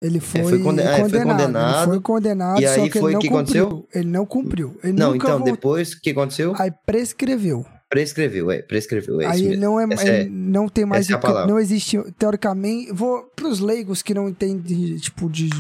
Ele 0.03 0.19
foi, 0.21 0.43
foi 0.43 0.59
conde- 0.59 0.81
é, 0.81 0.95
foi 0.99 1.03
condenado. 1.05 1.31
condenado. 1.39 1.79
Ele 1.83 1.87
foi 1.93 2.01
condenado, 2.01 2.61
E 2.63 2.67
só 2.69 2.81
aí 2.83 2.91
que 2.91 2.99
foi 2.99 3.15
o 3.15 3.19
que 3.21 3.29
cumpriu. 3.29 3.67
aconteceu? 3.67 3.89
Ele 3.95 4.09
não 4.11 4.27
cumpriu. 4.27 4.77
Ele 4.83 4.93
Não, 4.95 5.15
então, 5.15 5.31
voltou. 5.39 5.55
depois, 5.55 5.93
o 5.93 6.01
que 6.01 6.11
aconteceu? 6.11 6.55
Aí 6.59 6.71
prescreveu. 6.85 7.65
Prescreveu, 7.89 8.51
é, 8.51 8.63
prescreveu, 8.63 9.21
é 9.21 9.27
aí 9.27 9.55
não 9.57 9.79
é, 9.79 9.85
é- 9.85 10.25
não 10.29 10.67
tem 10.67 10.85
mais 10.87 11.11
é 11.11 11.15
a 11.15 11.47
não 11.47 11.59
existe 11.61 11.99
teoricamente, 12.19 12.91
vou 12.91 13.23
pros 13.37 13.61
leigos 13.61 14.01
que 14.03 14.15
não 14.15 14.29
entendem 14.29 14.97
tipo 14.97 15.29
de 15.31 15.51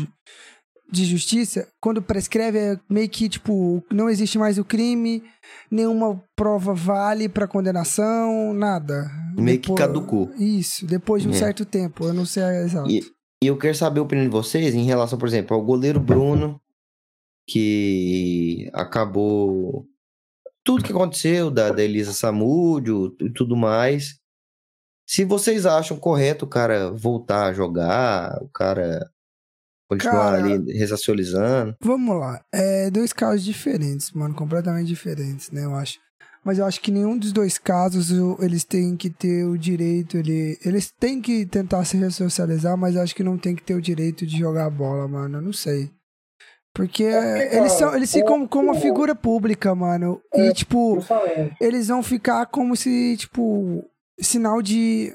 de 0.90 1.06
justiça, 1.06 1.66
quando 1.80 2.02
prescreve 2.02 2.58
é 2.58 2.76
meio 2.88 3.08
que 3.08 3.26
tipo 3.26 3.82
não 3.90 4.10
existe 4.10 4.36
mais 4.38 4.58
o 4.58 4.64
crime, 4.64 5.22
nenhuma 5.70 6.22
prova 6.36 6.74
vale 6.74 7.28
pra 7.30 7.46
condenação, 7.48 8.52
nada. 8.52 9.10
Meio 9.38 9.58
que 9.58 9.68
Depois- 9.70 9.78
caducou. 9.78 10.30
Isso, 10.38 10.86
depois 10.86 11.22
de 11.22 11.28
um 11.28 11.32
É. 11.32 11.34
certo 11.34 11.64
tempo, 11.64 12.04
eu 12.06 12.12
não 12.12 12.26
sei 12.26 12.42
exato. 12.64 12.90
E, 12.90 13.02
e 13.42 13.48
eu 13.48 13.58
quero 13.58 13.74
saber 13.74 13.98
a 13.98 14.04
opinião 14.04 14.24
de 14.24 14.30
vocês 14.30 14.72
em 14.72 14.84
relação, 14.84 15.18
por 15.18 15.26
exemplo, 15.26 15.56
ao 15.56 15.64
goleiro 15.64 15.98
Bruno, 15.98 16.60
que 17.44 18.70
acabou. 18.72 19.84
Tudo 20.64 20.84
que 20.84 20.92
aconteceu 20.92 21.50
da, 21.50 21.72
da 21.72 21.82
Elisa 21.82 22.12
Samúdio 22.12 23.16
e 23.20 23.28
tudo 23.30 23.56
mais. 23.56 24.20
Se 25.04 25.24
vocês 25.24 25.66
acham 25.66 25.98
correto 25.98 26.44
o 26.44 26.48
cara 26.48 26.92
voltar 26.92 27.46
a 27.46 27.52
jogar, 27.52 28.40
o 28.40 28.48
cara 28.48 29.10
continuar 29.88 30.40
Cara- 30.40 30.44
ali 30.44 30.72
ressocializando. 30.72 31.76
Vamos 31.82 32.16
lá. 32.20 32.44
É 32.52 32.90
dois 32.92 33.12
casos 33.12 33.44
diferentes, 33.44 34.12
mano, 34.12 34.36
completamente 34.36 34.86
diferentes, 34.86 35.50
né, 35.50 35.64
eu 35.64 35.74
acho. 35.74 35.98
Mas 36.44 36.58
eu 36.58 36.66
acho 36.66 36.80
que 36.80 36.90
nenhum 36.90 37.16
dos 37.16 37.32
dois 37.32 37.56
casos 37.56 38.10
eles 38.40 38.64
têm 38.64 38.96
que 38.96 39.08
ter 39.08 39.44
o 39.44 39.56
direito, 39.56 40.16
ele, 40.16 40.58
eles 40.64 40.90
têm 40.90 41.20
que 41.20 41.46
tentar 41.46 41.84
se 41.84 41.96
ressocializar, 41.96 42.76
mas 42.76 42.96
eu 42.96 43.02
acho 43.02 43.14
que 43.14 43.22
não 43.22 43.38
tem 43.38 43.54
que 43.54 43.62
ter 43.62 43.74
o 43.74 43.80
direito 43.82 44.26
de 44.26 44.38
jogar 44.38 44.68
bola, 44.70 45.06
mano. 45.06 45.38
Eu 45.38 45.42
não 45.42 45.52
sei. 45.52 45.90
Porque, 46.74 47.04
É 47.04 47.44
porque, 47.44 47.56
eles, 47.56 47.72
são, 47.72 47.94
eles 47.94 48.10
ficam 48.12 48.46
como 48.48 48.70
uma 48.72 48.80
figura 48.80 49.14
pública, 49.14 49.74
mano. 49.74 50.20
É, 50.32 50.48
E, 50.48 50.52
tipo, 50.54 50.98
eles 51.60 51.88
vão 51.88 52.02
ficar 52.02 52.46
como 52.46 52.74
se, 52.74 53.16
tipo, 53.18 53.84
sinal 54.18 54.60
de 54.62 55.14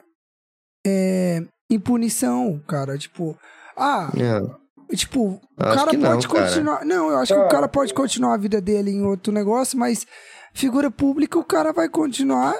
é, 0.86 1.44
impunição, 1.70 2.62
cara. 2.68 2.98
Tipo, 2.98 3.36
ah, 3.76 4.12
É, 4.16 4.96
tipo, 4.96 5.42
o 5.58 5.58
cara 5.58 5.92
não, 5.94 6.12
pode 6.12 6.28
cara. 6.28 6.46
continuar. 6.46 6.86
Não, 6.86 7.10
eu 7.10 7.18
acho 7.18 7.34
que 7.34 7.40
o 7.40 7.48
cara 7.50 7.68
pode 7.68 7.94
continuar 7.94 8.36
a 8.36 8.38
vida 8.38 8.62
dele 8.62 8.92
em 8.92 9.04
outro 9.04 9.34
negócio, 9.34 9.78
mas 9.80 10.06
figura 10.54 10.90
pública, 10.90 11.38
o 11.38 11.44
cara 11.44 11.72
vai 11.72 11.90
continuar 11.90 12.56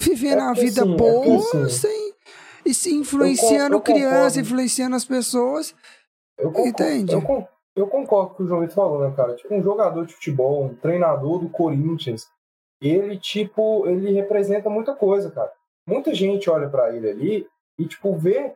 vivendo 0.00 0.40
É 0.40 0.42
a 0.42 0.52
vida 0.52 0.82
assim, 0.82 0.94
é 0.94 0.96
boa 0.96 1.36
assim, 1.38 1.68
sem. 1.68 2.14
E 2.64 2.74
se 2.74 2.94
influenciando 2.94 3.76
eu 3.76 3.80
crianças, 3.80 4.36
influenciando 4.36 4.94
as 4.94 5.04
pessoas. 5.04 5.74
Eu 6.36 6.52
concordo, 6.52 6.68
Entende? 6.68 7.12
Eu, 7.12 7.48
eu 7.74 7.86
concordo 7.86 8.28
com 8.28 8.34
o 8.34 8.36
que 8.36 8.42
o 8.42 8.46
João 8.46 8.60
Vitor 8.60 8.74
falou, 8.74 9.08
né, 9.08 9.14
cara? 9.16 9.34
Tipo, 9.34 9.54
um 9.54 9.62
jogador 9.62 10.06
de 10.06 10.14
futebol, 10.14 10.64
um 10.64 10.74
treinador 10.74 11.38
do 11.40 11.48
Corinthians, 11.48 12.28
ele, 12.80 13.18
tipo, 13.18 13.86
ele 13.86 14.12
representa 14.12 14.68
muita 14.70 14.94
coisa, 14.94 15.30
cara. 15.30 15.52
Muita 15.86 16.14
gente 16.14 16.50
olha 16.50 16.68
pra 16.68 16.94
ele 16.94 17.08
ali 17.08 17.46
e, 17.78 17.86
tipo, 17.86 18.14
vê 18.16 18.54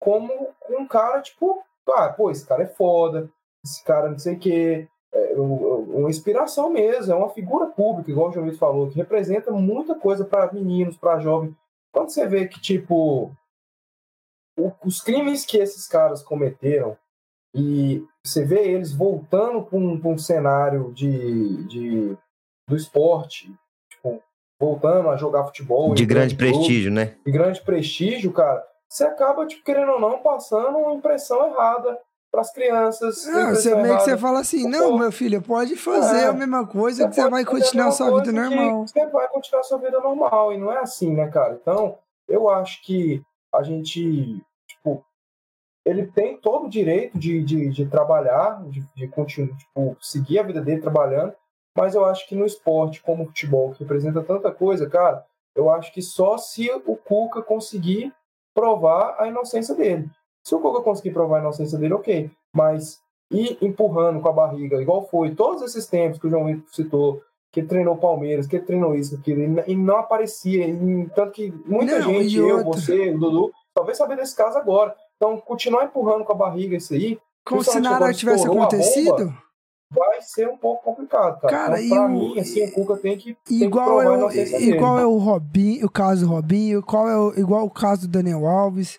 como 0.00 0.48
um 0.68 0.86
cara, 0.86 1.22
tipo, 1.22 1.62
ah, 1.90 2.08
pô, 2.08 2.30
esse 2.30 2.46
cara 2.46 2.64
é 2.64 2.66
foda, 2.66 3.30
esse 3.64 3.82
cara 3.84 4.10
não 4.10 4.18
sei 4.18 4.34
o 4.34 4.38
quê. 4.38 4.88
É 5.14 5.34
um- 5.38 5.98
uma 6.00 6.10
inspiração 6.10 6.70
mesmo, 6.70 7.12
é 7.12 7.16
uma 7.16 7.28
figura 7.30 7.66
pública, 7.66 8.10
igual 8.10 8.28
o 8.30 8.32
João 8.32 8.44
Vitor 8.46 8.58
falou, 8.58 8.88
que 8.90 8.96
representa 8.96 9.50
muita 9.52 9.94
coisa 9.94 10.24
pra 10.24 10.52
meninos, 10.52 10.96
pra 10.96 11.20
jovens. 11.20 11.54
Quando 11.92 12.10
você 12.10 12.26
vê 12.26 12.48
que, 12.48 12.60
tipo, 12.60 13.30
o- 14.58 14.72
os 14.84 15.00
crimes 15.00 15.44
que 15.46 15.56
esses 15.58 15.86
caras 15.86 16.22
cometeram 16.22 16.96
e 17.54 18.04
você 18.24 18.44
vê 18.44 18.68
eles 18.68 18.92
voltando 18.92 19.62
para 19.62 19.78
um, 19.78 20.00
um 20.04 20.18
cenário 20.18 20.92
de, 20.92 21.64
de, 21.68 22.16
do 22.68 22.76
esporte, 22.76 23.52
tipo, 23.90 24.20
voltando 24.60 25.10
a 25.10 25.16
jogar 25.16 25.44
futebol. 25.44 25.94
De 25.94 26.04
grande 26.06 26.36
clube, 26.36 26.52
prestígio, 26.52 26.90
né? 26.90 27.16
De 27.24 27.30
grande 27.30 27.60
prestígio, 27.62 28.32
cara, 28.32 28.66
você 28.88 29.04
acaba, 29.04 29.46
tipo, 29.46 29.62
querendo 29.64 29.92
ou 29.92 30.00
não, 30.00 30.18
passando 30.18 30.78
uma 30.78 30.94
impressão 30.94 31.46
errada 31.46 32.00
para 32.34 32.40
as 32.40 32.52
crianças. 32.52 33.26
Não, 33.26 33.50
você 33.54 33.72
meio 33.76 33.96
que 33.96 34.02
você 34.02 34.18
fala 34.18 34.40
assim, 34.40 34.68
não, 34.68 34.98
meu 34.98 35.12
filho, 35.12 35.40
pode 35.40 35.76
fazer 35.76 36.22
É. 36.22 36.26
a 36.26 36.32
mesma 36.32 36.66
coisa 36.66 37.08
que 37.08 37.14
você 37.14 37.30
vai 37.30 37.44
continuar 37.44 37.92
sua 37.92 38.20
vida 38.20 38.32
normal. 38.32 38.86
Você 38.88 39.06
vai 39.06 39.28
continuar 39.28 39.60
a 39.60 39.64
sua 39.64 39.78
vida 39.78 40.00
normal, 40.00 40.52
e 40.52 40.58
não 40.58 40.72
é 40.72 40.78
assim, 40.80 41.14
né, 41.14 41.28
cara? 41.28 41.56
Então, 41.60 41.96
eu 42.28 42.48
acho 42.50 42.82
que 42.82 43.22
a 43.54 43.62
gente, 43.62 44.42
tipo, 44.66 45.04
ele 45.86 46.08
tem 46.08 46.36
todo 46.36 46.66
o 46.66 46.68
direito 46.68 47.16
de, 47.16 47.40
de, 47.44 47.68
de 47.68 47.86
trabalhar, 47.86 48.64
de, 48.68 48.84
de 48.96 49.06
continuar, 49.06 49.56
tipo, 49.56 49.96
seguir 50.00 50.40
a 50.40 50.42
vida 50.42 50.60
dele 50.60 50.80
trabalhando, 50.80 51.34
mas 51.76 51.94
eu 51.94 52.04
acho 52.04 52.26
que 52.28 52.34
no 52.34 52.44
esporte, 52.44 53.00
como 53.00 53.22
o 53.22 53.26
futebol, 53.26 53.70
que 53.72 53.84
representa 53.84 54.20
tanta 54.22 54.50
coisa, 54.50 54.90
cara, 54.90 55.24
eu 55.54 55.70
acho 55.70 55.92
que 55.92 56.02
só 56.02 56.36
se 56.36 56.68
o 56.84 56.96
Cuca 56.96 57.42
conseguir 57.42 58.12
provar 58.52 59.14
a 59.20 59.28
inocência 59.28 59.72
dele. 59.74 60.10
Se 60.44 60.54
o 60.54 60.60
Cuca 60.60 60.82
conseguir 60.82 61.10
provar 61.12 61.38
a 61.38 61.40
inocência 61.40 61.78
dele, 61.78 61.94
ok. 61.94 62.30
Mas 62.54 63.00
ir 63.30 63.56
empurrando 63.62 64.20
com 64.20 64.28
a 64.28 64.32
barriga, 64.32 64.80
igual 64.80 65.06
foi 65.08 65.30
todos 65.34 65.62
esses 65.62 65.86
tempos 65.86 66.18
que 66.18 66.26
o 66.26 66.30
João 66.30 66.44
Vitor 66.46 66.62
citou, 66.70 67.22
que 67.50 67.62
treinou 67.62 67.96
Palmeiras, 67.96 68.46
que 68.46 68.58
treinou 68.58 68.94
isso, 68.94 69.14
aquilo, 69.14 69.40
e 69.66 69.74
não 69.76 69.96
aparecia. 69.96 70.66
e 70.68 71.08
tanto 71.14 71.32
que 71.32 71.52
muita 71.66 71.98
Não, 72.00 72.12
gente, 72.12 72.36
eu, 72.36 72.58
outra- 72.58 72.72
você, 72.80 73.10
o 73.10 73.18
Dudu, 73.18 73.52
veio 73.84 73.96
saber 73.96 74.16
desse 74.16 74.36
caso 74.36 74.58
agora. 74.58 74.94
Então, 75.16 75.38
continuar 75.38 75.84
empurrando 75.84 76.24
com 76.24 76.32
a 76.32 76.36
barriga 76.36 76.76
isso 76.76 76.92
aí, 76.92 77.18
Como 77.46 77.62
se 77.62 77.80
nada 77.80 78.12
tivesse 78.12 78.46
bomba, 78.46 78.62
acontecido. 78.64 79.32
vai 79.90 80.20
ser 80.20 80.48
um 80.48 80.56
pouco 80.56 80.82
complicado, 80.84 81.40
cara. 81.40 81.56
Cara, 81.56 81.80
então, 81.82 81.96
pra 81.96 82.12
e 82.12 82.16
o- 82.16 82.18
mim, 82.18 82.38
assim, 82.40 82.64
o 82.64 82.72
Cuca 82.72 82.96
tem 82.96 83.16
que, 83.16 83.34
tem 83.44 83.58
que 83.58 83.64
Igual 83.64 83.86
provar 83.86 84.02
a 84.02 84.04
é, 84.04 84.10
o, 84.10 84.18
inocência 84.18 84.58
dele. 84.58 84.72
igual 84.76 84.98
é 84.98 85.06
o 85.06 85.16
Robinho, 85.18 85.86
o 85.86 85.90
caso 85.90 86.26
do 86.26 86.32
Robinho, 86.32 86.82
qual 86.82 87.08
é 87.08 87.16
o, 87.16 87.32
igual 87.38 87.64
o 87.64 87.70
caso 87.70 88.02
do 88.02 88.12
Daniel 88.12 88.46
Alves. 88.46 88.98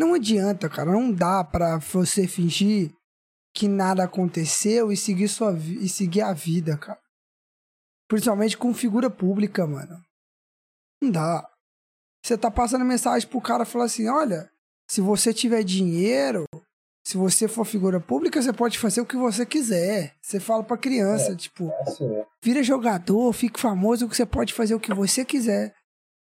Não 0.00 0.14
adianta, 0.14 0.66
cara. 0.66 0.90
Não 0.90 1.12
dá 1.12 1.44
pra 1.44 1.76
você 1.76 2.26
fingir 2.26 2.90
que 3.54 3.68
nada 3.68 4.04
aconteceu 4.04 4.90
e 4.90 4.96
seguir, 4.96 5.28
sua, 5.28 5.52
e 5.52 5.90
seguir 5.90 6.22
a 6.22 6.32
vida, 6.32 6.78
cara. 6.78 6.98
Principalmente 8.08 8.56
com 8.56 8.72
figura 8.72 9.10
pública, 9.10 9.66
mano. 9.66 10.02
Não 11.02 11.10
dá. 11.10 11.46
Você 12.24 12.38
tá 12.38 12.50
passando 12.50 12.82
mensagem 12.82 13.28
pro 13.28 13.42
cara 13.42 13.66
falar 13.66 13.84
assim: 13.84 14.08
olha, 14.08 14.50
se 14.90 15.02
você 15.02 15.34
tiver 15.34 15.62
dinheiro, 15.62 16.46
se 17.06 17.18
você 17.18 17.46
for 17.46 17.66
figura 17.66 18.00
pública, 18.00 18.40
você 18.40 18.54
pode 18.54 18.78
fazer 18.78 19.02
o 19.02 19.06
que 19.06 19.16
você 19.16 19.44
quiser. 19.44 20.16
Você 20.22 20.40
fala 20.40 20.64
pra 20.64 20.78
criança, 20.78 21.36
tipo, 21.36 21.68
É 21.68 21.82
assim, 21.82 22.24
vira 22.42 22.62
jogador, 22.62 23.30
fique 23.34 23.60
famoso, 23.60 24.08
que 24.08 24.16
você 24.16 24.24
pode 24.24 24.54
fazer 24.54 24.74
o 24.74 24.80
que 24.80 24.94
você 24.94 25.26
quiser. 25.26 25.74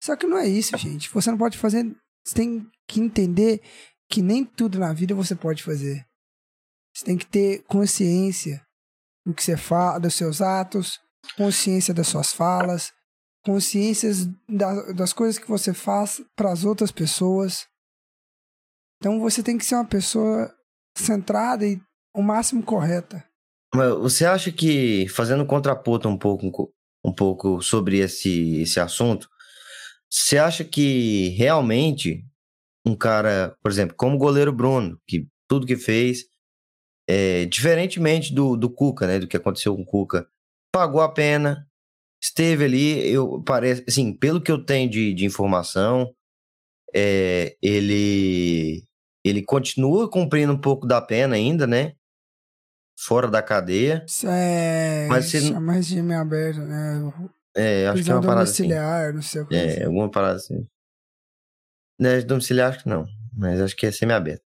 Só 0.03 0.17
que 0.17 0.27
não 0.27 0.39
é 0.39 0.49
isso, 0.49 0.77
gente. 0.77 1.09
Você 1.09 1.31
não 1.31 1.39
pode 1.39 1.57
fazer. 1.57 1.85
Você 2.27 2.35
tem 2.35 2.69
que 2.91 3.01
entender 3.01 3.63
que 4.11 4.21
nem 4.21 4.45
tudo 4.45 4.79
na 4.79 4.93
vida 4.93 5.15
você 5.15 5.35
pode 5.35 5.63
fazer. 5.63 6.05
Você 6.95 7.05
tem 7.05 7.17
que 7.17 7.27
ter 7.27 7.63
consciência 7.65 8.61
do 9.25 9.33
que 9.33 9.43
você 9.43 9.57
fala, 9.57 10.01
dos 10.01 10.15
seus 10.15 10.41
atos, 10.41 10.99
consciência 11.37 11.95
das 11.95 12.09
suas 12.09 12.33
falas, 12.33 12.93
consciência 13.45 14.11
da- 14.49 14.93
das 14.93 15.13
coisas 15.13 15.39
que 15.39 15.49
você 15.49 15.73
faz 15.73 16.21
para 16.37 16.51
as 16.53 16.65
outras 16.65 16.91
pessoas. 16.91 17.67
Então 18.99 19.21
você 19.21 19.43
tem 19.43 19.57
que 19.57 19.65
ser 19.65 19.77
uma 19.77 19.87
pessoa 19.87 20.53
centrada 20.97 21.67
e 21.67 21.81
o 22.15 22.23
máximo 22.23 22.63
correta. 22.63 23.25
Você 24.01 24.27
acha 24.27 24.51
que, 24.51 25.09
fazendo 25.09 25.47
contraponto 25.47 26.09
um 26.09 26.19
pouco, 26.19 26.73
um 27.05 27.15
pouco 27.15 27.63
sobre 27.63 27.99
esse, 27.99 28.63
esse 28.63 28.81
assunto, 28.81 29.29
você 30.11 30.39
acha 30.39 30.65
que 30.65 31.29
realmente 31.29 32.25
um 32.87 32.95
cara, 32.97 33.57
por 33.63 33.71
exemplo, 33.71 33.95
como 33.97 34.17
o 34.17 34.19
goleiro 34.19 34.53
Bruno, 34.53 34.99
que 35.07 35.27
tudo 35.49 35.67
que 35.67 35.77
fez, 35.77 36.25
é, 37.09 37.45
diferentemente 37.47 38.33
do, 38.35 38.57
do 38.57 38.71
Cuca, 38.71 39.07
né, 39.07 39.19
do 39.19 39.27
que 39.27 39.37
aconteceu 39.37 39.75
com 39.75 39.83
o 39.83 39.87
Cuca, 39.87 40.27
pagou 40.73 41.01
a 41.01 41.13
pena, 41.13 41.67
esteve 42.23 42.65
ali, 42.65 43.11
eu 43.11 43.43
parece, 43.43 43.85
assim, 43.89 44.13
pelo 44.13 44.41
que 44.41 44.51
eu 44.51 44.65
tenho 44.65 44.89
de, 44.89 45.13
de 45.13 45.25
informação, 45.25 46.15
é, 46.95 47.57
ele 47.63 48.83
ele 49.25 49.43
continua 49.43 50.11
cumprindo 50.11 50.53
um 50.53 50.61
pouco 50.61 50.87
da 50.87 51.01
pena 51.01 51.37
ainda, 51.37 51.67
né? 51.67 51.93
Fora 52.99 53.29
da 53.29 53.43
cadeia. 53.43 54.05
Isso 54.07 54.27
é. 54.29 55.07
Mas 55.09 55.33
não- 55.35 55.41
chama 55.41 55.73
regime 55.75 56.15
aberto, 56.15 56.61
né? 56.61 57.13
É, 57.55 57.87
acho 57.89 57.93
que 57.95 58.11
é 58.11 58.15
Prisão 58.15 58.17
uma 58.17 58.27
parada 58.27 58.43
assim. 58.51 58.69
não 59.15 59.23
sei 59.23 59.43
o 59.43 59.47
que. 59.47 59.55
É, 59.55 59.85
alguma 59.85 60.11
parada 60.11 60.37
assim. 60.37 60.67
Né, 62.01 62.23
domiciliar 62.23 62.71
acho 62.71 62.83
que 62.83 62.89
não, 62.89 63.07
mas 63.37 63.61
acho 63.61 63.77
que 63.77 63.85
é 63.85 63.93
semi-aberto. 63.93 64.43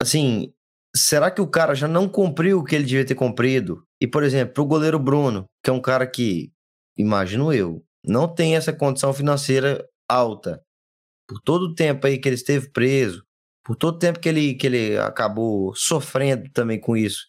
Assim, 0.00 0.52
será 0.94 1.30
que 1.30 1.40
o 1.40 1.50
cara 1.50 1.74
já 1.74 1.88
não 1.88 2.08
cumpriu 2.08 2.60
o 2.60 2.64
que 2.64 2.76
ele 2.76 2.84
devia 2.84 3.04
ter 3.04 3.16
cumprido? 3.16 3.84
E, 4.00 4.06
por 4.06 4.22
exemplo, 4.22 4.54
pro 4.54 4.64
goleiro 4.64 4.98
Bruno, 4.98 5.44
que 5.62 5.70
é 5.70 5.72
um 5.72 5.80
cara 5.80 6.06
que, 6.06 6.52
imagino 6.96 7.52
eu, 7.52 7.84
não 8.04 8.32
tem 8.32 8.56
essa 8.56 8.72
condição 8.72 9.12
financeira 9.12 9.84
alta. 10.08 10.62
Por 11.28 11.40
todo 11.40 11.62
o 11.62 11.74
tempo 11.74 12.06
aí 12.06 12.18
que 12.18 12.28
ele 12.28 12.36
esteve 12.36 12.70
preso, 12.70 13.24
por 13.64 13.76
todo 13.76 13.96
o 13.96 13.98
tempo 13.98 14.20
que 14.20 14.28
ele, 14.28 14.54
que 14.54 14.66
ele 14.66 14.98
acabou 14.98 15.74
sofrendo 15.74 16.48
também 16.52 16.80
com 16.80 16.96
isso, 16.96 17.26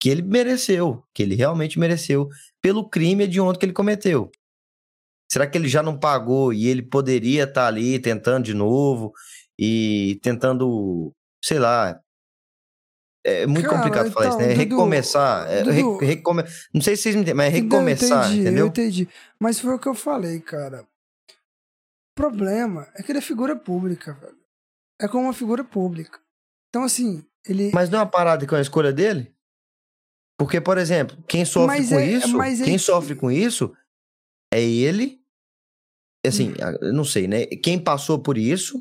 que 0.00 0.08
ele 0.08 0.22
mereceu, 0.22 1.04
que 1.14 1.22
ele 1.22 1.34
realmente 1.34 1.78
mereceu, 1.78 2.28
pelo 2.60 2.88
crime 2.88 3.24
hediondo 3.24 3.58
que 3.58 3.66
ele 3.66 3.72
cometeu. 3.72 4.30
Será 5.30 5.46
que 5.46 5.56
ele 5.56 5.68
já 5.68 5.82
não 5.82 5.98
pagou 5.98 6.52
e 6.52 6.66
ele 6.66 6.82
poderia 6.82 7.44
estar 7.44 7.66
ali 7.66 7.98
tentando 7.98 8.44
de 8.44 8.54
novo 8.54 9.12
e 9.58 10.18
tentando, 10.22 11.14
sei 11.44 11.58
lá. 11.58 12.00
É 13.24 13.46
muito 13.46 13.68
Cara, 13.68 13.76
complicado 13.82 14.10
falar 14.10 14.28
isso, 14.30 14.38
né? 14.38 14.44
então, 14.44 14.56
Dudu, 14.64 14.76
recomeçar. 14.76 15.50
é, 15.50 15.62
Dudu, 15.62 15.98
re- 15.98 16.06
recome- 16.06 16.42
Não 16.72 16.80
sei 16.80 16.96
se 16.96 17.02
vocês 17.02 17.14
me 17.14 17.20
entendem, 17.20 17.34
mas 17.36 17.52
é 17.54 17.58
Então, 17.58 17.80
eu 17.80 17.84
recomeçar, 17.86 18.24
entendi, 18.26 18.40
entendeu? 18.40 18.64
Eu 18.64 18.68
entendi. 18.68 19.08
Mas 19.38 19.60
foi 19.60 19.74
o 19.74 19.78
que 19.78 19.86
eu 19.88 19.94
falei, 19.94 20.40
cara. 20.40 20.82
O 21.32 22.14
problema 22.16 22.88
é 22.94 23.02
que 23.02 23.12
ele 23.12 23.18
é 23.18 23.22
figura 23.22 23.54
pública, 23.54 24.14
velho. 24.14 24.38
É 25.00 25.06
como 25.06 25.24
uma 25.24 25.32
figura 25.34 25.62
pública. 25.62 26.18
Então, 26.70 26.82
assim, 26.82 27.24
ele. 27.46 27.70
Mas 27.74 27.88
não 27.90 27.98
é 27.98 28.02
uma 28.02 28.10
parada 28.10 28.46
com 28.46 28.54
a 28.54 28.60
escolha 28.60 28.92
dele? 28.92 29.34
Porque, 30.38 30.60
por 30.60 30.78
exemplo, 30.78 31.22
quem 31.28 31.44
sofre 31.44 31.76
Mas 31.78 31.88
com 31.90 31.98
é- 32.00 32.06
isso, 32.06 32.36
mas 32.36 32.60
é 32.60 32.64
quem 32.64 32.74
que- 32.78 32.82
sofre 32.82 33.14
com 33.14 33.30
isso 33.30 33.74
é 34.52 34.62
ele. 34.62 35.19
Assim, 36.26 36.52
a- 36.60 36.76
eu 36.86 36.92
não 36.92 37.04
sei, 37.04 37.26
né? 37.26 37.46
Quem 37.46 37.78
passou 37.82 38.18
por 38.22 38.36
isso, 38.36 38.78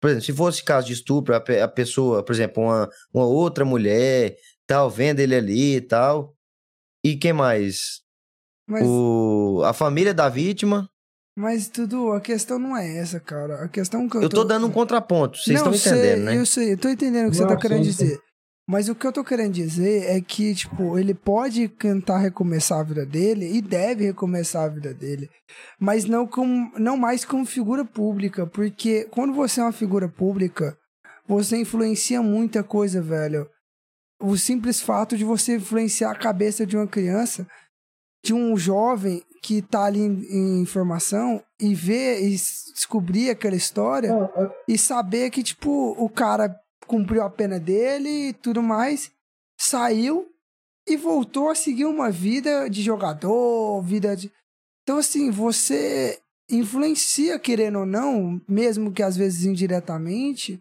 por 0.00 0.10
exemplo, 0.10 0.26
se 0.26 0.32
fosse 0.32 0.62
caso 0.64 0.86
de 0.86 0.92
estupro, 0.92 1.34
a, 1.34 1.40
pe- 1.40 1.60
a 1.60 1.68
pessoa, 1.68 2.22
por 2.24 2.32
exemplo, 2.34 2.62
uma, 2.62 2.88
uma 3.12 3.24
outra 3.26 3.64
mulher, 3.64 4.36
tal, 4.66 4.90
vendo 4.90 5.20
ele 5.20 5.34
ali 5.34 5.76
e 5.76 5.80
tal. 5.80 6.34
E 7.04 7.16
quem 7.16 7.32
mais? 7.32 8.00
Mas, 8.68 8.86
O, 8.86 9.62
a 9.64 9.72
família 9.72 10.12
da 10.14 10.28
vítima. 10.28 10.88
mas 11.36 11.68
tudo, 11.68 12.12
a 12.12 12.20
questão 12.20 12.58
não 12.58 12.76
é 12.76 12.98
essa, 12.98 13.18
cara. 13.18 13.64
A 13.64 13.68
questão 13.68 14.06
que 14.08 14.16
eu, 14.18 14.22
Eu 14.22 14.28
tô 14.28 14.44
dando 14.44 14.66
um 14.66 14.70
contraponto, 14.70 15.38
vocês 15.38 15.60
Não, 15.60 15.72
estão 15.72 15.92
entendendo, 15.94 16.16
sei, 16.18 16.24
né? 16.26 16.36
Eu 16.36 16.46
sei, 16.46 16.72
eu 16.74 16.78
tô 16.78 16.88
entendendo 16.88 17.28
o 17.28 17.30
que 17.30 17.36
você 17.38 17.46
tá 17.46 17.56
querendo 17.56 17.82
dizer. 17.82 18.20
Mas 18.70 18.88
o 18.88 18.94
que 18.94 19.04
eu 19.04 19.12
tô 19.12 19.24
querendo 19.24 19.52
dizer 19.52 20.04
é 20.08 20.20
que, 20.20 20.54
tipo, 20.54 20.96
ele 20.96 21.12
pode 21.12 21.66
tentar 21.66 22.18
recomeçar 22.18 22.78
a 22.78 22.84
vida 22.84 23.04
dele 23.04 23.56
e 23.56 23.60
deve 23.60 24.04
recomeçar 24.04 24.62
a 24.62 24.68
vida 24.68 24.94
dele. 24.94 25.28
Mas 25.76 26.04
não, 26.04 26.24
com, 26.24 26.70
não 26.78 26.96
mais 26.96 27.24
como 27.24 27.44
figura 27.44 27.84
pública. 27.84 28.46
Porque 28.46 29.08
quando 29.10 29.34
você 29.34 29.60
é 29.60 29.64
uma 29.64 29.72
figura 29.72 30.08
pública, 30.08 30.78
você 31.26 31.56
influencia 31.56 32.22
muita 32.22 32.62
coisa, 32.62 33.02
velho. 33.02 33.50
O 34.22 34.36
simples 34.36 34.80
fato 34.80 35.16
de 35.16 35.24
você 35.24 35.56
influenciar 35.56 36.12
a 36.12 36.18
cabeça 36.18 36.64
de 36.64 36.76
uma 36.76 36.86
criança, 36.86 37.44
de 38.24 38.32
um 38.32 38.56
jovem 38.56 39.20
que 39.42 39.62
tá 39.62 39.86
ali 39.86 39.98
em, 40.00 40.60
em 40.60 40.64
formação 40.64 41.42
e 41.60 41.74
ver 41.74 42.22
e 42.22 42.36
descobrir 42.72 43.30
aquela 43.30 43.56
história 43.56 44.14
Não, 44.14 44.26
é- 44.26 44.54
e 44.68 44.78
saber 44.78 45.28
que, 45.30 45.42
tipo, 45.42 45.96
o 45.98 46.08
cara 46.08 46.54
cumpriu 46.90 47.22
a 47.22 47.30
pena 47.30 47.60
dele 47.60 48.30
e 48.30 48.32
tudo 48.32 48.60
mais, 48.60 49.12
saiu 49.56 50.26
e 50.88 50.96
voltou 50.96 51.48
a 51.48 51.54
seguir 51.54 51.84
uma 51.84 52.10
vida 52.10 52.68
de 52.68 52.82
jogador, 52.82 53.80
vida 53.82 54.16
de. 54.16 54.28
Então, 54.82 54.98
assim, 54.98 55.30
você 55.30 56.18
influencia, 56.50 57.38
querendo 57.38 57.78
ou 57.78 57.86
não, 57.86 58.40
mesmo 58.48 58.90
que 58.92 59.04
às 59.04 59.16
vezes 59.16 59.44
indiretamente, 59.44 60.60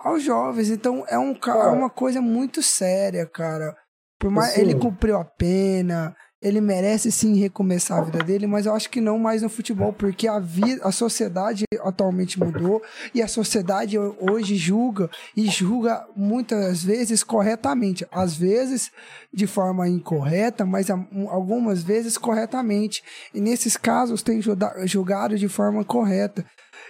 aos 0.00 0.22
jovens. 0.22 0.70
Então, 0.70 1.04
é, 1.06 1.18
um, 1.18 1.32
é 1.34 1.68
uma 1.68 1.90
coisa 1.90 2.22
muito 2.22 2.62
séria, 2.62 3.26
cara. 3.26 3.76
Por 4.18 4.30
mais 4.30 4.52
Assim- 4.52 4.62
ele 4.62 4.74
cumpriu 4.78 5.18
a 5.18 5.24
pena, 5.24 6.16
ele 6.42 6.60
merece 6.60 7.12
sim 7.12 7.36
recomeçar 7.36 7.98
a 7.98 8.02
vida 8.02 8.18
dele, 8.18 8.46
mas 8.46 8.66
eu 8.66 8.74
acho 8.74 8.90
que 8.90 9.00
não 9.00 9.18
mais 9.18 9.42
no 9.42 9.48
futebol, 9.48 9.92
porque 9.92 10.26
a 10.26 10.38
vida, 10.40 10.80
a 10.84 10.90
sociedade 10.90 11.64
atualmente 11.80 12.38
mudou 12.38 12.82
e 13.14 13.22
a 13.22 13.28
sociedade 13.28 13.96
hoje 13.98 14.56
julga 14.56 15.08
e 15.36 15.46
julga 15.48 16.04
muitas 16.16 16.82
vezes 16.82 17.22
corretamente, 17.22 18.06
às 18.10 18.34
vezes 18.34 18.90
de 19.32 19.46
forma 19.46 19.88
incorreta, 19.88 20.66
mas 20.66 20.88
algumas 21.30 21.82
vezes 21.82 22.18
corretamente. 22.18 23.02
E 23.32 23.40
nesses 23.40 23.76
casos 23.76 24.22
tem 24.22 24.42
julga- 24.42 24.74
julgado 24.86 25.38
de 25.38 25.48
forma 25.48 25.84
correta. 25.84 26.44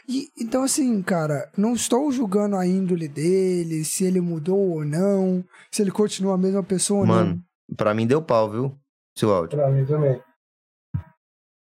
E, 0.08 0.28
então, 0.38 0.64
assim, 0.64 1.00
cara, 1.02 1.48
não 1.56 1.74
estou 1.74 2.10
julgando 2.10 2.56
a 2.56 2.66
índole 2.66 3.06
dele, 3.06 3.84
se 3.84 4.04
ele 4.04 4.20
mudou 4.20 4.58
ou 4.58 4.84
não, 4.84 5.44
se 5.70 5.82
ele 5.82 5.90
continua 5.90 6.34
a 6.34 6.38
mesma 6.38 6.62
pessoa 6.62 7.00
ou 7.00 7.06
Mano, 7.06 7.40
pra 7.76 7.94
mim 7.94 8.06
deu 8.06 8.20
pau, 8.22 8.50
viu? 8.50 8.72
Seu 9.16 9.32
áudio. 9.34 9.58
pra 9.58 9.68
mim 9.70 9.84
também. 9.84 10.20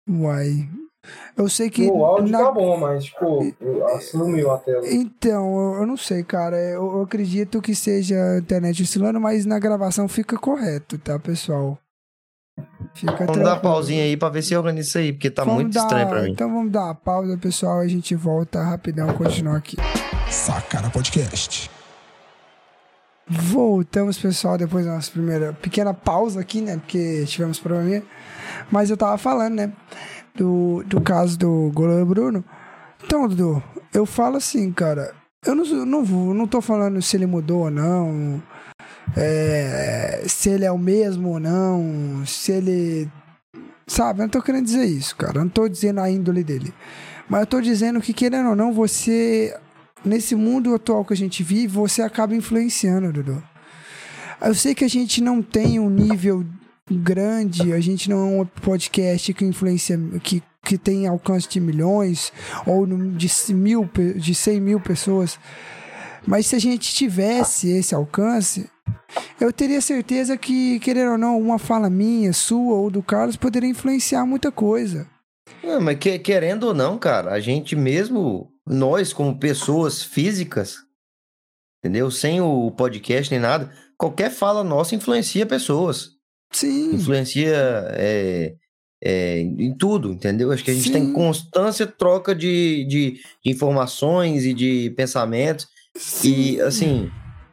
Uai. 0.10 0.69
Eu 1.36 1.49
sei 1.49 1.69
que. 1.69 1.86
o 1.89 2.06
áudio 2.06 2.32
na- 2.32 2.45
tá 2.45 2.51
bom, 2.51 2.77
mas, 2.77 3.03
tipo, 3.06 3.43
eu- 3.60 3.99
sumiu 4.01 4.51
a 4.51 4.58
tela. 4.60 4.88
Então, 4.88 5.75
eu- 5.75 5.86
não 5.86 5.97
sei, 5.97 6.23
cara. 6.23 6.58
Eu, 6.58 6.95
eu 6.97 7.01
acredito 7.01 7.62
que 7.62 7.75
seja 7.75 8.15
a 8.15 8.38
internet 8.38 8.82
oscilando, 8.84 9.19
mas 9.19 9.45
na 9.45 9.60
gravação 9.60 10.08
fica 10.08 10.38
correto, 10.38 10.97
tá, 10.97 11.19
pessoal? 11.19 11.77
Fica 12.93 13.12
Vamos 13.25 13.38
dar 13.38 13.43
tranquilo. 13.56 13.62
pausinha 13.62 14.03
aí 14.03 14.15
pra 14.15 14.29
ver 14.29 14.43
se 14.43 14.56
organiza 14.56 14.88
isso 14.88 14.97
aí, 14.97 15.12
porque 15.12 15.29
tá 15.32 15.43
Vamos 15.43 15.63
muito 15.63 15.73
dar- 15.73 15.82
estranho 15.82 16.08
pra 16.08 16.21
mim. 16.21 16.32
Então 16.32 16.53
vamos 16.53 16.71
dar 16.71 16.86
uma 16.86 16.95
pausa, 16.95 17.38
pessoal. 17.38 17.79
A 17.79 17.88
gente 17.88 18.15
volta 18.15 18.62
rapidão, 18.63 19.12
continuar 19.17 19.58
aqui. 19.58 19.75
Sacana 20.29 20.89
Podcast. 20.89 21.69
Voltamos, 23.27 24.17
pessoal, 24.17 24.57
depois 24.57 24.86
da 24.86 24.95
nossa 24.95 25.09
primeira 25.12 25.53
pequena 25.53 25.93
pausa 25.93 26.41
aqui, 26.41 26.59
né? 26.59 26.77
Porque 26.77 27.23
tivemos 27.25 27.57
probleminha. 27.57 28.03
Mas 28.69 28.89
eu 28.89 28.97
tava 28.97 29.17
falando, 29.17 29.55
né? 29.55 29.71
Do, 30.36 30.83
do 30.86 30.99
caso 30.99 31.38
do 31.38 31.71
goleiro 31.73 32.05
Bruno. 32.05 32.43
Então, 33.03 33.27
Dudu, 33.27 33.63
eu 33.93 34.05
falo 34.05 34.38
assim, 34.38 34.71
cara. 34.71 35.13
Eu 35.45 35.55
não, 35.55 35.65
não, 35.86 36.03
não 36.33 36.47
tô 36.47 36.62
falando 36.62 37.01
se 37.01 37.15
ele 37.15 37.25
mudou 37.25 37.63
ou 37.63 37.71
não. 37.71 38.41
é, 39.15 40.23
se 40.27 40.49
ele 40.49 40.65
é 40.65 40.71
o 40.71 40.77
mesmo 40.77 41.29
ou 41.29 41.39
não. 41.39 42.25
Se 42.25 42.51
ele. 42.51 43.09
Sabe, 43.88 44.19
eu 44.19 44.23
não 44.23 44.29
tô 44.29 44.41
querendo 44.41 44.65
dizer 44.65 44.86
isso, 44.86 45.15
cara. 45.15 45.38
Eu 45.39 45.43
não 45.43 45.49
tô 45.49 45.67
dizendo 45.69 46.01
a 46.01 46.09
índole 46.09 46.43
dele. 46.43 46.73
Mas 47.29 47.41
eu 47.41 47.47
tô 47.47 47.62
dizendo 47.62 48.01
que, 48.01 48.13
querendo 48.13 48.49
ou 48.49 48.55
não, 48.55 48.73
você 48.73 49.57
nesse 50.03 50.35
mundo 50.35 50.73
atual 50.73 51.05
que 51.05 51.13
a 51.13 51.17
gente 51.17 51.43
vive, 51.43 51.67
você 51.67 52.01
acaba 52.01 52.35
influenciando, 52.35 53.11
Dudu. 53.11 53.43
Eu 54.41 54.53
sei 54.53 54.75
que 54.75 54.83
a 54.83 54.89
gente 54.89 55.21
não 55.21 55.41
tem 55.41 55.79
um 55.79 55.89
nível 55.89 56.45
grande, 56.91 57.71
a 57.73 57.79
gente 57.79 58.09
não 58.09 58.17
é 58.17 58.41
um 58.41 58.45
podcast 58.45 59.33
que 59.33 59.45
influencia, 59.45 59.97
que, 60.21 60.43
que 60.63 60.77
tem 60.77 61.07
alcance 61.07 61.47
de 61.47 61.59
milhões 61.59 62.33
ou 62.65 62.85
de, 62.85 63.53
mil, 63.53 63.89
de 64.15 64.35
100 64.35 64.59
mil 64.59 64.79
pessoas. 64.79 65.39
Mas 66.25 66.47
se 66.47 66.55
a 66.55 66.59
gente 66.59 66.93
tivesse 66.93 67.69
esse 67.69 67.95
alcance, 67.95 68.69
eu 69.39 69.51
teria 69.51 69.81
certeza 69.81 70.37
que, 70.37 70.79
querendo 70.79 71.13
ou 71.13 71.17
não, 71.17 71.39
uma 71.39 71.59
fala 71.59 71.89
minha, 71.89 72.33
sua 72.33 72.75
ou 72.75 72.89
do 72.89 73.03
Carlos 73.03 73.35
poderia 73.35 73.69
influenciar 73.69 74.25
muita 74.25 74.51
coisa. 74.51 75.07
Não, 75.63 75.79
mas 75.79 75.97
que, 75.97 76.17
querendo 76.19 76.65
ou 76.65 76.73
não, 76.73 76.97
cara, 76.97 77.31
a 77.31 77.39
gente 77.39 77.75
mesmo, 77.75 78.49
nós 78.67 79.12
como 79.12 79.39
pessoas 79.39 80.04
físicas, 80.04 80.78
entendeu? 81.80 82.10
Sem 82.10 82.41
o 82.41 82.71
podcast 82.71 83.32
nem 83.32 83.39
nada, 83.39 83.71
qualquer 83.97 84.32
fala 84.32 84.63
nossa 84.63 84.95
influencia 84.95 85.45
pessoas. 85.45 86.12
Sim. 86.52 86.95
Influencia 86.95 87.56
é, 87.91 88.56
é, 89.04 89.39
em 89.39 89.76
tudo, 89.76 90.13
entendeu? 90.13 90.52
Acho 90.52 90.63
que 90.63 90.71
a 90.71 90.73
gente 90.73 90.88
Sim. 90.88 90.93
tem 90.93 91.13
constância 91.13 91.86
troca 91.86 92.34
de, 92.34 92.86
de, 92.86 93.19
de, 93.43 93.52
informações 93.52 94.45
e 94.45 94.54
de 94.54 94.91
pensamentos. 94.91 95.67
Sim. 95.97 96.30
E, 96.30 96.62
assim, 96.62 97.12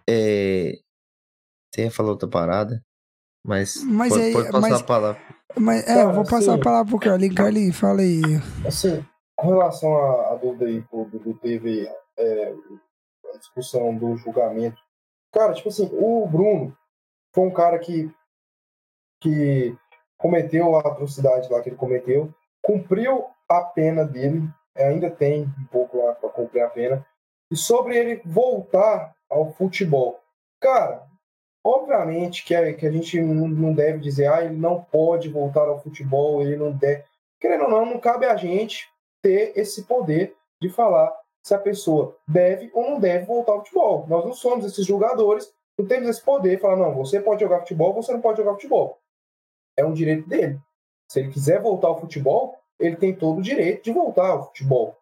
é... 0.08 0.78
você 1.74 1.84
ia 1.84 1.90
falar 1.90 2.10
outra 2.10 2.28
parada, 2.28 2.82
mas, 3.44 3.82
mas 3.84 4.12
pode, 4.12 4.22
é, 4.22 4.32
pode 4.32 4.50
passar 4.50 4.60
mas, 4.60 4.80
a 4.80 4.84
palavra. 4.84 5.22
Mas, 5.58 5.88
é, 5.88 6.02
eu 6.04 6.12
vou 6.12 6.24
passar 6.24 6.52
assim, 6.52 6.60
a 6.60 6.64
palavra 6.64 6.90
pro 6.90 7.00
Carlinhos. 7.00 7.34
Carlinhos, 7.34 7.76
fala 7.76 8.02
aí. 8.02 8.22
Assim, 8.64 9.04
com 9.40 9.48
relação 9.48 9.96
à 10.26 10.34
dúvida 10.34 10.66
aí 10.66 10.82
que 10.82 10.94
o 10.94 11.06
Dudu 11.06 11.32
teve, 11.38 11.90
é, 12.18 12.54
a 13.32 13.38
discussão 13.38 13.96
do 13.96 14.14
julgamento. 14.16 14.76
Cara, 15.32 15.54
tipo 15.54 15.70
assim, 15.70 15.88
o 15.94 16.26
Bruno 16.26 16.76
foi 17.34 17.46
um 17.46 17.50
cara 17.50 17.78
que, 17.78 18.12
que 19.18 19.74
cometeu 20.18 20.76
a 20.76 20.80
atrocidade 20.80 21.50
lá 21.50 21.62
que 21.62 21.70
ele 21.70 21.76
cometeu, 21.76 22.34
cumpriu 22.62 23.28
a 23.48 23.62
pena 23.62 24.04
dele, 24.04 24.46
ainda 24.76 25.10
tem 25.10 25.44
um 25.44 25.66
pouco 25.72 26.04
lá 26.04 26.14
para 26.14 26.28
cumprir 26.28 26.60
a 26.62 26.68
pena, 26.68 27.06
e 27.50 27.56
sobre 27.56 27.96
ele 27.96 28.20
voltar 28.26 29.16
ao 29.30 29.50
futebol. 29.54 30.20
Cara, 30.60 31.02
obviamente 31.64 32.44
que 32.44 32.54
a, 32.54 32.74
que 32.74 32.86
a 32.86 32.92
gente 32.92 33.18
não 33.22 33.72
deve 33.72 34.00
dizer, 34.00 34.30
ah, 34.30 34.44
ele 34.44 34.56
não 34.56 34.82
pode 34.82 35.30
voltar 35.30 35.66
ao 35.66 35.80
futebol, 35.80 36.42
ele 36.42 36.56
não 36.56 36.72
deve. 36.72 37.04
Querendo 37.40 37.64
ou 37.64 37.70
não, 37.70 37.86
não 37.86 37.98
cabe 37.98 38.26
a 38.26 38.36
gente 38.36 38.90
ter 39.22 39.52
esse 39.56 39.84
poder 39.84 40.36
de 40.60 40.68
falar 40.68 41.14
se 41.42 41.54
a 41.54 41.58
pessoa 41.58 42.16
deve 42.28 42.70
ou 42.74 42.90
não 42.90 43.00
deve 43.00 43.26
voltar 43.26 43.52
ao 43.52 43.60
futebol. 43.60 44.06
Nós 44.08 44.24
não 44.24 44.32
somos 44.32 44.64
esses 44.64 44.86
jogadores, 44.86 45.52
não 45.78 45.86
temos 45.86 46.08
esse 46.08 46.22
poder 46.22 46.56
de 46.56 46.62
falar, 46.62 46.76
não, 46.76 46.94
você 46.94 47.20
pode 47.20 47.40
jogar 47.40 47.60
futebol, 47.60 47.94
você 47.94 48.12
não 48.12 48.20
pode 48.20 48.38
jogar 48.38 48.52
futebol. 48.52 48.98
É 49.76 49.84
um 49.84 49.94
direito 49.94 50.28
dele. 50.28 50.60
Se 51.10 51.20
ele 51.20 51.30
quiser 51.30 51.60
voltar 51.60 51.88
ao 51.88 52.00
futebol, 52.00 52.58
ele 52.78 52.96
tem 52.96 53.14
todo 53.14 53.38
o 53.38 53.42
direito 53.42 53.84
de 53.84 53.92
voltar 53.92 54.28
ao 54.30 54.46
futebol 54.46 54.96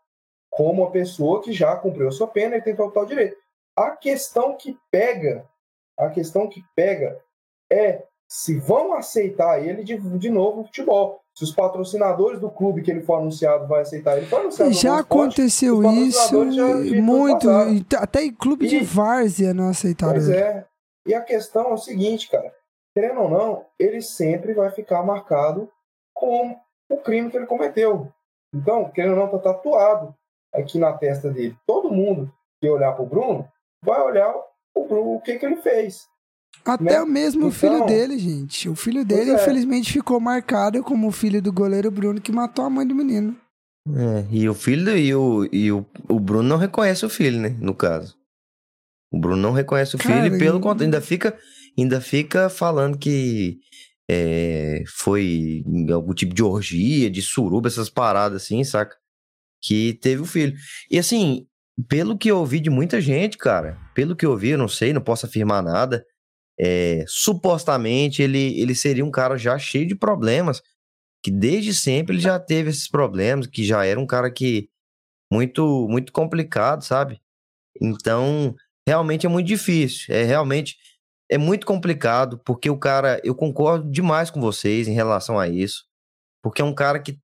como 0.50 0.83
uma 0.83 0.90
pessoa 0.90 1.42
que 1.42 1.52
já 1.52 1.76
cumpriu 1.76 2.09
a 2.09 2.12
sua 2.12 2.26
pena 2.26 2.57
e 2.57 2.62
tem 2.62 2.74
total 2.74 3.07
direito. 3.07 3.37
A 3.76 3.92
questão 3.92 4.57
que 4.57 4.76
pega, 4.90 5.48
a 5.96 6.11
questão 6.11 6.48
que 6.48 6.64
pega 6.74 7.22
é 7.70 8.04
se 8.26 8.59
vão 8.59 8.92
aceitar 8.92 9.64
ele 9.64 9.85
de, 9.85 9.96
de 10.18 10.31
novo 10.31 10.59
no 10.59 10.64
futebol. 10.64 11.22
Se 11.38 11.44
os 11.44 11.53
patrocinadores 11.53 12.40
do 12.40 12.51
clube 12.51 12.83
que 12.83 12.90
ele 12.90 13.01
foi 13.01 13.16
anunciado 13.16 13.68
vai 13.68 13.83
aceitar 13.83 14.18
ele, 14.18 14.27
Já 14.72 14.98
aconteceu 14.98 15.85
isso 15.92 16.51
já, 16.51 16.74
muito, 17.01 17.48
até 17.96 18.24
em 18.24 18.35
clube 18.35 18.66
e, 18.66 18.68
de 18.68 18.81
várzea 18.81 19.55
não 19.55 19.68
aceitaram 19.68 20.14
pois 20.14 20.29
ele. 20.29 20.37
é. 20.37 20.66
E 21.07 21.14
a 21.14 21.20
questão 21.20 21.68
é 21.68 21.74
o 21.74 21.79
seguinte, 21.79 22.29
cara, 22.29 22.53
querendo 22.92 23.20
ou 23.20 23.31
não, 23.31 23.64
ele 23.79 24.03
sempre 24.03 24.53
vai 24.53 24.72
ficar 24.72 25.05
marcado 25.05 25.70
com 26.12 26.57
o 26.90 26.96
crime 26.96 27.31
que 27.31 27.37
ele 27.37 27.46
cometeu. 27.46 28.12
Então, 28.53 28.90
querendo 28.90 29.12
ou 29.12 29.18
não, 29.18 29.29
tá 29.29 29.38
tatuado 29.38 30.12
aqui 30.53 30.77
na 30.77 30.92
testa 30.92 31.31
dele. 31.31 31.57
Todo 31.64 31.92
mundo 31.92 32.33
que 32.61 32.68
olhar 32.68 32.94
para 32.94 33.05
o 33.05 33.07
Bruno 33.07 33.48
vai 33.81 34.01
olhar 34.01 34.35
o, 34.74 34.85
Bruno, 34.88 35.14
o 35.14 35.20
que, 35.20 35.38
que 35.38 35.46
ele 35.46 35.59
fez. 35.59 36.09
Até 36.64 37.01
né? 37.01 37.05
mesmo 37.05 37.47
então, 37.47 37.49
o 37.49 37.53
filho 37.53 37.87
dele, 37.87 38.18
gente. 38.18 38.68
O 38.68 38.75
filho 38.75 39.05
dele, 39.05 39.31
é. 39.31 39.35
infelizmente, 39.35 39.92
ficou 39.92 40.21
marcado 40.21 40.83
como 40.83 41.09
o 41.09 41.12
filho 41.12 41.40
do 41.40 41.53
goleiro 41.53 41.90
Bruno 41.90 42.21
que 42.21 42.33
matou 42.33 42.64
a 42.64 42.71
mãe 42.71 42.87
do 42.87 42.94
menino. 42.94 43.37
É, 43.94 44.27
e 44.31 44.49
o 44.49 44.55
filho 44.55 44.97
e 44.97 45.14
o, 45.14 45.49
e 45.51 45.73
o, 45.73 45.87
o 46.09 46.21
Bruno 46.21 46.49
não 46.49 46.59
reconhece 46.59 47.07
o 47.07 47.09
filho, 47.09 47.40
né? 47.40 47.57
No 47.61 47.75
caso. 47.75 48.16
O 49.11 49.18
Bruno 49.18 49.40
não 49.40 49.53
reconhece 49.53 49.97
o 49.97 49.99
Cara, 49.99 50.25
filho 50.25 50.37
e 50.37 50.38
pelo 50.38 50.61
contrário, 50.61 50.85
ainda 50.85 51.01
fica, 51.01 51.37
ainda 51.79 52.01
fica 52.01 52.51
falando 52.51 52.99
que 52.99 53.59
é, 54.11 54.83
foi 54.87 55.64
algum 55.90 56.12
tipo 56.12 56.35
de 56.35 56.42
orgia, 56.42 57.11
de 57.11 57.23
suruba, 57.23 57.68
essas 57.68 57.88
paradas 57.88 58.42
assim, 58.42 58.62
saca? 58.62 58.94
que 59.61 59.94
teve 59.94 60.23
o 60.23 60.27
filho. 60.27 60.57
E 60.90 60.99
assim, 60.99 61.47
pelo 61.88 62.16
que 62.16 62.31
eu 62.31 62.38
ouvi 62.38 62.61
de 62.61 62.71
muita 62.71 63.01
gente, 63.01 63.37
cara, 63.37 63.79
pelo 63.94 64.16
que 64.16 64.25
eu 64.25 64.31
ouvi, 64.31 64.51
eu 64.51 64.59
não 64.59 64.68
sei, 64.68 64.92
não 64.92 65.01
posso 65.01 65.27
afirmar 65.27 65.62
nada, 65.62 66.05
é, 66.61 67.05
supostamente 67.07 68.23
ele, 68.23 68.61
ele 68.61 68.75
seria 68.75 69.05
um 69.05 69.11
cara 69.11 69.37
já 69.37 69.59
cheio 69.59 69.87
de 69.87 69.94
problemas, 69.94 70.62
que 71.23 71.31
desde 71.31 71.75
sempre 71.75 72.16
ele 72.16 72.23
já 72.23 72.38
teve 72.38 72.71
esses 72.71 72.88
problemas, 72.88 73.47
que 73.47 73.64
já 73.64 73.85
era 73.85 73.99
um 73.99 74.07
cara 74.07 74.31
que 74.31 74.68
muito 75.33 75.87
muito 75.88 76.12
complicado, 76.12 76.83
sabe? 76.83 77.21
Então, 77.81 78.55
realmente 78.87 79.27
é 79.27 79.29
muito 79.29 79.47
difícil, 79.47 80.14
é 80.14 80.25
realmente 80.25 80.77
é 81.31 81.38
muito 81.38 81.66
complicado, 81.66 82.40
porque 82.44 82.71
o 82.71 82.79
cara, 82.79 83.21
eu 83.23 83.35
concordo 83.35 83.90
demais 83.90 84.31
com 84.31 84.40
vocês 84.40 84.88
em 84.88 84.94
relação 84.94 85.38
a 85.38 85.49
isso, 85.49 85.85
porque 86.42 86.62
é 86.62 86.64
um 86.64 86.75
cara 86.75 86.99
que 87.01 87.18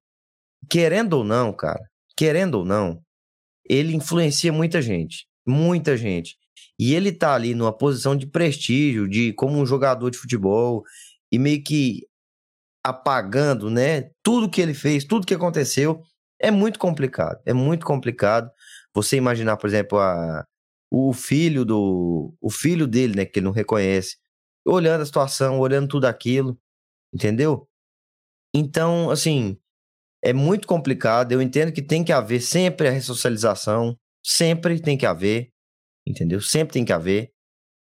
querendo 0.70 1.14
ou 1.14 1.24
não, 1.24 1.52
cara, 1.52 1.80
querendo 2.16 2.56
ou 2.56 2.64
não, 2.64 3.02
ele 3.68 3.94
influencia 3.94 4.52
muita 4.52 4.80
gente. 4.82 5.26
Muita 5.46 5.96
gente. 5.96 6.36
E 6.78 6.94
ele 6.94 7.12
tá 7.12 7.34
ali 7.34 7.54
numa 7.54 7.72
posição 7.76 8.16
de 8.16 8.26
prestígio, 8.26 9.08
de 9.08 9.32
como 9.34 9.58
um 9.58 9.66
jogador 9.66 10.10
de 10.10 10.18
futebol, 10.18 10.82
e 11.30 11.38
meio 11.38 11.62
que 11.62 12.06
apagando, 12.84 13.70
né? 13.70 14.10
Tudo 14.22 14.50
que 14.50 14.60
ele 14.60 14.74
fez, 14.74 15.04
tudo 15.04 15.26
que 15.26 15.34
aconteceu, 15.34 16.02
é 16.40 16.50
muito 16.50 16.78
complicado. 16.78 17.40
É 17.46 17.52
muito 17.52 17.86
complicado. 17.86 18.50
Você 18.94 19.16
imaginar, 19.16 19.56
por 19.56 19.68
exemplo, 19.68 19.98
a, 19.98 20.44
o 20.90 21.12
filho 21.12 21.64
do. 21.64 22.34
O 22.40 22.50
filho 22.50 22.86
dele, 22.86 23.16
né? 23.16 23.24
Que 23.24 23.38
ele 23.38 23.46
não 23.46 23.52
reconhece, 23.52 24.16
olhando 24.66 25.02
a 25.02 25.06
situação, 25.06 25.58
olhando 25.60 25.88
tudo 25.88 26.06
aquilo, 26.06 26.58
entendeu? 27.12 27.68
Então, 28.54 29.10
assim, 29.10 29.58
é 30.22 30.32
muito 30.32 30.66
complicado. 30.66 31.32
Eu 31.32 31.42
entendo 31.42 31.72
que 31.72 31.82
tem 31.82 32.04
que 32.04 32.12
haver 32.12 32.40
sempre 32.40 32.88
a 32.88 32.90
ressocialização, 32.90 33.98
sempre 34.24 34.80
tem 34.80 34.96
que 34.98 35.06
haver, 35.06 35.50
entendeu? 36.06 36.40
Sempre 36.40 36.74
tem 36.74 36.84
que 36.84 36.92
haver. 36.92 37.32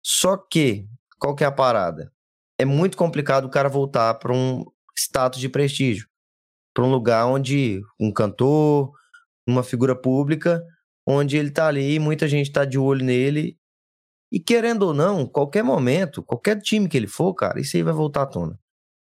Só 0.04 0.38
que, 0.38 0.86
qual 1.20 1.36
que 1.36 1.44
é 1.44 1.48
a 1.48 1.52
parada? 1.52 2.12
É 2.58 2.66
muito 2.66 2.98
complicado 2.98 3.46
o 3.46 3.50
cara 3.50 3.70
voltar 3.70 4.14
para 4.16 4.34
um 4.34 4.66
status 4.98 5.40
de 5.40 5.50
prestígio, 5.50 6.08
para 6.74 6.84
um 6.84 6.92
lugar 6.92 7.26
onde 7.26 7.82
um 8.00 8.12
cantor, 8.12 8.92
uma 9.48 9.64
figura 9.64 9.96
pública, 9.96 10.64
onde 11.08 11.38
ele 11.38 11.52
tá 11.52 11.68
ali, 11.68 12.00
muita 12.00 12.28
gente 12.28 12.52
tá 12.52 12.66
de 12.66 12.78
olho 12.78 13.04
nele. 13.04 13.58
E 14.32 14.40
querendo 14.40 14.84
ou 14.84 14.94
não, 14.94 15.26
qualquer 15.26 15.64
momento, 15.64 16.22
qualquer 16.22 16.62
time 16.62 16.88
que 16.88 16.96
ele 16.96 17.08
for, 17.08 17.34
cara, 17.34 17.60
isso 17.60 17.76
aí 17.76 17.84
vai 17.84 17.94
voltar 17.94 18.24
à 18.24 18.26
tona. 18.28 18.60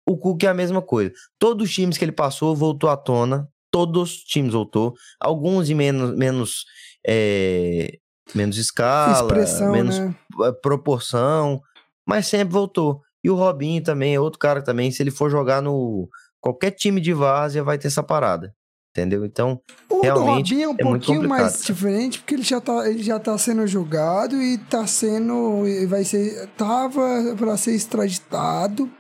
O 0.06 0.17
Cook 0.17 0.43
é 0.43 0.47
a 0.47 0.54
mesma 0.54 0.82
coisa. 0.82 1.13
Todos 1.39 1.69
os 1.69 1.73
times 1.73 1.97
que 1.97 2.04
ele 2.04 2.12
passou 2.12 2.56
voltou 2.56 2.89
à 2.89 2.97
tona. 2.97 3.49
Todos 3.71 4.12
os 4.12 4.17
times 4.17 4.54
voltou. 4.54 4.93
Alguns 5.19 5.69
em 5.69 5.76
menos, 5.76 6.15
menos, 6.15 6.65
é, 7.08 7.97
menos 8.33 8.57
escala, 8.57 9.21
Expressão, 9.21 9.71
menos 9.71 9.99
né? 9.99 10.15
Eh, 10.43 10.51
proporção, 10.61 11.61
mas 12.07 12.27
sempre 12.27 12.53
voltou. 12.53 13.01
E 13.23 13.29
o 13.29 13.36
Robinho 13.36 13.81
também 13.81 14.15
é 14.15 14.19
outro 14.19 14.39
cara 14.39 14.61
também. 14.61 14.91
Se 14.91 15.01
ele 15.01 15.11
for 15.11 15.29
jogar 15.29 15.61
no 15.61 16.09
qualquer 16.41 16.71
time 16.71 16.99
de 16.99 17.13
várzea, 17.13 17.63
vai 17.63 17.77
ter 17.77 17.88
essa 17.88 18.03
parada. 18.03 18.53
Entendeu? 18.91 19.25
Então, 19.25 19.59
o 19.89 20.01
realmente. 20.01 20.53
O 20.53 20.57
Robinho 20.57 20.63
é 20.63 20.67
um 20.67 20.73
é 20.73 20.84
pouquinho 20.84 21.27
mais 21.27 21.63
diferente, 21.63 22.19
porque 22.19 22.36
ele 22.36 22.43
já, 22.43 22.61
tá, 22.61 22.88
ele 22.88 23.01
já 23.01 23.19
tá 23.19 23.36
sendo 23.38 23.65
julgado 23.65 24.36
e 24.41 24.57
tá 24.57 24.86
sendo. 24.86 25.63
Vai 25.88 26.03
ser. 26.03 26.47
Tava 26.57 27.36
para 27.38 27.57
ser 27.57 27.73
extraditado 27.73 28.91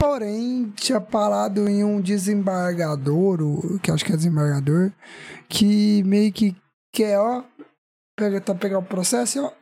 Porém, 0.00 0.72
tinha 0.76 0.98
parado 0.98 1.68
em 1.68 1.84
um 1.84 2.00
desembargador, 2.00 3.38
que 3.82 3.90
acho 3.90 4.02
que 4.02 4.14
é 4.14 4.16
desembargador, 4.16 4.90
que 5.46 6.02
meio 6.04 6.32
que 6.32 6.56
quer, 6.90 7.18
ó, 7.18 7.44
pega, 8.20 8.40
tá 8.40 8.54
pegando 8.54 8.84
o 8.84 8.88
processo 8.88 9.38
e, 9.38 9.40
ó, 9.40 9.52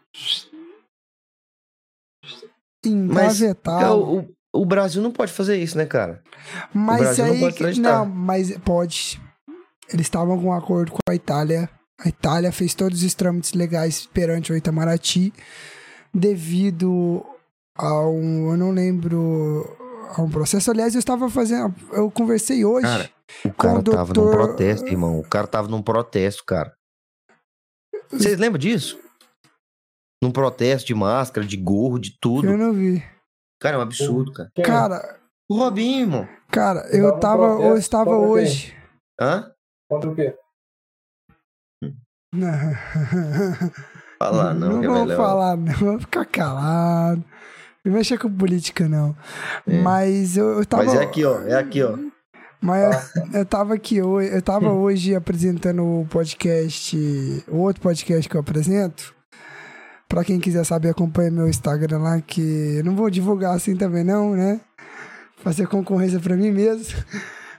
engavetado. 2.85 4.03
o, 4.03 4.29
o 4.53 4.67
Brasil 4.67 5.03
não 5.03 5.13
pode 5.13 5.33
fazer 5.33 5.57
isso, 5.57 5.79
né, 5.79 5.87
cara? 5.87 6.23
Mas 6.75 7.21
aí, 7.21 7.41
não, 7.41 7.51
pode 7.51 7.81
não, 7.81 8.07
mas 8.07 8.59
pode. 8.59 9.21
Eles 9.91 10.07
estavam 10.07 10.39
com 10.39 10.49
um 10.49 10.53
acordo 10.53 10.93
com 10.93 10.99
a 11.09 11.15
Itália. 11.15 11.71
A 12.01 12.09
Itália 12.09 12.53
fez 12.53 12.75
todos 12.75 13.03
os 13.03 13.15
trâmites 13.15 13.53
legais 13.55 14.07
perante 14.07 14.53
o 14.53 14.57
Itamaraty 14.57 15.33
devido 16.15 17.25
a 17.77 18.09
um, 18.09 18.51
eu 18.51 18.57
não 18.57 18.71
lembro, 18.71 19.77
a 20.17 20.23
um 20.23 20.31
processo. 20.31 20.71
Aliás, 20.71 20.95
eu 20.95 21.01
estava 21.01 21.29
fazendo, 21.29 21.75
eu 21.93 22.11
conversei 22.11 22.65
hoje 22.65 22.87
Cara, 22.87 23.11
O 23.45 23.53
cara 23.53 23.79
o 23.79 23.83
tava 23.83 24.13
doutor... 24.13 24.37
num 24.37 24.47
protesto, 24.47 24.87
irmão. 24.87 25.19
O 25.19 25.29
cara 25.29 25.47
tava 25.47 25.69
num 25.69 25.83
protesto, 25.83 26.45
cara. 26.45 26.73
Vocês 28.11 28.39
lembram 28.39 28.59
disso? 28.59 28.99
Num 30.23 30.31
protesto 30.33 30.87
de 30.87 30.95
máscara, 30.95 31.47
de 31.47 31.57
gorro, 31.57 31.99
de 31.99 32.19
tudo. 32.21 32.49
Eu 32.49 32.59
não 32.59 32.73
vi. 32.73 33.03
Cara, 33.61 33.77
é 33.77 33.79
um 33.79 33.83
absurdo, 33.83 34.33
cara. 34.33 34.51
Quem? 34.55 34.65
Cara, 34.65 35.19
O 35.49 35.57
Robinho, 35.59 36.01
irmão. 36.03 36.29
cara, 36.51 36.89
eu 36.95 37.15
no 37.15 37.21
tava, 37.21 37.45
eu 37.63 37.77
estava 37.77 38.11
contra 38.11 38.21
quem? 38.21 38.29
hoje. 38.31 38.77
Hã? 39.21 39.53
Contra 39.91 40.11
o 40.11 40.15
quê? 40.15 40.37
Fala 44.19 44.53
não, 44.53 44.69
não 44.69 44.81
que 44.81 44.87
é 44.87 44.89
vou 44.89 45.01
melhor. 45.07 45.17
falar, 45.17 45.57
não, 45.57 45.73
vou 45.75 45.99
ficar 46.01 46.25
calado. 46.27 47.25
Não 47.85 47.93
mexa 47.93 48.19
com 48.19 48.31
política, 48.31 48.89
não. 48.89 49.17
É. 49.67 49.81
Mas 49.81 50.37
eu, 50.37 50.59
eu 50.59 50.67
tava. 50.67 50.85
Mas 50.85 50.95
é 50.95 51.03
aqui, 51.05 51.25
ó. 51.25 51.41
É 51.43 51.55
aqui, 51.55 51.83
ó. 51.83 51.97
Mas 52.61 53.13
eu, 53.15 53.41
eu 53.41 53.47
tava 53.47 53.75
aqui 53.75 54.03
hoje, 54.03 54.35
eu 54.35 54.43
tava 54.43 54.71
hoje 54.73 55.15
apresentando 55.15 55.83
o 55.83 56.07
podcast, 56.11 56.97
o 57.49 57.59
outro 57.59 57.81
podcast 57.83 58.29
que 58.29 58.37
eu 58.37 58.41
apresento. 58.41 59.15
Pra 60.09 60.25
quem 60.25 60.41
quiser 60.41 60.65
saber, 60.65 60.89
acompanha 60.89 61.31
meu 61.31 61.49
Instagram 61.49 61.99
lá, 61.99 62.21
que 62.21 62.77
eu 62.79 62.85
não 62.85 62.97
vou 62.97 63.11
divulgar 63.11 63.55
assim 63.55 63.77
também 63.77 64.03
não, 64.03 64.35
né? 64.35 64.61
Fazer 65.43 65.67
concorrência 65.69 66.19
pra 66.19 66.37
mim 66.37 66.51
mesmo. 66.51 66.97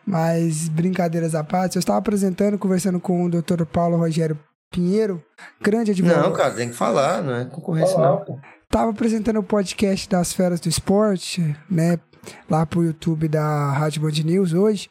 Mas 0.06 0.68
brincadeiras 0.68 1.36
à 1.36 1.44
parte, 1.44 1.76
eu 1.76 1.80
estava 1.80 2.00
apresentando, 2.00 2.58
conversando 2.58 3.00
com 3.00 3.26
o 3.26 3.30
Dr. 3.30 3.64
Paulo 3.72 3.98
Rogério 3.98 4.38
Pinheiro, 4.72 5.24
grande 5.62 5.92
advogado. 5.92 6.24
Não, 6.24 6.34
cara, 6.34 6.54
tem 6.54 6.70
que 6.70 6.76
falar, 6.76 7.24
não 7.24 7.36
é 7.36 7.46
concorrência, 7.46 7.98
não. 7.98 8.18
pô. 8.18 8.40
Tava 8.70 8.92
apresentando 8.92 9.40
o 9.40 9.44
podcast 9.44 10.08
das 10.08 10.32
Feras 10.32 10.60
do 10.60 10.70
Esporte, 10.70 11.56
né? 11.70 12.00
Lá 12.50 12.66
pro 12.66 12.84
YouTube 12.84 13.28
da 13.28 13.72
Rádio 13.72 14.02
Band 14.02 14.24
News 14.24 14.54
hoje, 14.54 14.90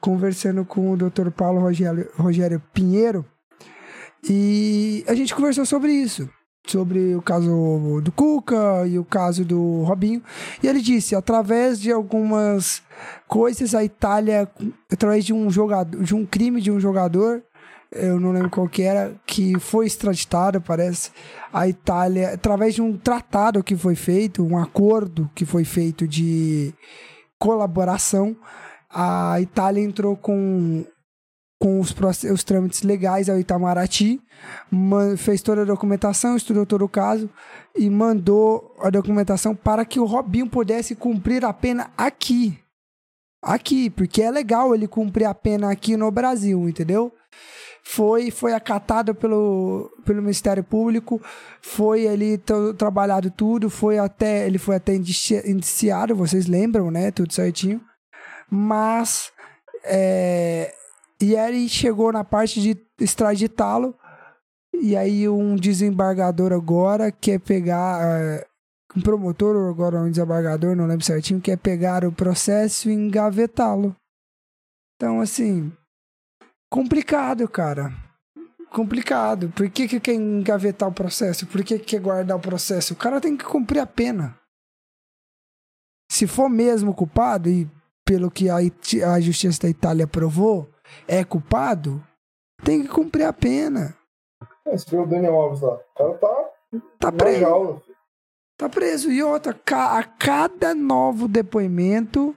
conversando 0.00 0.64
com 0.64 0.92
o 0.92 0.96
Dr. 0.96 1.30
Paulo 1.30 1.60
Rogério, 1.60 2.08
Rogério 2.16 2.62
Pinheiro. 2.72 3.24
E 4.28 5.04
a 5.06 5.14
gente 5.14 5.34
conversou 5.34 5.64
sobre 5.64 5.92
isso. 5.92 6.28
Sobre 6.66 7.14
o 7.14 7.22
caso 7.22 8.00
do 8.02 8.10
Cuca 8.10 8.84
e 8.88 8.98
o 8.98 9.04
caso 9.04 9.44
do 9.44 9.82
Robinho. 9.84 10.20
E 10.60 10.66
ele 10.66 10.80
disse: 10.80 11.14
através 11.14 11.80
de 11.80 11.92
algumas 11.92 12.82
coisas, 13.28 13.72
a 13.72 13.84
Itália, 13.84 14.50
através 14.90 15.24
de 15.24 15.32
um 15.32 15.48
jogador, 15.48 16.02
de 16.02 16.12
um 16.12 16.26
crime 16.26 16.60
de 16.60 16.72
um 16.72 16.80
jogador, 16.80 17.44
eu 17.92 18.18
não 18.18 18.32
lembro 18.32 18.50
qual 18.50 18.68
que 18.68 18.82
era, 18.82 19.14
que 19.26 19.58
foi 19.58 19.86
extraditado, 19.86 20.60
parece. 20.60 21.10
A 21.52 21.68
Itália, 21.68 22.34
através 22.34 22.74
de 22.74 22.82
um 22.82 22.96
tratado 22.96 23.62
que 23.62 23.76
foi 23.76 23.94
feito, 23.94 24.44
um 24.44 24.58
acordo 24.58 25.30
que 25.34 25.44
foi 25.44 25.64
feito 25.64 26.06
de 26.06 26.74
colaboração, 27.38 28.36
a 28.90 29.40
Itália 29.40 29.82
entrou 29.82 30.16
com, 30.16 30.84
com 31.60 31.80
os, 31.80 31.94
os 32.24 32.44
trâmites 32.44 32.82
legais 32.82 33.28
ao 33.28 33.38
Itamaraty, 33.38 34.20
fez 35.16 35.40
toda 35.42 35.62
a 35.62 35.66
documentação, 35.66 36.36
estudou 36.36 36.66
todo 36.66 36.84
o 36.84 36.88
caso 36.88 37.30
e 37.76 37.88
mandou 37.88 38.74
a 38.80 38.90
documentação 38.90 39.54
para 39.54 39.84
que 39.84 40.00
o 40.00 40.04
Robinho 40.04 40.48
pudesse 40.48 40.94
cumprir 40.94 41.44
a 41.44 41.52
pena 41.52 41.90
aqui. 41.96 42.58
Aqui, 43.42 43.88
porque 43.90 44.22
é 44.22 44.30
legal 44.30 44.74
ele 44.74 44.88
cumprir 44.88 45.26
a 45.26 45.34
pena 45.34 45.70
aqui 45.70 45.96
no 45.96 46.10
Brasil, 46.10 46.68
entendeu? 46.68 47.12
Foi 47.88 48.32
foi 48.32 48.52
acatado 48.52 49.14
pelo, 49.14 49.92
pelo 50.04 50.20
Ministério 50.20 50.64
Público, 50.64 51.22
foi 51.62 52.08
ali 52.08 52.36
trabalhado 52.76 53.30
tudo, 53.30 53.70
foi 53.70 53.96
até 53.96 54.44
ele 54.44 54.58
foi 54.58 54.74
até 54.74 54.92
indici- 54.92 55.48
indiciado, 55.48 56.16
vocês 56.16 56.48
lembram, 56.48 56.90
né? 56.90 57.12
Tudo 57.12 57.32
certinho. 57.32 57.80
Mas 58.50 59.30
é, 59.84 60.74
e 61.20 61.36
aí 61.36 61.68
chegou 61.68 62.12
na 62.12 62.24
parte 62.24 62.60
de 62.60 62.76
extraditá-lo 63.00 63.94
e 64.74 64.96
aí 64.96 65.28
um 65.28 65.54
desembargador 65.54 66.52
agora 66.52 67.12
quer 67.12 67.38
pegar 67.38 68.00
é, 68.02 68.44
um 68.96 69.00
promotor 69.00 69.54
ou 69.54 69.70
agora 69.70 70.02
um 70.02 70.10
desembargador, 70.10 70.74
não 70.74 70.86
lembro 70.86 71.06
certinho, 71.06 71.40
quer 71.40 71.56
pegar 71.56 72.04
o 72.04 72.10
processo 72.10 72.90
e 72.90 72.92
engavetá-lo. 72.92 73.94
Então 74.96 75.20
assim, 75.20 75.72
complicado, 76.70 77.48
cara. 77.48 77.92
Complicado. 78.70 79.50
Por 79.50 79.70
que, 79.70 79.88
que 79.88 80.00
quer 80.00 80.14
engavetar 80.14 80.88
o 80.88 80.92
processo? 80.92 81.46
Por 81.46 81.62
que, 81.64 81.78
que 81.78 81.84
quer 81.84 82.00
guardar 82.00 82.36
o 82.36 82.40
processo? 82.40 82.94
O 82.94 82.96
cara 82.96 83.20
tem 83.20 83.36
que 83.36 83.44
cumprir 83.44 83.80
a 83.80 83.86
pena. 83.86 84.38
Se 86.10 86.26
for 86.26 86.48
mesmo 86.48 86.94
culpado, 86.94 87.48
e 87.48 87.68
pelo 88.04 88.30
que 88.30 88.48
a, 88.48 88.56
a 88.56 89.20
justiça 89.20 89.62
da 89.62 89.68
Itália 89.68 90.06
provou, 90.06 90.68
é 91.08 91.24
culpado, 91.24 92.04
tem 92.62 92.82
que 92.82 92.88
cumprir 92.88 93.24
a 93.24 93.32
pena. 93.32 93.96
É, 94.66 94.76
viu 94.76 95.02
o 95.02 95.06
Daniel 95.06 95.34
Alves 95.34 95.60
lá? 95.60 95.74
O 95.74 95.94
cara 95.96 96.14
tá 96.18 96.50
Tá 96.98 97.12
preso. 97.12 97.40
jaula. 97.40 97.82
Tá 98.58 98.68
preso. 98.68 99.10
E 99.10 99.22
outra, 99.22 99.52
a 99.52 100.02
cada 100.04 100.74
novo 100.74 101.28
depoimento, 101.28 102.36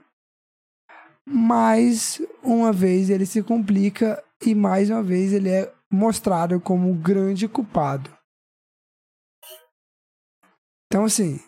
mais 1.29 2.19
uma 2.41 2.73
vez 2.73 3.09
ele 3.09 3.25
se 3.25 3.43
complica 3.43 4.21
e 4.43 4.55
mais 4.55 4.89
uma 4.89 5.03
vez 5.03 5.31
ele 5.31 5.49
é 5.49 5.71
mostrado 5.91 6.59
como 6.59 6.89
um 6.89 6.97
grande 6.99 7.47
culpado. 7.47 8.09
Então, 10.87 11.05
assim, 11.05 11.39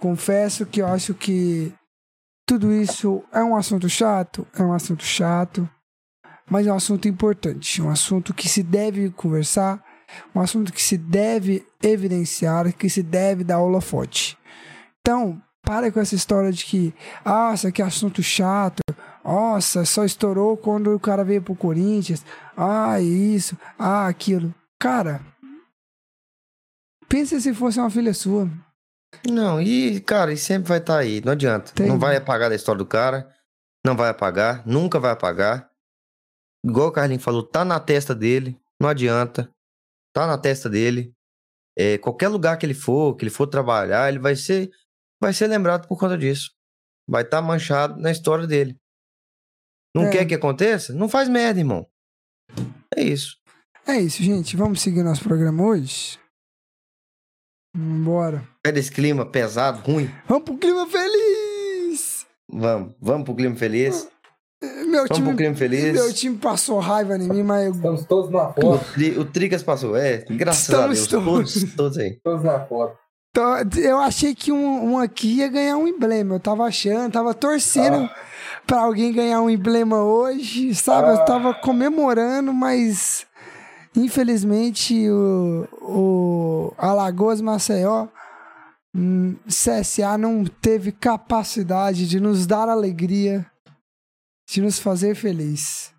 confesso 0.00 0.64
que 0.64 0.80
eu 0.80 0.86
acho 0.86 1.12
que 1.12 1.70
tudo 2.48 2.72
isso 2.72 3.22
é 3.30 3.44
um 3.44 3.54
assunto 3.54 3.90
chato, 3.90 4.46
é 4.54 4.62
um 4.62 4.72
assunto 4.72 5.04
chato, 5.04 5.68
mas 6.50 6.66
é 6.66 6.72
um 6.72 6.76
assunto 6.76 7.06
importante, 7.06 7.82
um 7.82 7.90
assunto 7.90 8.32
que 8.32 8.48
se 8.48 8.62
deve 8.62 9.10
conversar, 9.10 9.84
um 10.34 10.40
assunto 10.40 10.72
que 10.72 10.82
se 10.82 10.96
deve 10.96 11.66
evidenciar, 11.82 12.72
que 12.72 12.88
se 12.88 13.02
deve 13.02 13.44
dar 13.44 13.60
holofote. 13.60 14.38
Então, 15.00 15.40
para 15.70 15.92
com 15.92 16.00
essa 16.00 16.16
história 16.16 16.50
de 16.50 16.64
que, 16.64 16.92
aqui 17.24 17.80
é 17.80 17.84
assunto 17.84 18.24
chato, 18.24 18.80
nossa, 19.24 19.84
só 19.84 20.04
estourou 20.04 20.56
quando 20.56 20.92
o 20.92 20.98
cara 20.98 21.22
veio 21.22 21.40
pro 21.40 21.54
Corinthians, 21.54 22.24
ah, 22.56 23.00
isso, 23.00 23.56
ah, 23.78 24.08
aquilo. 24.08 24.52
Cara, 24.80 25.20
pensa 27.08 27.38
se 27.38 27.54
fosse 27.54 27.78
uma 27.78 27.88
filha 27.88 28.12
sua. 28.12 28.50
Não, 29.30 29.62
e, 29.62 30.00
cara, 30.00 30.32
e 30.32 30.36
sempre 30.36 30.70
vai 30.70 30.78
estar 30.78 30.98
aí. 30.98 31.20
Não 31.24 31.30
adianta. 31.30 31.70
Tem. 31.72 31.86
Não 31.86 32.00
vai 32.00 32.16
apagar 32.16 32.50
da 32.50 32.56
história 32.56 32.80
do 32.80 32.86
cara. 32.86 33.32
Não 33.86 33.96
vai 33.96 34.08
apagar. 34.08 34.66
Nunca 34.66 34.98
vai 34.98 35.12
apagar. 35.12 35.70
Igual 36.64 36.88
o 36.88 36.92
Carlinhos 36.92 37.22
falou, 37.22 37.44
tá 37.44 37.64
na 37.64 37.78
testa 37.78 38.12
dele. 38.12 38.58
Não 38.80 38.88
adianta. 38.88 39.48
Tá 40.12 40.26
na 40.26 40.36
testa 40.36 40.68
dele. 40.68 41.14
É, 41.78 41.96
qualquer 41.98 42.26
lugar 42.26 42.56
que 42.58 42.66
ele 42.66 42.74
for, 42.74 43.14
que 43.14 43.22
ele 43.22 43.30
for 43.30 43.46
trabalhar, 43.46 44.08
ele 44.08 44.18
vai 44.18 44.34
ser, 44.34 44.70
vai 45.20 45.32
ser 45.32 45.46
lembrado 45.46 45.86
por 45.86 45.98
conta 45.98 46.16
disso. 46.16 46.50
Vai 47.08 47.22
estar 47.22 47.42
manchado 47.42 48.00
na 48.00 48.10
história 48.10 48.46
dele. 48.46 48.76
Não 49.94 50.04
É. 50.04 50.10
quer 50.10 50.24
que 50.26 50.34
aconteça? 50.34 50.92
Não 50.92 51.08
faz 51.08 51.28
merda, 51.28 51.58
irmão. 51.60 51.86
É 52.96 53.02
isso. 53.02 53.36
É 53.86 53.98
isso, 53.98 54.22
gente. 54.22 54.56
Vamos 54.56 54.80
seguir 54.80 55.02
nosso 55.02 55.22
programa 55.24 55.64
hoje? 55.64 56.18
Vambora. 57.74 58.46
É 58.64 58.72
desse 58.72 58.90
clima 58.90 59.24
pesado, 59.24 59.80
ruim. 59.80 60.10
Vamos 60.26 60.44
pro 60.44 60.58
clima 60.58 60.86
feliz! 60.88 62.26
Vamos. 62.52 62.94
Vamos 63.00 63.24
pro 63.24 63.34
clima 63.34 63.56
feliz. 63.56 64.08
Meu 64.62 65.04
Vamos 65.06 65.10
time, 65.16 65.28
pro 65.28 65.36
clima 65.36 65.54
feliz. 65.56 65.92
meu 65.94 66.12
time 66.12 66.36
passou 66.36 66.78
raiva 66.80 67.16
em 67.16 67.28
mim, 67.28 67.42
mas 67.42 67.66
eu 67.66 67.72
Estamos 67.72 68.04
todos 68.06 68.30
na 68.30 68.50
O, 68.50 68.52
foto. 68.52 68.92
tri, 68.92 69.18
o 69.18 69.24
Tricas 69.24 69.62
passou, 69.62 69.96
é, 69.96 70.18
graças 70.28 70.62
Estamos 70.64 70.84
a 70.84 70.86
Deus, 70.88 71.06
todos. 71.08 71.54
todos, 71.54 71.74
todos 71.76 71.98
aí. 71.98 72.20
Todos 72.22 72.44
na 72.44 72.66
foto. 72.66 72.98
Tô- 73.32 73.78
Eu 73.80 73.98
achei 74.00 74.34
que 74.34 74.50
um, 74.50 74.92
um 74.92 74.98
aqui 74.98 75.36
ia 75.36 75.48
ganhar 75.48 75.76
um 75.76 75.86
emblema. 75.86 76.34
Eu 76.34 76.40
tava 76.40 76.64
achando, 76.64 77.12
tava 77.12 77.32
torcendo 77.32 78.10
pra 78.66 78.80
alguém 78.80 79.12
ganhar 79.12 79.40
um 79.40 79.48
emblema 79.50 80.02
hoje, 80.02 80.74
sabe? 80.74 81.08
Eu 81.10 81.14
Ah. 81.20 81.24
tava 81.24 81.54
comemorando, 81.54 82.52
mas 82.52 83.26
infelizmente 83.96 85.08
o, 85.08 85.68
o 85.80 86.74
Alagoas 86.76 87.40
Maceió, 87.40 88.08
hum, 88.94 89.36
CSA 89.46 90.18
não 90.18 90.44
teve 90.44 90.90
capacidade 90.90 92.08
de 92.08 92.18
nos 92.18 92.46
dar 92.46 92.68
alegria, 92.68 93.46
de 94.48 94.60
nos 94.60 94.78
fazer 94.80 95.14
feliz. 95.14 95.92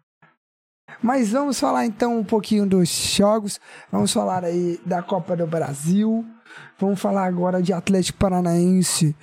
Mas 1.02 1.32
vamos 1.32 1.58
falar 1.60 1.86
então 1.86 2.20
um 2.20 2.24
pouquinho 2.24 2.66
dos 2.68 2.90
jogos. 2.90 3.60
Vamos 3.90 4.12
falar 4.12 4.44
aí 4.44 4.80
da 4.86 5.02
Copa 5.02 5.36
do 5.38 5.48
Brasil. 5.48 6.26
Vamos 6.82 7.00
falar 7.00 7.26
agora 7.26 7.62
de 7.62 7.72
Atlético 7.72 8.18
Paranaense 8.20 9.16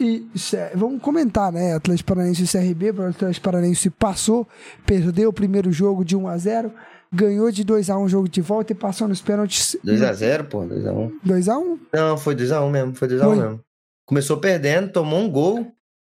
e 0.00 0.26
vamos 0.74 1.00
comentar, 1.00 1.52
né? 1.52 1.74
Atlético 1.74 2.08
Paranaense 2.08 2.42
e 2.42 2.48
CRB, 2.48 2.90
o 2.90 3.06
Atlético 3.08 3.44
Paranaense 3.44 3.88
passou, 3.90 4.46
perdeu 4.84 5.30
o 5.30 5.32
primeiro 5.32 5.70
jogo 5.70 6.04
de 6.04 6.16
1 6.16 6.26
a 6.28 6.36
0, 6.36 6.72
ganhou 7.12 7.50
de 7.52 7.64
2x1 7.64 7.98
um 8.04 8.08
jogo 8.08 8.28
de 8.28 8.40
volta 8.40 8.72
e 8.72 8.74
passou 8.74 9.06
nos 9.06 9.20
pênaltis. 9.20 9.76
2x0, 9.84 10.44
pô, 10.48 10.62
2x1. 10.62 11.12
2x1? 11.24 11.78
Não, 11.92 12.18
foi 12.18 12.34
2x1 12.34 12.70
mesmo, 12.70 12.94
foi 12.94 13.08
2x1 13.08 13.20
Foi. 13.24 13.36
mesmo. 13.36 13.60
Começou 14.06 14.36
perdendo, 14.38 14.90
tomou 14.92 15.20
um 15.20 15.30
gol, 15.30 15.66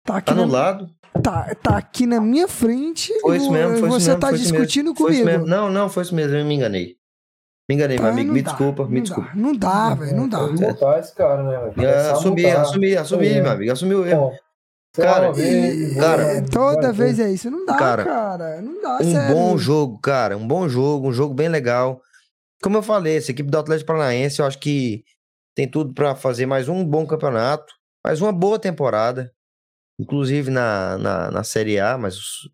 Tá 0.07 0.17
aqui, 0.17 0.35
na, 0.35 0.43
anulado. 0.43 0.91
tá, 1.23 1.55
tá 1.63 1.77
aqui 1.77 2.07
na 2.07 2.21
minha 2.21 2.49
frente. 2.49 3.13
Foi 3.21 3.37
isso 3.37 3.51
mesmo, 3.53 3.77
foi 3.77 3.89
isso 3.89 4.01
você 4.01 4.09
mesmo, 4.09 4.21
tá 4.21 4.33
isso 4.33 4.43
discutindo 4.43 4.95
Foi 4.95 5.13
isso 5.13 5.23
comigo. 5.23 5.39
mesmo. 5.41 5.47
Não, 5.47 5.71
não, 5.71 5.89
foi 5.89 6.03
isso 6.03 6.15
mesmo, 6.15 6.37
eu 6.37 6.45
me 6.45 6.55
enganei. 6.55 6.97
Me 7.69 7.75
enganei, 7.77 7.97
meu 7.99 8.07
Ah, 8.07 8.11
amigo, 8.11 8.33
me 8.33 8.43
dá, 8.43 8.51
desculpa, 8.51 8.85
me 8.87 8.97
não 8.97 9.03
desculpa. 9.03 9.29
Dá, 9.31 9.35
não 9.37 9.53
dá, 9.57 9.95
velho, 9.95 10.17
não 10.17 10.29
dá. 10.29 10.39
Tem 10.47 10.55
que 10.57 10.61
multar 10.63 11.01
esse 11.01 11.15
cara, 11.15 11.43
né? 11.43 11.73
velho? 11.75 12.11
Assumi, 12.13 12.45
assumi, 12.47 12.97
assumi, 12.97 13.41
meu 13.41 13.51
amigo, 13.51 13.73
assumi 13.73 13.95
o 13.95 14.07
erro. 14.07 14.33
Cara, 14.93 15.33
vez, 15.33 15.97
cara, 15.97 16.43
Toda 16.53 16.93
vez 16.93 17.19
é 17.19 17.31
isso. 17.33 17.51
Não 17.51 17.65
dá, 17.67 17.75
cara. 17.75 18.05
Cara, 18.05 18.63
Não 18.63 18.81
dá, 18.81 18.99
Um 19.03 19.13
sério. 19.13 19.35
bom 19.35 19.59
jogo, 19.59 19.99
cara, 19.99 20.37
um 20.37 20.47
bom 20.47 20.69
jogo, 20.69 21.09
um 21.09 21.13
jogo 21.13 21.35
bem 21.35 21.49
legal. 21.49 22.01
Como 22.63 22.77
eu 22.77 22.83
falei, 22.83 23.17
essa 23.17 23.31
equipe 23.33 23.51
do 23.51 23.59
Atlético 23.59 23.89
Paranaense, 23.89 24.41
eu 24.41 24.47
acho 24.47 24.59
que 24.61 25.03
tem 25.55 25.69
tudo 25.69 25.93
pra 25.95 26.15
fazer 26.15 26.47
mais 26.47 26.69
um 26.69 26.85
bom 26.85 27.07
campeonato, 27.07 27.73
mais 28.05 28.21
uma 28.21 28.33
boa 28.33 28.59
temporada, 28.59 29.33
inclusive 29.99 30.51
na, 30.51 30.97
na, 30.99 31.31
na 31.31 31.45
Série 31.45 31.81
A, 31.81 31.99
mas 31.99 32.15
os, 32.17 32.51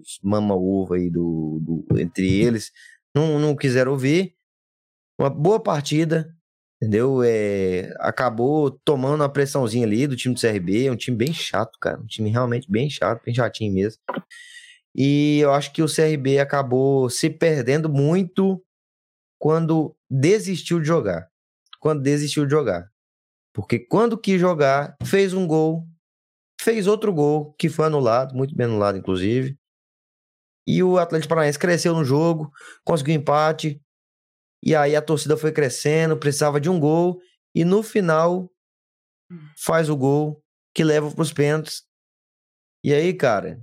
os 0.00 0.18
mama-uva 0.22 0.94
aí 0.96 1.10
do, 1.10 1.58
do- 1.60 1.98
entre 1.98 2.40
eles 2.40 2.70
não, 3.14 3.38
não 3.38 3.56
quiseram 3.56 3.92
ouvir. 3.92 4.34
Uma 5.20 5.28
boa 5.28 5.60
partida, 5.60 6.34
entendeu? 6.80 7.22
É, 7.22 7.92
acabou 7.98 8.70
tomando 8.70 9.20
uma 9.20 9.28
pressãozinha 9.28 9.86
ali 9.86 10.06
do 10.06 10.16
time 10.16 10.34
do 10.34 10.40
CRB, 10.40 10.86
é 10.86 10.90
um 10.90 10.96
time 10.96 11.14
bem 11.14 11.30
chato, 11.30 11.78
cara, 11.78 12.00
um 12.00 12.06
time 12.06 12.30
realmente 12.30 12.70
bem 12.70 12.88
chato, 12.88 13.22
bem 13.22 13.34
chatinho 13.34 13.74
mesmo. 13.74 14.00
E 14.96 15.40
eu 15.40 15.52
acho 15.52 15.74
que 15.74 15.82
o 15.82 15.94
CRB 15.94 16.38
acabou 16.38 17.10
se 17.10 17.28
perdendo 17.28 17.86
muito 17.86 18.64
quando 19.38 19.94
desistiu 20.10 20.80
de 20.80 20.86
jogar. 20.86 21.28
Quando 21.80 22.00
desistiu 22.00 22.46
de 22.46 22.50
jogar. 22.50 22.90
Porque 23.52 23.78
quando 23.78 24.16
quis 24.16 24.40
jogar, 24.40 24.96
fez 25.04 25.34
um 25.34 25.46
gol, 25.46 25.86
fez 26.58 26.86
outro 26.86 27.12
gol, 27.12 27.52
que 27.58 27.68
foi 27.68 27.84
anulado, 27.84 28.34
muito 28.34 28.56
bem 28.56 28.64
anulado, 28.64 28.96
inclusive. 28.96 29.54
E 30.66 30.82
o 30.82 30.96
Atlético 30.96 31.28
Paranaense 31.28 31.58
cresceu 31.58 31.92
no 31.92 32.06
jogo, 32.06 32.50
conseguiu 32.82 33.16
empate. 33.16 33.82
E 34.62 34.74
aí 34.74 34.94
a 34.94 35.02
torcida 35.02 35.36
foi 35.36 35.52
crescendo, 35.52 36.16
precisava 36.16 36.60
de 36.60 36.68
um 36.68 36.78
gol. 36.78 37.20
E 37.54 37.64
no 37.64 37.82
final, 37.82 38.50
faz 39.56 39.88
o 39.88 39.96
gol 39.96 40.42
que 40.74 40.84
leva 40.84 41.10
para 41.10 41.22
os 41.22 41.32
pênaltis. 41.32 41.82
E 42.84 42.92
aí, 42.92 43.12
cara, 43.12 43.60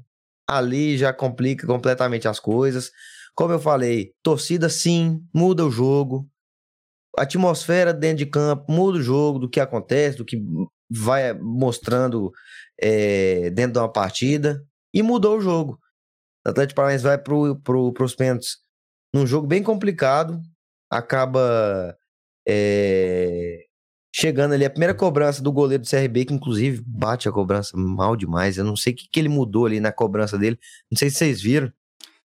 ali 0.48 0.98
já 0.98 1.14
complica 1.14 1.66
completamente 1.66 2.28
as 2.28 2.40
coisas. 2.40 2.92
Como 3.36 3.54
eu 3.54 3.60
falei, 3.60 4.14
torcida 4.24 4.70
sim, 4.70 5.24
muda 5.34 5.66
o 5.66 5.72
jogo. 5.72 6.30
A 7.18 7.24
atmosfera 7.24 7.94
dentro 7.94 8.18
de 8.18 8.26
campo 8.28 8.72
muda 8.72 9.00
o 9.00 9.02
jogo, 9.02 9.40
do 9.40 9.50
que 9.50 9.60
acontece, 9.60 10.18
do 10.18 10.26
que 10.26 10.38
vai 10.90 11.34
mostrando 11.34 12.32
eh, 12.80 13.50
dentro 13.52 13.74
de 13.74 13.80
uma 13.80 13.92
partida. 13.92 14.64
E 14.94 15.02
mudou 15.02 15.38
o 15.38 15.42
jogo. 15.42 15.80
O 16.46 16.50
Atlético 16.50 16.76
Paranaense 16.76 17.04
vai 17.04 17.18
pro, 17.18 17.60
pro, 17.62 17.92
pros 17.94 18.16
pênaltis 18.16 18.58
num 19.14 19.26
jogo 19.26 19.48
bem 19.48 19.64
complicado. 19.64 20.42
Acaba 20.90 21.98
eh, 22.48 23.66
chegando 24.16 24.54
ali 24.54 24.66
a 24.66 24.70
primeira 24.70 24.94
cobrança 24.94 25.44
do 25.44 25.52
goleiro 25.52 25.84
do 25.84 25.90
CRB, 25.90 26.26
que 26.26 26.34
inclusive 26.34 26.82
bate 26.86 27.30
a 27.30 27.32
cobrança 27.32 27.78
mal 27.78 28.16
demais. 28.16 28.58
Eu 28.58 28.64
não 28.64 28.76
sei 28.76 28.94
o 28.94 28.96
que, 28.96 29.08
que 29.12 29.20
ele 29.20 29.30
mudou 29.30 29.66
ali 29.66 29.80
na 29.80 29.92
cobrança 29.92 30.38
dele. 30.38 30.58
Não 30.90 30.98
sei 30.98 31.10
se 31.10 31.18
vocês 31.18 31.42
viram. 31.42 31.72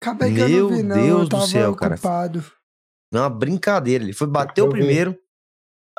Acabei 0.00 0.30
Meu 0.30 0.70
não 0.70 0.76
vi, 0.76 0.82
não. 0.82 0.96
Deus 0.96 1.22
eu 1.22 1.28
do 1.28 1.46
céu, 1.46 1.74
cara. 1.74 1.94
ocupado. 1.94 2.44
É 3.12 3.18
uma 3.18 3.30
brincadeira. 3.30 4.04
Ele 4.04 4.12
foi 4.12 4.26
bater 4.26 4.62
o 4.62 4.66
vi. 4.66 4.72
primeiro. 4.72 5.16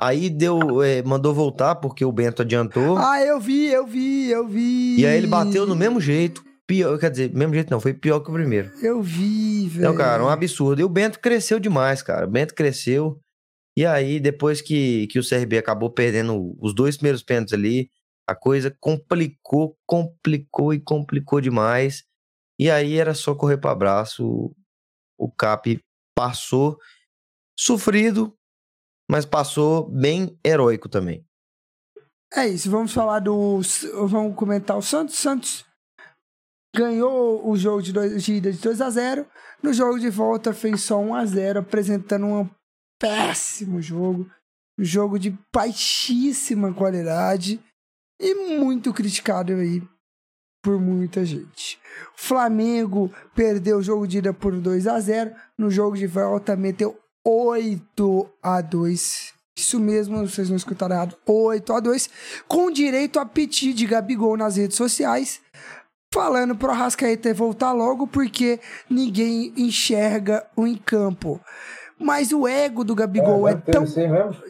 Aí 0.01 0.29
deu, 0.29 0.81
eh, 0.81 1.03
mandou 1.03 1.33
voltar 1.33 1.75
porque 1.75 2.05
o 2.05 2.11
Bento 2.11 2.41
adiantou. 2.41 2.97
Ah, 2.97 3.21
eu 3.21 3.39
vi, 3.39 3.67
eu 3.67 3.85
vi, 3.85 4.29
eu 4.29 4.47
vi. 4.47 4.97
E 4.97 5.05
aí 5.05 5.17
ele 5.17 5.27
bateu 5.27 5.65
do 5.65 5.75
mesmo 5.75 5.99
jeito. 5.99 6.41
Pior, 6.69 6.99
quer 6.99 7.09
dizer, 7.09 7.33
mesmo 7.33 7.55
jeito 7.55 7.71
não, 7.71 7.79
foi 7.79 7.95
pior 7.95 8.19
que 8.19 8.29
o 8.29 8.33
primeiro. 8.33 8.71
Eu 8.79 9.01
vi, 9.01 9.67
velho. 9.67 9.85
Então, 9.85 9.95
cara, 9.95 10.23
um 10.23 10.29
absurdo. 10.29 10.79
E 10.79 10.83
o 10.83 10.87
Bento 10.87 11.19
cresceu 11.19 11.59
demais, 11.59 12.03
cara. 12.03 12.27
O 12.27 12.29
Bento 12.29 12.53
cresceu. 12.53 13.19
E 13.75 13.87
aí, 13.87 14.19
depois 14.19 14.61
que, 14.61 15.07
que 15.07 15.17
o 15.17 15.27
CRB 15.27 15.57
acabou 15.57 15.89
perdendo 15.89 16.55
os 16.61 16.75
dois 16.75 16.95
primeiros 16.95 17.23
pênaltis 17.23 17.55
ali, 17.55 17.89
a 18.29 18.35
coisa 18.35 18.69
complicou, 18.79 19.75
complicou 19.83 20.71
e 20.71 20.79
complicou 20.79 21.41
demais. 21.41 22.03
E 22.59 22.69
aí 22.69 22.99
era 22.99 23.15
só 23.15 23.33
correr 23.33 23.57
para 23.57 23.71
abraço. 23.71 24.55
O 25.17 25.31
Cap 25.31 25.75
passou 26.15 26.77
sofrido, 27.57 28.37
mas 29.09 29.25
passou 29.25 29.89
bem 29.89 30.37
heróico 30.45 30.87
também. 30.87 31.25
É 32.31 32.47
isso, 32.47 32.69
vamos 32.69 32.93
falar 32.93 33.21
do. 33.21 33.59
Vamos 34.07 34.35
comentar 34.35 34.77
o 34.77 34.83
Santos. 34.83 35.15
Santos 35.15 35.67
ganhou 36.75 37.47
o 37.49 37.57
jogo 37.57 37.81
de, 37.81 37.91
dois, 37.91 38.23
de 38.23 38.33
ida 38.35 38.51
de 38.51 38.59
2 38.59 38.81
a 38.81 38.89
0 38.89 39.25
No 39.61 39.73
jogo 39.73 39.99
de 39.99 40.09
volta 40.09 40.53
fez 40.53 40.81
só 40.81 40.99
1 40.99 41.15
a 41.15 41.25
0 41.25 41.59
apresentando 41.59 42.25
um 42.25 42.49
péssimo 42.99 43.81
jogo. 43.81 44.29
Um 44.77 44.83
jogo 44.83 45.19
de 45.19 45.37
baixíssima 45.53 46.73
qualidade 46.73 47.59
e 48.19 48.33
muito 48.57 48.93
criticado 48.93 49.53
aí 49.53 49.81
por 50.61 50.79
muita 50.79 51.25
gente. 51.25 51.79
Flamengo 52.15 53.11
perdeu 53.33 53.77
o 53.77 53.83
jogo 53.83 54.07
de 54.07 54.19
ida 54.19 54.33
por 54.33 54.53
2 54.55 54.87
a 54.87 54.99
0 54.99 55.31
No 55.57 55.69
jogo 55.71 55.97
de 55.97 56.07
volta 56.07 56.55
meteu 56.55 56.97
8 57.25 58.29
a 58.41 58.61
2 58.61 59.33
Isso 59.57 59.79
mesmo, 59.79 60.27
vocês 60.27 60.49
não 60.49 60.57
escutaram 60.57 60.95
errado. 60.95 61.17
8 61.25 61.73
a 61.73 61.79
2 61.79 62.09
com 62.47 62.71
direito 62.71 63.19
a 63.19 63.25
pedir 63.25 63.73
de 63.73 63.85
Gabigol 63.85 64.37
nas 64.37 64.57
redes 64.57 64.77
sociais, 64.77 65.41
falando 66.13 66.55
pro 66.55 66.71
Arrascaeta 66.71 67.33
voltar 67.33 67.71
logo 67.71 68.07
porque 68.07 68.59
ninguém 68.89 69.53
enxerga 69.57 70.45
o 70.55 70.65
em 70.65 70.75
campo. 70.75 71.39
Mas 71.99 72.31
o 72.31 72.47
ego 72.47 72.83
do 72.83 72.95
Gabigol 72.95 73.47
é, 73.47 73.51
É, 73.51 73.55
tão. 73.55 73.85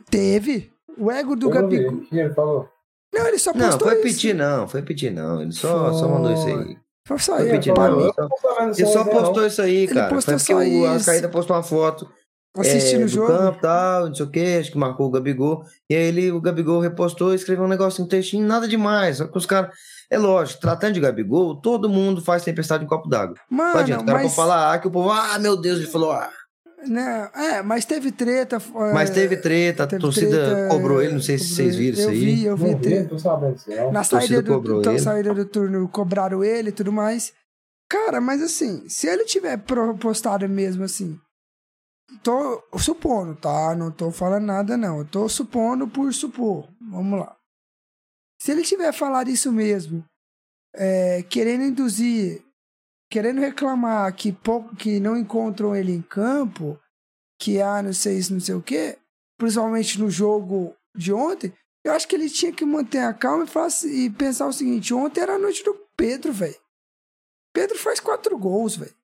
Teve. 0.09 0.71
O 0.97 1.11
ego 1.11 1.35
do 1.35 1.47
Eu 1.49 1.53
não. 1.55 1.61
Gabigol. 1.61 1.93
O 1.93 2.01
que 2.01 2.17
ele 2.19 2.33
falou? 2.33 2.67
Não, 3.13 3.27
ele 3.27 3.39
só 3.39 3.51
Não, 3.53 3.65
postou 3.65 3.87
foi 3.87 3.97
isso. 3.97 4.03
pedir 4.03 4.35
não, 4.35 4.67
foi 4.67 4.81
pedir 4.83 5.11
não. 5.11 5.41
Ele 5.41 5.51
só, 5.51 5.91
só 5.93 6.07
mandou 6.07 6.31
isso 6.31 6.45
aí. 6.47 6.77
Foi 7.07 7.17
só 7.17 7.37
Foi 7.37 7.49
pedir 7.49 7.73
Pra 7.73 7.89
não. 7.89 7.97
não 7.97 8.05
Ele 8.05 8.13
só 8.13 8.65
resenha, 8.65 9.03
não. 9.03 9.05
postou 9.05 9.45
isso 9.47 9.61
aí, 9.63 9.75
Ele 9.77 9.93
cara. 9.93 10.09
postou 10.13 10.37
Foi 10.39 10.55
porque 10.55 10.69
só 10.71 10.79
o. 10.81 10.85
Arrascaeta 10.85 11.29
postou 11.29 11.55
uma 11.55 11.63
foto 11.63 12.11
assistindo 12.61 13.01
é, 13.01 13.05
o 13.05 13.07
jogo. 13.07 13.27
campo 13.27 13.59
tal, 13.61 14.07
não 14.07 14.15
sei 14.15 14.25
o 14.25 14.29
que, 14.29 14.57
acho 14.57 14.71
que 14.71 14.77
marcou 14.77 15.07
o 15.07 15.11
Gabigol. 15.11 15.63
E 15.89 15.95
aí 15.95 16.03
ele, 16.03 16.31
o 16.31 16.41
Gabigol 16.41 16.79
repostou, 16.79 17.33
escreveu 17.33 17.65
um 17.65 17.69
negócio, 17.69 18.03
um 18.03 18.07
textinho, 18.07 18.45
nada 18.45 18.67
demais. 18.67 19.17
Só 19.17 19.27
que 19.27 19.37
os 19.37 19.45
caras. 19.45 19.71
É 20.11 20.17
lógico, 20.17 20.59
tratando 20.59 20.93
de 20.93 20.99
Gabigol, 20.99 21.61
todo 21.61 21.87
mundo 21.87 22.19
faz 22.19 22.43
tempestade 22.43 22.83
em 22.83 22.87
copo 22.87 23.07
d'água. 23.07 23.35
Não 23.49 23.63
adianta, 23.75 23.91
Mano, 23.91 24.01
o 24.01 24.05
cara 24.07 24.17
mas, 24.17 24.23
pode 24.23 24.35
falar 24.35 24.73
ah, 24.73 24.79
que 24.79 24.87
o 24.87 24.91
povo, 24.91 25.11
ah, 25.11 25.37
meu 25.37 25.55
Deus, 25.55 25.77
ele 25.77 25.87
falou, 25.87 26.11
ah. 26.11 26.31
né, 26.87 27.29
é, 27.35 27.61
mas 27.61 27.85
teve 27.85 28.11
treta. 28.11 28.55
é, 28.55 28.91
Mas 28.91 29.11
teve 29.11 29.37
treta, 29.37 29.83
a 29.83 29.87
teve 29.87 30.01
torcida 30.01 30.49
treta, 30.49 30.67
cobrou 30.67 30.99
ele, 30.99 31.13
não 31.13 31.21
sei 31.21 31.37
se 31.37 31.53
vocês 31.53 31.75
viram 31.75 31.93
isso 31.93 32.07
eu 32.07 32.09
aí. 32.09 32.19
Vi, 32.19 32.45
eu 32.45 32.57
vi, 32.57 32.71
Não 32.71 32.77
vi, 32.79 32.81
treta. 32.81 33.91
Na 33.91 34.03
saída 34.03 34.41
do, 34.41 34.79
então, 34.79 34.93
ele. 34.93 34.99
saída 34.99 35.31
do 35.31 35.45
turno, 35.45 35.87
cobraram 35.87 36.43
ele 36.43 36.69
e 36.69 36.73
tudo 36.73 36.91
mais. 36.91 37.31
Cara, 37.87 38.19
mas 38.19 38.41
assim, 38.41 38.89
se 38.89 39.07
ele 39.07 39.25
tiver 39.25 39.57
postado 39.99 40.49
mesmo 40.49 40.83
assim, 40.83 41.19
tô 42.23 42.63
supondo, 42.77 43.35
tá? 43.35 43.75
Não 43.75 43.91
tô 43.91 44.11
falando 44.11 44.45
nada, 44.45 44.77
não. 44.77 44.99
Eu 44.99 45.05
tô 45.05 45.27
supondo 45.27 45.87
por 45.87 46.13
supor. 46.13 46.67
Vamos 46.81 47.19
lá. 47.19 47.35
Se 48.41 48.51
ele 48.51 48.63
tiver 48.63 48.91
falado 48.93 49.29
isso 49.29 49.51
mesmo, 49.51 50.03
é, 50.75 51.23
querendo 51.23 51.63
induzir, 51.63 52.43
querendo 53.11 53.41
reclamar 53.41 54.13
que, 54.15 54.31
pouco, 54.31 54.75
que 54.75 54.99
não 54.99 55.17
encontram 55.17 55.75
ele 55.75 55.91
em 55.91 56.01
campo, 56.01 56.79
que 57.39 57.61
ah, 57.61 57.81
não 57.81 57.93
sei 57.93 58.17
isso, 58.17 58.33
não 58.33 58.39
sei 58.39 58.55
o 58.55 58.61
quê, 58.61 58.97
principalmente 59.37 59.99
no 59.99 60.09
jogo 60.09 60.75
de 60.95 61.11
ontem, 61.11 61.53
eu 61.83 61.93
acho 61.93 62.07
que 62.07 62.15
ele 62.15 62.29
tinha 62.29 62.51
que 62.51 62.65
manter 62.65 62.99
a 62.99 63.13
calma 63.13 63.45
e, 63.45 63.47
falar 63.47 63.67
assim- 63.67 64.05
e 64.05 64.09
pensar 64.09 64.47
o 64.47 64.53
seguinte: 64.53 64.93
ontem 64.93 65.21
era 65.21 65.35
a 65.35 65.39
noite 65.39 65.63
do 65.63 65.73
Pedro, 65.95 66.31
velho. 66.31 66.59
Pedro 67.53 67.77
faz 67.77 67.99
quatro 67.99 68.37
gols, 68.37 68.75
velho. 68.75 68.95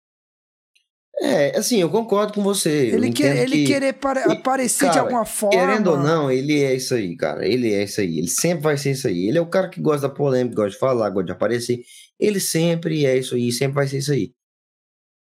É, 1.21 1.57
assim, 1.57 1.79
eu 1.79 1.89
concordo 1.89 2.33
com 2.33 2.43
você. 2.43 2.87
Ele, 2.87 3.11
quer, 3.11 3.37
ele 3.37 3.59
que, 3.59 3.67
querer 3.67 3.95
e, 3.95 4.31
aparecer 4.31 4.87
de 4.87 4.91
cara, 4.91 5.01
alguma 5.01 5.25
forma. 5.25 5.57
Querendo 5.57 5.91
ou 5.91 5.97
não, 5.97 6.29
ele 6.29 6.61
é 6.61 6.75
isso 6.75 6.93
aí, 6.93 7.15
cara. 7.15 7.47
Ele 7.47 7.73
é 7.73 7.83
isso 7.83 8.01
aí. 8.01 8.17
Ele 8.17 8.27
sempre 8.27 8.63
vai 8.63 8.77
ser 8.77 8.91
isso 8.91 9.07
aí. 9.07 9.27
Ele 9.27 9.37
é 9.37 9.41
o 9.41 9.49
cara 9.49 9.69
que 9.69 9.79
gosta 9.79 10.07
da 10.07 10.13
polêmica, 10.13 10.55
gosta 10.55 10.71
de 10.71 10.77
falar, 10.77 11.09
gosta 11.09 11.27
de 11.27 11.31
aparecer. 11.31 11.83
Ele 12.19 12.39
sempre 12.39 13.05
é 13.05 13.17
isso 13.17 13.35
aí, 13.35 13.51
sempre 13.51 13.75
vai 13.75 13.87
ser 13.87 13.99
isso 13.99 14.11
aí. 14.11 14.33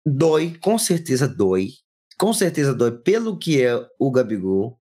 Dói, 0.06 0.56
com 0.60 0.78
certeza 0.78 1.26
dói. 1.26 1.70
Com 2.16 2.32
certeza 2.32 2.72
dói 2.72 2.92
pelo 2.92 3.36
que 3.36 3.62
é 3.62 3.74
o 3.98 4.10
Gabigol. 4.10 4.78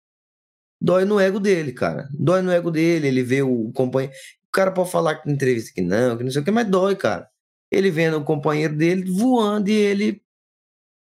Dói 0.79 1.05
no 1.05 1.19
ego 1.19 1.39
dele, 1.39 1.71
cara. 1.71 2.07
Dói 2.19 2.41
no 2.41 2.51
ego 2.51 2.69
dele. 2.69 3.07
Ele 3.07 3.23
vê 3.23 3.41
o 3.41 3.71
companheiro. 3.71 4.13
O 4.47 4.51
cara 4.51 4.71
pode 4.71 4.91
falar 4.91 5.15
que 5.15 5.27
na 5.27 5.33
entrevista 5.33 5.71
que 5.73 5.81
não, 5.81 6.17
que 6.17 6.23
não 6.23 6.31
sei 6.31 6.41
o 6.41 6.45
que, 6.45 6.51
mas 6.51 6.69
dói, 6.69 6.95
cara. 6.95 7.27
Ele 7.71 7.89
vendo 7.89 8.17
o 8.17 8.23
companheiro 8.23 8.75
dele 8.75 9.09
voando 9.09 9.69
e 9.69 9.73
ele 9.73 10.21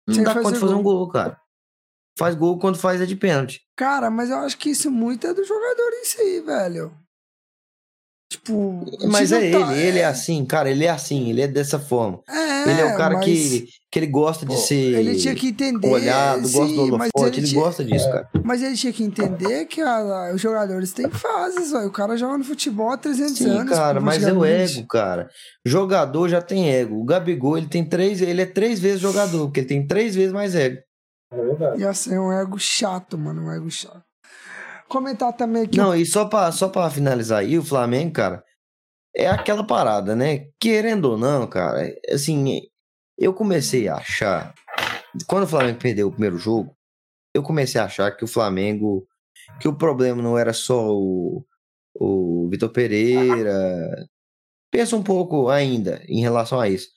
Não 0.08 0.16
Sem 0.16 0.24
dá 0.24 0.34
conta 0.34 0.54
de 0.54 0.60
fazer 0.60 0.74
um 0.74 0.84
gol, 0.84 1.08
cara. 1.08 1.40
Faz 2.18 2.36
gol 2.36 2.60
quando 2.60 2.78
faz 2.78 3.02
é 3.02 3.06
de 3.06 3.16
pênalti. 3.16 3.62
Cara, 3.76 4.10
mas 4.12 4.30
eu 4.30 4.38
acho 4.38 4.58
que 4.58 4.70
isso 4.70 4.92
muito 4.92 5.26
é 5.26 5.34
do 5.34 5.44
jogador 5.44 5.92
em 5.94 6.06
si, 6.06 6.42
velho. 6.42 6.96
Tipo. 8.30 8.86
Mas 9.10 9.32
é 9.32 9.52
tá- 9.52 9.74
ele, 9.74 9.82
ele 9.82 10.00
é 10.00 10.06
assim, 10.06 10.46
cara, 10.46 10.70
ele 10.70 10.86
é 10.86 10.90
assim, 10.90 11.30
ele 11.30 11.42
é 11.42 11.48
dessa 11.48 11.80
forma. 11.80 12.22
É, 12.28 12.70
ele 12.70 12.82
é 12.82 12.94
o 12.94 12.98
cara 12.98 13.16
mas, 13.16 13.26
que, 13.26 13.68
que 13.94 14.00
ele 14.00 14.08
gosta 14.08 14.44
de 14.44 14.56
pô, 14.56 14.60
ser 14.60 14.98
Ele 14.98 15.16
tinha 15.16 15.36
que 15.36 15.50
entender. 15.50 15.88
olhado, 15.88 16.42
gosta 16.42 16.66
sim, 16.66 16.90
do 16.90 16.98
mas 16.98 17.12
holofote, 17.16 17.40
ele, 17.40 17.48
tinha- 17.48 17.62
gosta 17.62 17.86
disso, 17.86 18.06
cara. 18.12 18.28
Mas 18.44 18.64
ele 18.64 18.76
tinha 18.76 18.92
que 18.92 19.04
entender 19.04 19.66
que 19.66 19.82
a- 19.82 20.32
os 20.34 20.42
jogadores 20.42 20.92
têm 20.94 21.08
fases, 21.12 21.72
velho. 21.72 21.88
O 21.90 21.92
cara 21.92 22.18
joga 22.18 22.36
no 22.40 22.44
futebol 22.44 22.90
há 22.90 22.98
300 22.98 23.38
Sim, 23.38 23.50
anos. 23.52 23.70
cara, 23.78 24.02
mas 24.02 24.24
é 24.24 24.34
o 24.34 24.44
ego, 24.44 24.88
cara. 24.88 25.30
Jogador 25.64 26.28
já 26.28 26.42
tem 26.42 26.72
ego. 26.72 27.00
O 27.00 27.06
Gabigol, 27.06 27.56
ele 27.56 27.68
tem 27.68 27.88
três, 27.88 28.20
ele 28.20 28.42
é 28.42 28.48
três 28.48 28.80
vezes 28.80 29.00
jogador, 29.00 29.46
porque 29.46 29.60
ele 29.60 29.68
tem 29.68 29.86
três 29.86 30.16
vezes 30.16 30.34
mais 30.34 30.56
ego. 30.56 30.82
É 31.32 31.36
verdade. 31.36 31.82
E 31.82 31.86
assim, 31.86 32.16
é 32.16 32.20
um 32.20 32.32
ego 32.32 32.58
chato, 32.58 33.16
mano. 33.16 33.44
Um 33.44 33.52
ego 33.52 33.70
chato. 33.70 34.02
Comentar 34.90 35.34
também 35.34 35.64
aqui. 35.64 35.78
Não, 35.78 35.96
e 35.96 36.04
só 36.06 36.26
pra, 36.26 36.52
só 36.52 36.68
pra 36.68 36.90
finalizar 36.90 37.40
aí, 37.42 37.58
o 37.60 37.64
Flamengo, 37.64 38.12
cara, 38.14 38.44
é 39.16 39.28
aquela 39.28 39.64
parada, 39.66 40.16
né? 40.16 40.46
Querendo 40.60 41.06
ou 41.12 41.18
não, 41.18 41.46
cara, 41.48 41.94
assim, 42.12 42.62
eu 43.18 43.34
comecei 43.34 43.88
a 43.88 43.96
achar. 43.96 44.54
Quando 45.28 45.44
o 45.44 45.48
Flamengo 45.48 45.80
perdeu 45.80 46.08
o 46.08 46.12
primeiro 46.12 46.38
jogo, 46.38 46.76
eu 47.34 47.44
comecei 47.44 47.80
a 47.80 47.86
achar 47.86 48.12
que 48.12 48.24
o 48.24 48.28
Flamengo. 48.28 49.08
Que 49.60 49.68
o 49.68 49.76
problema 49.76 50.22
não 50.22 50.38
era 50.38 50.54
só 50.54 50.90
o, 50.90 51.46
o 51.96 52.48
Vitor 52.50 52.70
Pereira. 52.70 54.08
Pensa 54.72 54.96
um 54.96 55.04
pouco 55.04 55.50
ainda 55.50 56.02
em 56.08 56.22
relação 56.22 56.60
a 56.60 56.70
isso. 56.70 56.88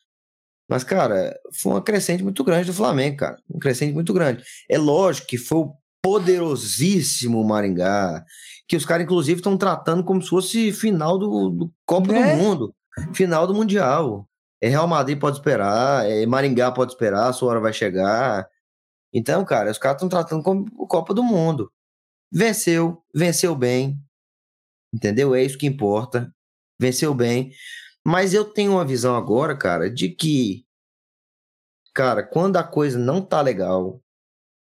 Mas, 0.68 0.82
cara, 0.82 1.38
foi 1.60 1.72
uma 1.72 1.82
crescente 1.82 2.22
muito 2.22 2.42
grande 2.42 2.66
do 2.66 2.74
Flamengo, 2.74 3.18
cara. 3.18 3.36
Um 3.48 3.58
crescente 3.58 3.92
muito 3.94 4.12
grande. 4.12 4.42
É 4.68 4.78
lógico 4.78 5.26
que 5.28 5.38
foi 5.38 5.58
o 5.58 5.74
poderosíssimo 6.02 7.44
Maringá, 7.44 8.24
que 8.68 8.76
os 8.76 8.84
caras, 8.84 9.04
inclusive, 9.04 9.40
estão 9.40 9.56
tratando 9.56 10.04
como 10.04 10.22
se 10.22 10.28
fosse 10.28 10.72
final 10.72 11.18
do, 11.18 11.50
do 11.50 11.72
Copa 11.84 12.12
Né? 12.12 12.36
do 12.36 12.42
Mundo, 12.42 12.74
final 13.12 13.46
do 13.46 13.54
Mundial. 13.54 14.28
É 14.66 14.68
Real 14.68 14.88
Madrid 14.88 15.16
pode 15.16 15.36
esperar, 15.36 16.10
é 16.10 16.26
Maringá 16.26 16.72
pode 16.72 16.90
esperar, 16.90 17.28
a 17.28 17.32
sua 17.32 17.50
hora 17.50 17.60
vai 17.60 17.72
chegar. 17.72 18.48
Então, 19.12 19.44
cara, 19.44 19.70
os 19.70 19.78
caras 19.78 19.96
estão 19.96 20.08
tratando 20.08 20.42
como 20.42 20.68
Copa 20.88 21.14
do 21.14 21.22
Mundo. 21.22 21.72
Venceu, 22.32 23.00
venceu 23.14 23.54
bem, 23.54 23.96
entendeu? 24.92 25.36
É 25.36 25.42
isso 25.44 25.56
que 25.56 25.68
importa. 25.68 26.34
Venceu 26.80 27.14
bem. 27.14 27.52
Mas 28.04 28.34
eu 28.34 28.44
tenho 28.44 28.72
uma 28.72 28.84
visão 28.84 29.14
agora, 29.14 29.56
cara, 29.56 29.88
de 29.88 30.08
que, 30.08 30.66
cara, 31.94 32.24
quando 32.24 32.56
a 32.56 32.64
coisa 32.64 32.98
não 32.98 33.22
tá 33.22 33.40
legal, 33.40 34.02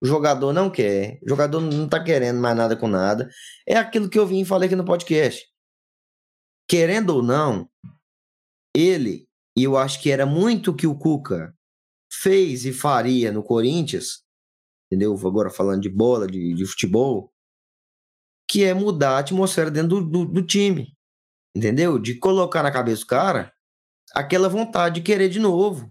o 0.02 0.06
jogador 0.06 0.52
não 0.52 0.68
quer, 0.68 1.18
o 1.22 1.28
jogador 1.30 1.62
não 1.62 1.88
tá 1.88 2.04
querendo 2.04 2.38
mais 2.38 2.54
nada 2.54 2.76
com 2.76 2.86
nada, 2.86 3.30
é 3.66 3.76
aquilo 3.78 4.10
que 4.10 4.18
eu 4.18 4.26
vim 4.26 4.42
e 4.42 4.44
falei 4.44 4.66
aqui 4.66 4.76
no 4.76 4.84
podcast. 4.84 5.42
Querendo 6.68 7.16
ou 7.16 7.22
não, 7.22 7.66
ele, 8.74 9.26
e 9.56 9.64
eu 9.64 9.76
acho 9.76 10.02
que 10.02 10.10
era 10.10 10.26
muito 10.26 10.74
que 10.74 10.86
o 10.86 10.96
Cuca 10.96 11.54
fez 12.12 12.64
e 12.64 12.72
faria 12.72 13.32
no 13.32 13.42
Corinthians, 13.42 14.22
entendeu? 14.86 15.14
Agora 15.26 15.50
falando 15.50 15.82
de 15.82 15.88
bola, 15.88 16.26
de, 16.26 16.54
de 16.54 16.66
futebol, 16.66 17.32
que 18.48 18.64
é 18.64 18.74
mudar 18.74 19.16
a 19.16 19.18
atmosfera 19.18 19.70
dentro 19.70 20.00
do, 20.00 20.10
do, 20.10 20.24
do 20.26 20.42
time, 20.46 20.92
entendeu? 21.54 21.98
De 21.98 22.18
colocar 22.18 22.62
na 22.62 22.70
cabeça 22.70 23.02
do 23.02 23.06
cara 23.06 23.52
aquela 24.14 24.48
vontade 24.48 24.96
de 24.96 25.02
querer 25.02 25.28
de 25.28 25.40
novo, 25.40 25.88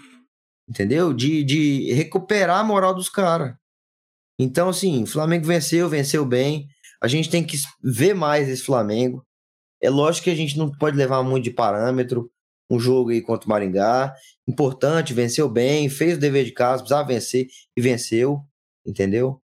entendeu? 0.69 1.13
De, 1.13 1.43
de 1.43 1.91
recuperar 1.93 2.59
a 2.59 2.63
moral 2.63 2.93
dos 2.93 3.09
caras. 3.09 3.55
Então, 4.39 4.69
assim, 4.69 5.03
o 5.03 5.07
Flamengo 5.07 5.45
venceu, 5.45 5.89
venceu 5.89 6.25
bem. 6.25 6.67
A 7.01 7.07
gente 7.07 7.29
tem 7.29 7.45
que 7.45 7.57
ver 7.81 8.13
mais 8.13 8.49
esse 8.49 8.63
Flamengo. 8.63 9.25
É 9.81 9.89
lógico 9.89 10.25
que 10.25 10.29
a 10.29 10.35
gente 10.35 10.57
não 10.57 10.71
pode 10.71 10.97
levar 10.97 11.23
muito 11.23 11.43
de 11.43 11.51
parâmetro. 11.51 12.31
Um 12.69 12.79
jogo 12.79 13.11
aí 13.11 13.21
contra 13.21 13.45
o 13.45 13.49
Maringá. 13.49 14.15
Importante, 14.47 15.13
venceu 15.13 15.47
bem, 15.49 15.89
fez 15.89 16.17
o 16.17 16.19
dever 16.19 16.45
de 16.45 16.51
casa, 16.51 16.83
precisava 16.83 17.07
vencer 17.07 17.47
e 17.75 17.81
venceu, 17.81 18.41
entendeu? 18.85 19.41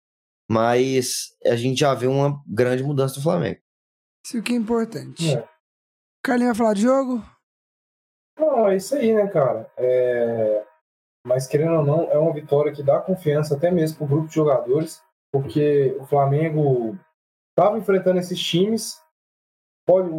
Mas 0.51 1.37
a 1.45 1.57
gente 1.57 1.81
já 1.81 1.95
vê 1.95 2.07
uma 2.07 2.43
grande 2.47 2.83
mudança 2.83 3.15
do 3.15 3.23
Flamengo. 3.23 3.61
Isso 4.27 4.43
que 4.43 4.53
é 4.53 4.57
importante. 4.57 5.37
É. 5.37 5.49
Carlinhos 6.23 6.57
vai 6.57 6.67
falar 6.67 6.75
de 6.75 6.83
jogo? 6.83 7.23
Não, 8.39 8.69
é 8.69 8.77
isso 8.77 8.95
aí, 8.95 9.15
né, 9.15 9.27
cara? 9.29 9.71
É... 9.77 10.67
Mas 11.27 11.47
querendo 11.47 11.77
ou 11.77 11.85
não, 11.85 12.11
é 12.11 12.19
uma 12.19 12.33
vitória 12.33 12.73
que 12.73 12.83
dá 12.83 13.01
confiança 13.01 13.57
até 13.57 13.71
mesmo 13.71 13.99
pro 13.99 14.07
grupo 14.07 14.29
de 14.29 14.35
jogadores, 14.35 15.03
porque 15.33 15.97
o 15.99 16.07
Flamengo 16.07 16.99
estava 17.51 17.79
enfrentando 17.79 18.19
esses 18.19 18.39
times, 18.39 19.01
pode, 19.87 20.11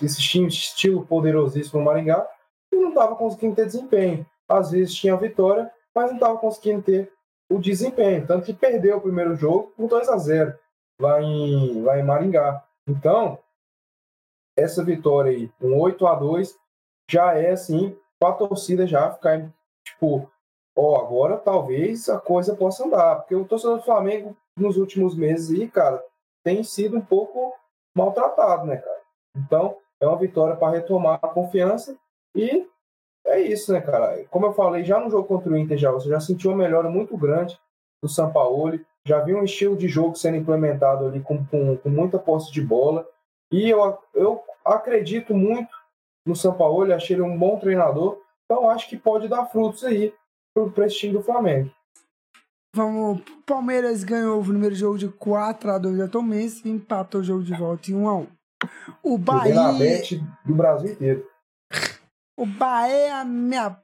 esses 0.00 0.22
times 0.22 0.54
estilo 0.54 1.06
poderosíssimo 1.06 1.82
Maringá, 1.82 2.26
e 2.72 2.76
não 2.76 2.90
estava 2.90 3.16
conseguindo 3.16 3.56
ter 3.56 3.66
desempenho. 3.66 4.26
Às 4.48 4.70
vezes 4.70 4.94
tinha 4.94 5.16
vitória, 5.16 5.70
mas 5.94 6.08
não 6.08 6.16
estava 6.16 6.38
conseguindo 6.38 6.82
ter 6.82 7.12
o 7.50 7.58
desempenho. 7.58 8.26
Tanto 8.26 8.46
que 8.46 8.54
perdeu 8.54 8.98
o 8.98 9.00
primeiro 9.00 9.34
jogo 9.36 9.72
por 9.76 9.88
2 9.88 10.08
a 10.08 10.16
0 10.16 10.58
lá 11.00 11.20
em, 11.22 11.82
lá 11.82 11.98
em 11.98 12.02
Maringá. 12.02 12.64
Então, 12.88 13.38
essa 14.56 14.84
vitória 14.84 15.30
aí, 15.30 15.50
um 15.60 15.78
8 15.78 16.06
a 16.06 16.14
2 16.14 16.58
já 17.10 17.34
é 17.34 17.50
assim, 17.50 17.96
para 18.18 18.30
a 18.30 18.36
torcida 18.36 18.86
já 18.86 19.12
ficar 19.12 19.52
tipo, 19.84 20.30
ó, 20.76 21.00
agora 21.00 21.36
talvez 21.36 22.08
a 22.08 22.18
coisa 22.18 22.56
possa 22.56 22.84
andar, 22.84 23.16
porque 23.16 23.34
o 23.34 23.44
torcedor 23.44 23.78
do 23.78 23.84
Flamengo 23.84 24.36
nos 24.56 24.76
últimos 24.76 25.14
meses 25.14 25.50
aí, 25.50 25.68
cara, 25.68 26.02
tem 26.42 26.62
sido 26.62 26.96
um 26.96 27.04
pouco 27.04 27.54
maltratado, 27.94 28.66
né, 28.66 28.78
cara? 28.78 29.00
Então, 29.36 29.76
é 30.00 30.06
uma 30.06 30.16
vitória 30.16 30.56
para 30.56 30.72
retomar 30.72 31.18
a 31.22 31.28
confiança 31.28 31.96
e 32.36 32.68
é 33.26 33.40
isso, 33.40 33.72
né, 33.72 33.80
cara? 33.80 34.24
Como 34.30 34.46
eu 34.46 34.52
falei, 34.52 34.84
já 34.84 35.00
no 35.00 35.10
jogo 35.10 35.26
contra 35.26 35.50
o 35.50 35.56
Inter, 35.56 35.76
já, 35.76 35.90
você 35.90 36.08
já 36.08 36.20
sentiu 36.20 36.50
uma 36.50 36.58
melhora 36.58 36.88
muito 36.88 37.16
grande 37.16 37.58
do 38.02 38.08
Sampaoli, 38.08 38.84
já 39.04 39.20
viu 39.20 39.38
um 39.38 39.44
estilo 39.44 39.76
de 39.76 39.88
jogo 39.88 40.14
sendo 40.14 40.36
implementado 40.36 41.06
ali 41.06 41.20
com, 41.20 41.44
com, 41.46 41.76
com 41.76 41.88
muita 41.88 42.18
posse 42.18 42.52
de 42.52 42.60
bola, 42.60 43.08
e 43.50 43.70
eu, 43.70 43.98
eu 44.14 44.42
acredito 44.64 45.34
muito 45.34 45.74
no 46.26 46.36
Sampaoli, 46.36 46.92
achei 46.92 47.16
ele 47.16 47.22
um 47.22 47.38
bom 47.38 47.58
treinador, 47.58 48.20
então 48.44 48.68
acho 48.68 48.88
que 48.88 48.96
pode 48.96 49.28
dar 49.28 49.46
frutos 49.46 49.82
aí 49.82 50.14
para 50.74 50.86
esse 50.86 50.96
time 50.96 51.12
do 51.14 51.22
Flamengo. 51.22 51.70
Vamos. 52.74 53.22
Palmeiras 53.46 54.04
ganhou 54.04 54.40
o 54.40 54.44
primeiro 54.44 54.74
jogo 54.74 54.98
de 54.98 55.08
4x2 55.08 55.96
da 55.96 56.08
Tomense 56.08 56.62
e 56.64 56.70
empatou 56.70 57.22
o 57.22 57.24
jogo 57.24 57.42
de 57.42 57.54
volta 57.54 57.90
em 57.90 57.94
1x1. 57.94 58.26
O 59.02 59.18
Joguei 59.18 59.54
na 59.54 59.72
Bahia. 59.72 60.02
do 60.44 60.54
Brasil 60.54 60.92
inteiro. 60.92 61.35
O 62.36 62.44
Bahia, 62.46 63.24
minha 63.24 63.76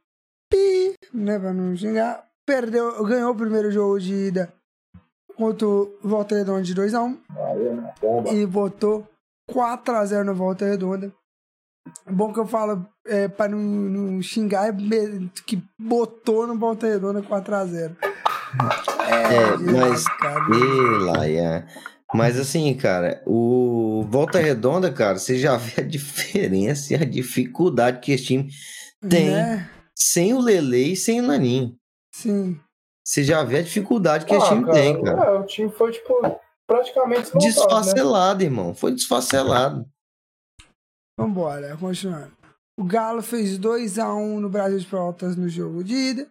pi, 0.50 0.94
né, 1.12 1.38
pra 1.38 1.52
não 1.52 1.74
xingar, 1.76 2.24
perdeu, 2.46 3.02
ganhou 3.04 3.32
o 3.32 3.36
primeiro 3.36 3.70
jogo 3.70 3.98
de 3.98 4.12
ida 4.12 4.52
contra 5.36 5.66
o 5.66 5.90
Volta 6.02 6.34
Redonda 6.34 6.62
de 6.62 6.74
2x1 6.74 7.16
Aí, 7.30 7.74
né? 7.74 7.94
Bomba. 8.00 8.28
e 8.30 8.44
botou 8.46 9.08
4x0 9.50 10.24
no 10.24 10.34
Volta 10.34 10.66
Redonda. 10.66 11.10
Bom 12.08 12.32
que 12.32 12.38
eu 12.38 12.46
falo, 12.46 12.86
é, 13.06 13.26
pra 13.26 13.48
não, 13.48 13.58
não 13.58 14.22
xingar, 14.22 14.68
é 14.68 14.72
que 15.46 15.60
botou 15.78 16.46
no 16.46 16.56
Volta 16.58 16.86
Redonda 16.86 17.22
4x0. 17.22 17.96
É, 19.08 19.56
de 19.56 19.64
mas- 19.72 20.04
Ê, 20.04 20.98
Laia. 21.10 21.66
Mas 22.14 22.38
assim, 22.38 22.74
cara, 22.74 23.22
o 23.26 24.04
Volta 24.08 24.38
Redonda, 24.38 24.92
cara, 24.92 25.18
você 25.18 25.38
já 25.38 25.56
vê 25.56 25.80
a 25.80 25.84
diferença 25.86 26.92
e 26.92 26.96
a 26.96 27.04
dificuldade 27.04 28.00
que 28.00 28.12
esse 28.12 28.24
time 28.24 28.50
tem 29.08 29.30
Né? 29.30 29.70
sem 29.96 30.34
o 30.34 30.40
Lele 30.40 30.92
e 30.92 30.96
sem 30.96 31.20
o 31.20 31.26
Naninho. 31.26 31.74
Sim. 32.14 32.60
Você 33.04 33.24
já 33.24 33.42
vê 33.42 33.58
a 33.58 33.62
dificuldade 33.62 34.24
que 34.26 34.34
esse 34.34 34.44
Ah, 34.46 34.48
time 34.50 34.64
cara, 34.64 34.72
tem, 34.76 35.02
cara. 35.02 35.24
é, 35.30 35.38
o 35.38 35.46
time 35.46 35.70
foi, 35.70 35.90
tipo, 35.92 36.14
praticamente 36.66 37.34
né? 37.34 37.40
Desfacelado, 37.40 38.42
irmão. 38.44 38.74
Foi 38.74 38.92
desfacelado. 38.92 39.84
Vambora, 41.18 41.76
continuando. 41.76 42.32
O 42.78 42.84
Galo 42.84 43.22
fez 43.22 43.58
2x1 43.58 44.38
no 44.38 44.48
Brasil 44.48 44.78
de 44.78 44.86
Pelotas 44.86 45.36
no 45.36 45.48
jogo 45.48 45.82
de 45.84 45.94
ida. 45.94 46.30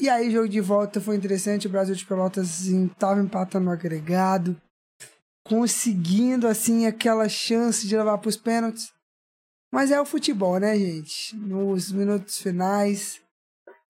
E 0.00 0.08
aí, 0.08 0.30
jogo 0.30 0.48
de 0.48 0.60
volta 0.60 1.00
foi 1.00 1.16
interessante. 1.16 1.66
O 1.66 1.70
Brasil 1.70 1.94
de 1.94 2.04
Pelotas 2.04 2.62
estava 2.66 3.20
empatando 3.20 3.66
no 3.66 3.70
agregado, 3.70 4.60
conseguindo 5.46 6.48
assim 6.48 6.86
aquela 6.86 7.28
chance 7.28 7.86
de 7.86 7.96
levar 7.96 8.18
para 8.18 8.28
os 8.28 8.36
pênaltis. 8.36 8.92
Mas 9.72 9.90
é 9.90 10.00
o 10.00 10.06
futebol, 10.06 10.58
né, 10.58 10.76
gente? 10.76 11.34
Nos 11.36 11.90
minutos 11.92 12.38
finais, 12.38 13.20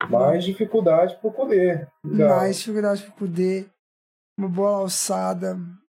Mais 0.09 0.43
dificuldade 0.43 1.15
pro 1.19 1.31
poder. 1.31 1.87
mais 2.03 2.57
dificuldade 2.57 3.03
para 3.03 3.11
poder. 3.13 3.71
Uma 4.37 4.49
bola 4.49 4.77
alçada 4.79 5.57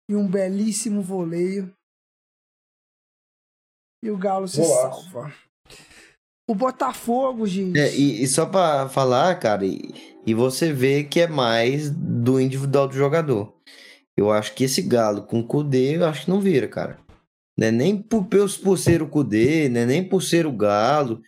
e 0.09 0.14
um 0.14 0.28
belíssimo 0.28 1.02
voleio. 1.02 1.74
E 4.04 4.11
o 4.11 4.18
Galo 4.18 4.46
se 4.46 4.61
Golaço. 4.61 5.11
salva. 5.11 5.34
O 6.49 6.55
Botafogo, 6.55 7.47
gente. 7.47 7.78
É, 7.78 7.94
e, 7.94 8.22
e 8.22 8.26
só 8.28 8.47
pra 8.47 8.88
falar, 8.88 9.34
cara, 9.40 9.66
e, 9.66 9.92
E 10.24 10.32
você 10.32 10.72
vê 10.72 11.03
que 11.03 11.20
é 11.20 11.26
mais 11.26 11.90
do 11.90 12.40
individual 12.40 12.86
do 12.86 12.94
jogador. 12.94 13.53
Eu 14.16 14.30
acho 14.30 14.55
que 14.55 14.64
esse 14.64 14.80
Galo 14.80 15.22
com 15.22 15.40
o 15.40 15.47
Kudê, 15.47 15.97
eu 15.97 16.07
acho 16.07 16.24
que 16.24 16.30
não 16.30 16.40
vira, 16.40 16.68
cara. 16.68 16.99
Não 17.59 17.66
é 17.66 17.70
nem 17.70 18.01
por, 18.01 18.26
por 18.26 18.78
ser 18.78 19.03
o 19.03 19.09
Kudê, 19.09 19.68
não 19.68 19.80
é 19.80 19.86
nem 19.86 20.09
por 20.09 20.22
ser 20.22 20.47
o 20.47 20.53
Galo. 20.53 21.20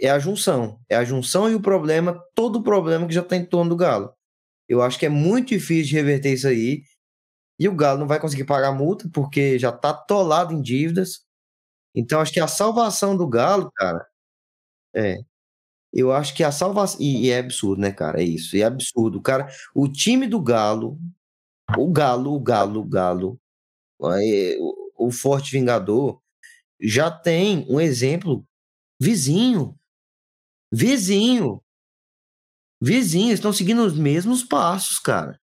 É 0.00 0.10
a 0.10 0.18
junção. 0.18 0.80
É 0.88 0.96
a 0.96 1.04
junção 1.04 1.50
e 1.50 1.54
o 1.54 1.60
problema, 1.60 2.20
todo 2.34 2.56
o 2.56 2.62
problema 2.62 3.06
que 3.06 3.14
já 3.14 3.20
está 3.20 3.36
em 3.36 3.44
torno 3.44 3.70
do 3.70 3.76
Galo. 3.76 4.12
Eu 4.68 4.82
acho 4.82 4.98
que 4.98 5.06
é 5.06 5.08
muito 5.08 5.48
difícil 5.48 5.90
de 5.90 5.96
reverter 5.96 6.32
isso 6.32 6.48
aí. 6.48 6.82
E 7.58 7.68
o 7.68 7.74
Galo 7.74 8.00
não 8.00 8.06
vai 8.06 8.18
conseguir 8.18 8.44
pagar 8.44 8.68
a 8.68 8.74
multa 8.74 9.08
porque 9.12 9.58
já 9.58 9.70
está 9.70 9.90
atolado 9.90 10.54
em 10.54 10.62
dívidas. 10.62 11.20
Então 11.94 12.20
acho 12.20 12.32
que 12.32 12.40
a 12.40 12.48
salvação 12.48 13.16
do 13.16 13.28
Galo, 13.28 13.70
cara, 13.76 14.06
é. 14.94 15.18
Eu 15.92 16.12
acho 16.12 16.34
que 16.34 16.44
a 16.44 16.52
salvação. 16.52 17.00
E, 17.00 17.26
e, 17.26 17.30
é 17.30 17.38
absurdo, 17.38 17.80
né, 17.82 17.92
cara? 17.92 18.20
É 18.20 18.24
isso. 18.24 18.56
É 18.56 18.62
absurdo. 18.62 19.20
Cara, 19.20 19.48
o 19.74 19.88
time 19.88 20.26
do 20.26 20.40
Galo, 20.42 20.98
o 21.78 21.90
Galo, 21.92 22.34
o 22.34 22.40
Galo, 22.40 22.80
o 22.80 22.84
Galo, 22.84 23.40
o, 23.98 25.08
o 25.08 25.10
Forte 25.10 25.52
Vingador, 25.52 26.20
já 26.80 27.10
tem 27.10 27.66
um 27.68 27.80
exemplo 27.80 28.46
vizinho. 29.00 29.78
Vizinho. 30.72 31.62
Vizinho, 32.82 33.32
estão 33.32 33.52
seguindo 33.52 33.84
os 33.84 33.96
mesmos 33.96 34.42
passos, 34.42 34.98
cara. 34.98 35.38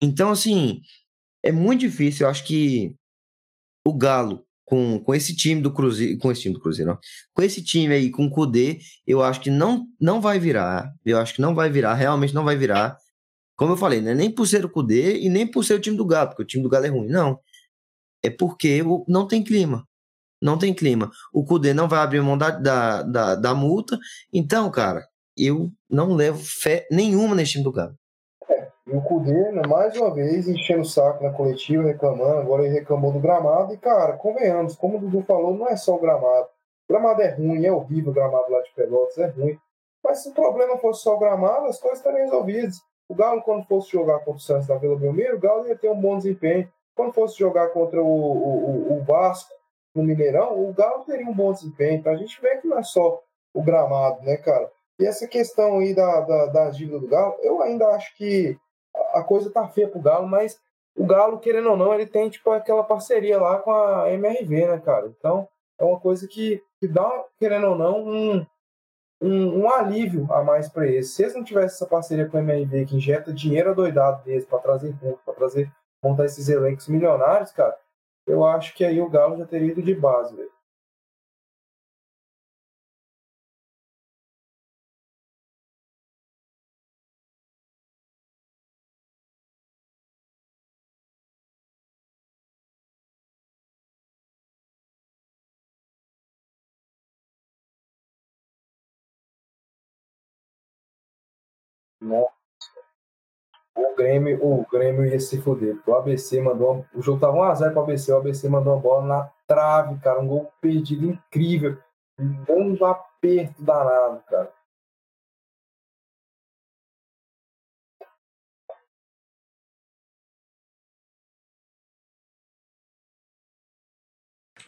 Então, 0.00 0.30
assim, 0.30 0.82
é 1.42 1.50
muito 1.50 1.80
difícil. 1.80 2.26
Eu 2.26 2.30
acho 2.30 2.44
que 2.46 2.94
o 3.86 3.92
Galo 3.96 4.46
com, 4.64 4.98
com 4.98 5.14
esse 5.14 5.36
time 5.36 5.60
do 5.60 5.72
Cruzeiro, 5.72 6.18
com 6.18 6.32
esse 6.32 6.42
time 6.42 6.54
do 6.54 6.60
Cruzeiro, 6.60 6.98
com 7.32 7.42
esse 7.42 7.62
time 7.62 7.94
aí, 7.94 8.10
com 8.10 8.26
o 8.26 8.30
Kudê, 8.30 8.78
eu 9.06 9.22
acho 9.22 9.40
que 9.40 9.50
não, 9.50 9.86
não 10.00 10.20
vai 10.20 10.38
virar. 10.38 10.92
Eu 11.04 11.18
acho 11.18 11.34
que 11.34 11.40
não 11.40 11.54
vai 11.54 11.70
virar, 11.70 11.94
realmente 11.94 12.34
não 12.34 12.44
vai 12.44 12.56
virar. 12.56 12.96
Como 13.56 13.72
eu 13.72 13.76
falei, 13.76 14.00
né? 14.00 14.14
nem 14.14 14.30
por 14.30 14.46
ser 14.46 14.64
o 14.64 14.70
Kudê 14.70 15.20
e 15.20 15.28
nem 15.28 15.46
por 15.46 15.64
ser 15.64 15.74
o 15.74 15.80
time 15.80 15.96
do 15.96 16.06
Galo, 16.06 16.30
porque 16.30 16.42
o 16.42 16.46
time 16.46 16.62
do 16.62 16.68
Galo 16.68 16.86
é 16.86 16.88
ruim. 16.88 17.08
Não. 17.08 17.38
É 18.22 18.30
porque 18.30 18.82
não 19.06 19.28
tem 19.28 19.42
clima. 19.44 19.86
Não 20.42 20.58
tem 20.58 20.74
clima. 20.74 21.10
O 21.32 21.44
Kudê 21.44 21.72
não 21.72 21.88
vai 21.88 22.00
abrir 22.00 22.20
mão 22.20 22.36
da, 22.36 22.50
da, 22.50 23.02
da, 23.02 23.34
da 23.34 23.54
multa. 23.54 23.98
Então, 24.32 24.70
cara, 24.70 25.06
eu 25.36 25.72
não 25.88 26.14
levo 26.14 26.42
fé 26.42 26.86
nenhuma 26.90 27.34
nesse 27.34 27.52
time 27.52 27.64
do 27.64 27.72
Galo. 27.72 27.96
O 28.94 29.02
Cudê, 29.02 29.50
né, 29.50 29.62
mais 29.66 29.96
uma 29.96 30.14
vez, 30.14 30.46
enchendo 30.46 30.82
o 30.82 30.84
saco 30.84 31.24
na 31.24 31.32
coletiva, 31.32 31.82
reclamando. 31.82 32.38
Agora 32.38 32.64
ele 32.64 32.78
reclamou 32.78 33.10
do 33.10 33.18
gramado. 33.18 33.74
E, 33.74 33.76
cara, 33.76 34.12
convenhamos, 34.12 34.76
como 34.76 34.98
o 34.98 35.00
Dudu 35.00 35.22
falou, 35.22 35.52
não 35.52 35.68
é 35.68 35.76
só 35.76 35.96
o 35.96 36.00
gramado. 36.00 36.46
O 36.88 36.92
gramado 36.92 37.20
é 37.20 37.30
ruim, 37.30 37.66
é 37.66 37.72
horrível 37.72 38.12
o 38.12 38.14
gramado 38.14 38.52
lá 38.52 38.60
de 38.60 38.70
Pelotas, 38.72 39.18
é 39.18 39.26
ruim. 39.26 39.58
Mas 40.04 40.22
se 40.22 40.28
o 40.28 40.32
problema 40.32 40.78
fosse 40.78 41.02
só 41.02 41.16
o 41.16 41.18
gramado, 41.18 41.66
as 41.66 41.80
coisas 41.80 41.98
estariam 41.98 42.24
resolvidas. 42.24 42.80
O 43.08 43.16
Galo, 43.16 43.42
quando 43.42 43.66
fosse 43.66 43.90
jogar 43.90 44.20
contra 44.20 44.36
o 44.36 44.38
Santos 44.38 44.68
na 44.68 44.76
Vila 44.76 44.96
Belmiro, 44.96 45.36
o 45.36 45.40
Galo 45.40 45.66
ia 45.66 45.76
ter 45.76 45.90
um 45.90 46.00
bom 46.00 46.16
desempenho. 46.16 46.70
Quando 46.94 47.12
fosse 47.12 47.36
jogar 47.36 47.70
contra 47.70 48.00
o, 48.00 48.06
o, 48.06 48.92
o 48.92 49.02
Vasco 49.02 49.52
no 49.92 50.04
Mineirão, 50.04 50.68
o 50.68 50.72
Galo 50.72 51.04
teria 51.04 51.26
um 51.26 51.34
bom 51.34 51.52
desempenho. 51.52 51.98
Então 51.98 52.12
a 52.12 52.16
gente 52.16 52.40
vê 52.40 52.58
que 52.58 52.68
não 52.68 52.78
é 52.78 52.82
só 52.84 53.20
o 53.52 53.60
gramado, 53.60 54.22
né, 54.22 54.36
cara? 54.36 54.70
E 55.00 55.04
essa 55.06 55.26
questão 55.26 55.78
aí 55.78 55.92
da, 55.94 56.20
da, 56.20 56.46
da 56.46 56.70
dívida 56.70 57.00
do 57.00 57.08
Galo, 57.08 57.34
eu 57.42 57.60
ainda 57.60 57.88
acho 57.88 58.14
que 58.16 58.56
a 59.12 59.22
coisa 59.22 59.50
tá 59.50 59.66
feia 59.68 59.88
pro 59.88 60.00
Galo, 60.00 60.26
mas 60.26 60.60
o 60.96 61.04
Galo, 61.04 61.38
querendo 61.38 61.70
ou 61.70 61.76
não, 61.76 61.92
ele 61.92 62.06
tem 62.06 62.28
tipo 62.28 62.50
aquela 62.50 62.84
parceria 62.84 63.40
lá 63.40 63.58
com 63.58 63.72
a 63.72 64.10
MRV, 64.12 64.66
né, 64.66 64.78
cara? 64.78 65.06
Então 65.06 65.48
é 65.78 65.84
uma 65.84 65.98
coisa 65.98 66.26
que, 66.28 66.62
que 66.78 66.86
dá, 66.86 67.24
querendo 67.38 67.68
ou 67.68 67.76
não, 67.76 68.04
um, 68.04 68.46
um, 69.20 69.62
um 69.62 69.70
alívio 69.70 70.32
a 70.32 70.42
mais 70.44 70.68
para 70.68 70.86
eles. 70.86 71.10
Se 71.10 71.22
eles 71.22 71.34
não 71.34 71.42
tivessem 71.42 71.74
essa 71.76 71.86
parceria 71.86 72.28
com 72.28 72.36
a 72.36 72.40
MRV 72.40 72.86
que 72.86 72.96
injeta 72.96 73.32
dinheiro 73.32 73.70
adoidado 73.70 74.24
deles 74.24 74.44
para 74.44 74.60
trazer 74.60 74.94
ponto, 75.00 75.18
para 75.24 75.34
trazer 75.34 75.72
montar 76.02 76.26
esses 76.26 76.48
elencos 76.48 76.86
milionários, 76.86 77.50
cara, 77.50 77.76
eu 78.26 78.44
acho 78.44 78.74
que 78.74 78.84
aí 78.84 79.00
o 79.00 79.08
Galo 79.08 79.36
já 79.36 79.46
teria 79.46 79.72
ido 79.72 79.82
de 79.82 79.94
base, 79.94 80.34
velho. 80.36 80.53
O 103.76 103.96
Grêmio, 103.96 104.38
o 104.44 104.66
Grêmio 104.70 105.04
ia 105.04 105.18
se 105.20 105.40
fuder. 105.40 105.76
O 105.86 105.94
ABC 105.94 106.40
mandou. 106.40 106.84
O 106.94 107.02
jogo 107.02 107.20
tava 107.20 107.36
1x0 107.36 107.72
pro 107.72 107.82
ABC. 107.82 108.12
O 108.12 108.16
ABC 108.16 108.48
mandou 108.48 108.74
uma 108.74 108.80
bola 108.82 109.06
na 109.06 109.30
trave, 109.46 109.98
cara. 110.00 110.20
Um 110.20 110.28
gol 110.28 110.52
perdido 110.60 111.06
incrível. 111.06 111.76
Um 112.18 112.84
aperto 112.84 113.62
danado, 113.62 114.22
cara. 114.28 114.52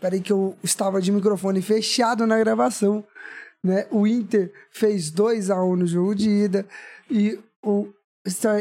Peraí 0.00 0.20
que 0.20 0.32
eu 0.32 0.56
estava 0.62 1.00
de 1.00 1.10
microfone 1.10 1.62
fechado 1.62 2.26
na 2.26 2.38
gravação. 2.38 3.04
Né? 3.62 3.86
O 3.90 4.06
Inter 4.06 4.52
fez 4.70 5.10
2 5.10 5.50
a 5.50 5.62
1 5.62 5.72
um 5.72 5.76
no 5.76 5.86
jogo 5.86 6.14
de 6.14 6.28
ida 6.28 6.66
e, 7.10 7.38
o, 7.62 7.92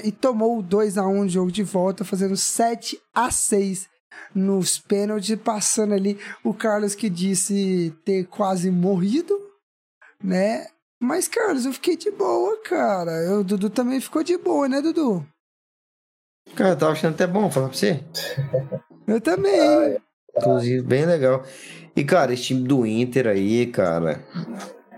e 0.03 0.11
tomou 0.11 0.61
2 0.61 0.97
a 0.97 1.07
1 1.07 1.11
um 1.11 1.24
no 1.24 1.30
jogo 1.30 1.51
de 1.51 1.63
volta, 1.63 2.03
fazendo 2.03 2.38
7 2.38 2.99
a 3.13 3.32
6 3.32 3.88
nos 4.34 4.78
pênaltis, 4.78 5.36
passando 5.38 5.93
ali 5.93 6.20
o 6.43 6.53
Carlos 6.53 6.95
que 6.95 7.09
disse 7.09 7.93
ter 8.03 8.26
quase 8.26 8.70
morrido, 8.70 9.39
né? 10.24 10.68
Mas, 10.99 11.28
Carlos, 11.28 11.66
eu 11.66 11.74
fiquei 11.74 11.97
de 11.97 12.09
boa, 12.11 12.57
cara. 12.63 13.38
O 13.39 13.43
Dudu 13.43 13.70
também 13.70 13.99
ficou 13.99 14.24
de 14.24 14.38
boa, 14.38 14.68
né, 14.68 14.82
Dudu? 14.82 15.26
Cara, 16.55 16.72
eu 16.72 16.78
tava 16.78 16.91
achando 16.93 17.13
até 17.13 17.28
bom 17.28 17.49
falar 17.51 17.70
pra 17.70 17.78
você. 17.78 18.03
eu 19.07 19.20
também. 19.20 19.97
Inclusive, 20.38 20.82
bem 20.82 21.05
legal. 21.05 21.43
E, 21.95 22.03
cara, 22.03 22.34
esse 22.34 22.43
time 22.43 22.68
do 22.68 22.86
Inter 22.86 23.28
aí, 23.28 23.68
cara, 23.68 24.24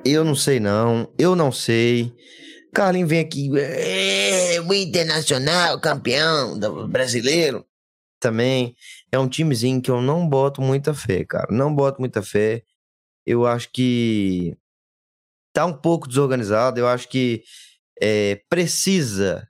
eu 0.04 0.24
não 0.24 0.36
sei 0.36 0.60
não, 0.60 1.10
eu 1.18 1.36
não 1.36 1.52
sei. 1.52 2.14
Carlinhos 2.74 3.10
vem 3.10 3.20
aqui, 3.20 3.50
é, 3.58 4.62
o 4.62 4.74
Internacional, 4.74 5.80
campeão 5.80 6.60
brasileiro. 6.88 7.66
Também 8.20 8.76
é 9.12 9.20
um 9.20 9.28
timezinho 9.28 9.82
que 9.82 9.92
eu 9.92 10.02
não 10.02 10.28
boto 10.28 10.62
muita 10.62 10.94
fé, 10.94 11.24
cara. 11.24 11.48
Não 11.52 11.74
boto 11.74 12.00
muita 12.00 12.22
fé. 12.22 12.64
Eu 13.26 13.46
acho 13.46 13.70
que 13.72 14.58
tá 15.54 15.66
um 15.66 15.74
pouco 15.74 16.08
desorganizado. 16.08 16.80
Eu 16.80 16.88
acho 16.88 17.08
que 17.10 17.44
é, 18.02 18.42
precisa 18.50 19.48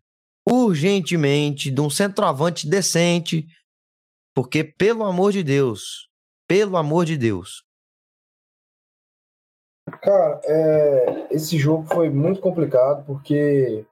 urgentemente 0.47 1.69
de 1.69 1.81
um 1.81 1.89
centroavante 1.89 2.67
decente. 2.67 3.47
Porque, 4.33 4.63
pelo 4.63 5.03
amor 5.03 5.31
de 5.31 5.43
Deus, 5.43 6.09
pelo 6.47 6.77
amor 6.77 7.05
de 7.05 7.17
Deus, 7.17 7.63
Cara, 10.01 10.41
é, 10.43 11.27
esse 11.31 11.57
jogo 11.57 11.85
foi 11.87 12.09
muito 12.09 12.41
complicado 12.41 13.05
porque, 13.05 13.85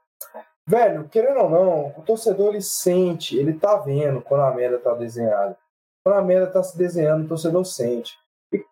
velho, 0.67 1.07
querendo 1.07 1.39
ou 1.41 1.49
não, 1.49 1.87
o 1.97 2.01
torcedor 2.01 2.49
ele 2.49 2.61
sente, 2.61 3.37
ele 3.37 3.53
tá 3.53 3.77
vendo 3.77 4.21
quando 4.21 4.41
a 4.41 4.53
merda 4.53 4.77
tá 4.77 4.93
desenhada. 4.93 5.57
Quando 6.03 6.17
a 6.17 6.21
merda 6.21 6.47
tá 6.47 6.61
se 6.61 6.77
desenhando, 6.77 7.25
o 7.25 7.27
torcedor 7.27 7.65
sente. 7.65 8.17
E 8.53 8.63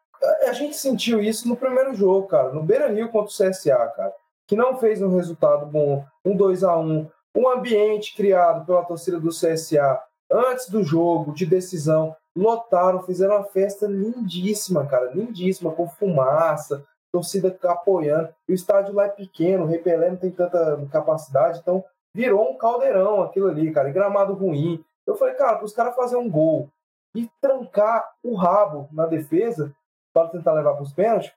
a 0.47 0.53
gente 0.53 0.75
sentiu 0.75 1.21
isso 1.21 1.47
no 1.47 1.55
primeiro 1.55 1.93
jogo, 1.93 2.27
cara, 2.27 2.51
no 2.51 2.61
Beira 2.61 2.87
Rio 2.87 3.09
contra 3.09 3.31
o 3.31 3.49
CSA, 3.49 3.93
cara, 3.95 4.13
que 4.47 4.55
não 4.55 4.77
fez 4.77 5.01
um 5.01 5.15
resultado 5.15 5.65
bom, 5.65 6.05
um 6.25 6.35
2 6.35 6.63
a 6.63 6.77
1 6.77 7.09
um 7.35 7.49
ambiente 7.49 8.15
criado 8.15 8.65
pela 8.65 8.85
torcida 8.85 9.19
do 9.19 9.29
CSA 9.29 9.99
antes 10.31 10.69
do 10.69 10.83
jogo, 10.83 11.33
de 11.33 11.45
decisão, 11.45 12.15
lotaram, 12.35 13.01
fizeram 13.01 13.37
uma 13.37 13.43
festa 13.45 13.87
lindíssima, 13.87 14.85
cara, 14.85 15.11
lindíssima, 15.11 15.71
com 15.71 15.87
fumaça, 15.87 16.85
torcida 17.13 17.55
apoiando. 17.63 18.33
E 18.49 18.51
o 18.51 18.55
estádio 18.55 18.95
lá 18.95 19.05
é 19.05 19.09
pequeno, 19.09 19.63
o 19.63 19.67
Rei 19.67 19.77
Pelé 19.77 20.09
não 20.09 20.17
tem 20.17 20.31
tanta 20.31 20.83
capacidade, 20.91 21.59
então 21.59 21.85
virou 22.13 22.51
um 22.51 22.57
caldeirão 22.57 23.21
aquilo 23.21 23.47
ali, 23.47 23.71
cara, 23.71 23.89
e 23.89 23.93
gramado 23.93 24.33
ruim. 24.33 24.83
Eu 25.05 25.15
falei, 25.15 25.35
cara, 25.35 25.57
para 25.57 25.65
os 25.65 25.73
caras 25.73 25.95
fazer 25.95 26.15
um 26.15 26.29
gol 26.29 26.69
e 27.15 27.29
trancar 27.39 28.11
o 28.23 28.35
rabo 28.35 28.89
na 28.91 29.05
defesa 29.05 29.73
para 30.11 30.29
tentar 30.29 30.53
levar 30.53 30.73
para 30.73 30.83
os 30.83 30.91
pênaltis, 30.91 31.31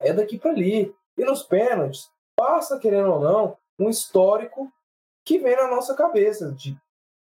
é 0.00 0.12
daqui 0.12 0.36
para 0.36 0.50
ali. 0.50 0.94
E 1.16 1.24
nos 1.24 1.42
pênaltis, 1.42 2.10
passa, 2.36 2.78
querendo 2.78 3.12
ou 3.12 3.20
não, 3.20 3.56
um 3.78 3.88
histórico 3.88 4.70
que 5.24 5.38
vem 5.38 5.56
na 5.56 5.68
nossa 5.68 5.94
cabeça 5.94 6.52
de 6.52 6.76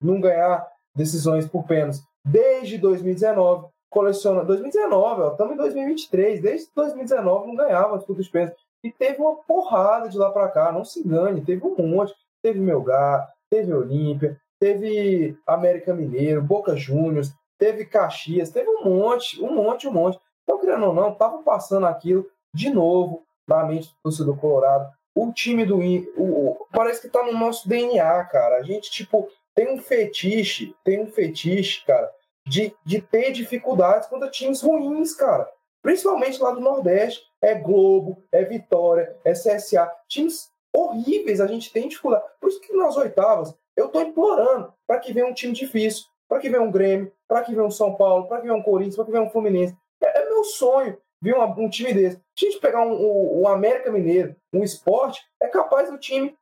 não 0.01 0.21
ganhar 0.21 0.71
decisões 0.95 1.47
por 1.47 1.67
pênaltis 1.67 2.03
desde 2.25 2.77
2019 2.79 3.69
coleciona. 3.91 4.45
2019, 4.45 5.23
ó, 5.23 5.31
estamos 5.33 5.55
em 5.55 5.57
2023. 5.57 6.41
Desde 6.41 6.69
2019 6.75 7.49
não 7.49 7.57
ganhava 7.57 7.99
disputa 7.99 8.23
de 8.23 8.31
pênalti. 8.31 8.57
E 8.83 8.91
teve 8.91 9.21
uma 9.21 9.37
porrada 9.37 10.09
de 10.09 10.17
lá 10.17 10.31
para 10.31 10.49
cá, 10.49 10.73
não 10.73 10.85
se 10.85 11.01
engane, 11.01 11.45
teve 11.45 11.67
um 11.67 11.87
monte. 11.87 12.15
Teve 12.43 12.59
Melgar, 12.59 13.31
teve 13.51 13.75
Olímpia, 13.75 14.41
teve 14.59 15.37
América 15.47 15.93
Mineiro, 15.93 16.41
Boca 16.41 16.75
Juniors, 16.75 17.31
teve 17.59 17.85
Caxias, 17.85 18.51
teve 18.51 18.67
um 18.71 18.85
monte, 18.85 19.43
um 19.43 19.55
monte, 19.55 19.87
um 19.87 19.93
monte. 19.93 20.19
Então, 20.45 20.59
querendo 20.59 20.87
ou 20.87 20.95
não, 20.95 21.15
tava 21.15 21.43
passando 21.43 21.85
aquilo 21.85 22.27
de 22.55 22.71
novo 22.71 23.23
na 23.47 23.65
mente 23.65 23.89
do 23.89 23.95
torcedor 24.05 24.37
colorado. 24.39 24.91
O 25.15 25.31
time 25.33 25.67
do 25.67 25.79
o, 25.79 26.23
o, 26.23 26.67
parece 26.73 27.03
que 27.03 27.09
tá 27.09 27.23
no 27.23 27.33
nosso 27.33 27.69
DNA, 27.69 28.25
cara. 28.25 28.57
A 28.57 28.63
gente, 28.63 28.91
tipo, 28.91 29.29
tem 29.55 29.75
um 29.75 29.79
fetiche, 29.79 30.75
tem 30.83 31.03
um 31.03 31.07
fetiche, 31.07 31.85
cara, 31.85 32.11
de, 32.51 32.75
de 32.85 33.01
ter 33.01 33.31
dificuldades 33.31 34.09
contra 34.09 34.29
times 34.29 34.61
ruins, 34.61 35.15
cara. 35.15 35.49
Principalmente 35.81 36.43
lá 36.43 36.51
do 36.51 36.61
Nordeste. 36.61 37.23
É 37.41 37.55
Globo, 37.55 38.23
é 38.31 38.45
Vitória, 38.45 39.17
é 39.25 39.33
CSA. 39.33 39.91
Times 40.09 40.51
horríveis 40.77 41.41
a 41.41 41.47
gente 41.47 41.73
tem 41.73 41.89
dificuldade. 41.89 42.25
Por 42.41 42.51
isso 42.51 42.61
que 42.61 42.77
nas 42.77 42.97
oitavas 42.97 43.55
eu 43.77 43.89
tô 43.89 44.01
implorando 44.03 44.75
para 44.87 44.99
que 44.99 45.13
venha 45.13 45.27
um 45.27 45.33
time 45.33 45.55
difícil, 45.55 46.05
para 46.29 46.41
que 46.41 46.51
venha 46.51 46.61
um 46.61 46.71
Grêmio, 46.71 47.11
para 47.27 47.43
que 47.43 47.53
venha 47.53 47.65
um 47.65 47.71
São 47.71 47.95
Paulo, 47.95 48.27
para 48.27 48.39
que 48.39 48.49
venha 48.49 48.59
um 48.59 48.63
Corinthians, 48.63 48.97
para 48.97 49.05
que 49.07 49.13
venha 49.13 49.25
um 49.25 49.31
Fluminense. 49.31 49.75
É, 50.03 50.21
é 50.21 50.25
meu 50.29 50.45
sonho 50.45 50.99
ver 51.23 51.37
um, 51.37 51.43
um, 51.43 51.71
time 51.71 51.95
desse. 51.95 52.21
Se 52.37 52.47
a 52.47 52.51
gente 52.51 52.61
pegar 52.61 52.83
um, 52.85 52.93
um, 52.93 53.43
um 53.43 53.49
América 53.49 53.91
Mineiro, 53.91 54.35
um 54.53 54.63
esporte, 54.63 55.23
é 55.41 55.49
capaz 55.49 55.91
do 55.91 55.99
time 55.99 56.37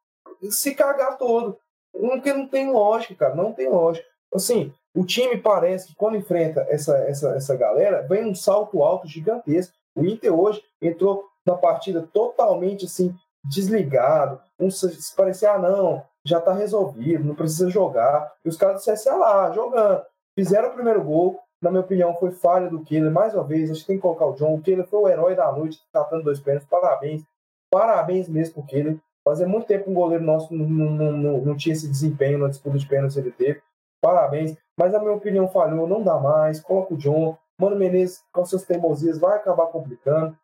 se 0.50 0.74
cagar 0.74 1.18
todo. 1.18 1.58
Porque 1.92 2.32
não 2.32 2.48
tem 2.48 2.70
lógica, 2.70 3.14
cara. 3.14 3.34
Não 3.34 3.52
tem 3.52 3.68
lógica. 3.68 4.06
Assim, 4.32 4.72
o 4.98 5.04
time 5.04 5.38
parece 5.38 5.86
que 5.86 5.94
quando 5.94 6.16
enfrenta 6.16 6.66
essa, 6.68 6.98
essa, 6.98 7.28
essa 7.36 7.56
galera, 7.56 8.02
vem 8.02 8.24
um 8.26 8.34
salto 8.34 8.82
alto 8.82 9.06
gigantesco. 9.06 9.72
O 9.94 10.04
Inter 10.04 10.34
hoje 10.34 10.60
entrou 10.82 11.24
na 11.46 11.54
partida 11.54 12.08
totalmente 12.12 12.84
assim, 12.84 13.14
desligado. 13.44 14.40
Um, 14.58 14.68
se 14.68 15.14
parecia, 15.14 15.52
ah, 15.52 15.58
não, 15.58 16.02
já 16.24 16.40
tá 16.40 16.52
resolvido, 16.52 17.22
não 17.22 17.36
precisa 17.36 17.70
jogar. 17.70 18.28
E 18.44 18.48
os 18.48 18.56
caras 18.56 18.84
do 18.84 18.92
CSA 18.92 19.14
lá, 19.14 19.52
jogando. 19.52 20.02
Fizeram 20.36 20.70
o 20.70 20.74
primeiro 20.74 21.04
gol, 21.04 21.38
na 21.62 21.70
minha 21.70 21.82
opinião, 21.82 22.16
foi 22.16 22.32
falha 22.32 22.68
do 22.68 22.82
Keller. 22.82 23.12
Mais 23.12 23.34
uma 23.34 23.44
vez, 23.44 23.70
acho 23.70 23.82
que 23.82 23.86
tem 23.86 23.96
que 23.96 24.02
colocar 24.02 24.26
o 24.26 24.34
John. 24.34 24.56
O 24.56 24.60
Keller 24.60 24.86
foi 24.88 25.00
o 25.00 25.08
herói 25.08 25.36
da 25.36 25.52
noite, 25.52 25.78
catando 25.92 26.24
dois 26.24 26.40
pênaltis. 26.40 26.68
Parabéns. 26.68 27.22
Parabéns 27.70 28.28
mesmo 28.28 28.54
pro 28.54 28.66
Keller. 28.66 28.98
Fazia 29.24 29.46
muito 29.46 29.68
tempo 29.68 29.88
um 29.90 29.94
goleiro 29.94 30.24
nosso 30.24 30.52
não, 30.52 30.66
não, 30.66 31.12
não, 31.12 31.38
não 31.38 31.56
tinha 31.56 31.72
esse 31.72 31.86
desempenho 31.86 32.38
na 32.38 32.48
disputa 32.48 32.78
de 32.78 32.86
pênaltis 32.88 33.16
ele 33.16 33.30
teve. 33.30 33.62
Parabéns. 34.00 34.56
Mas 34.78 34.94
a 34.94 35.00
minha 35.00 35.12
opinião 35.12 35.48
falhou, 35.48 35.88
não 35.88 36.02
dá 36.02 36.18
mais. 36.18 36.60
Coloca 36.60 36.94
o 36.94 36.96
John. 36.96 37.36
Mano 37.60 37.74
Menezes, 37.74 38.22
com 38.32 38.44
suas 38.44 38.62
teimosias, 38.62 39.18
vai 39.18 39.36
acabar 39.36 39.66
complicando. 39.66 40.38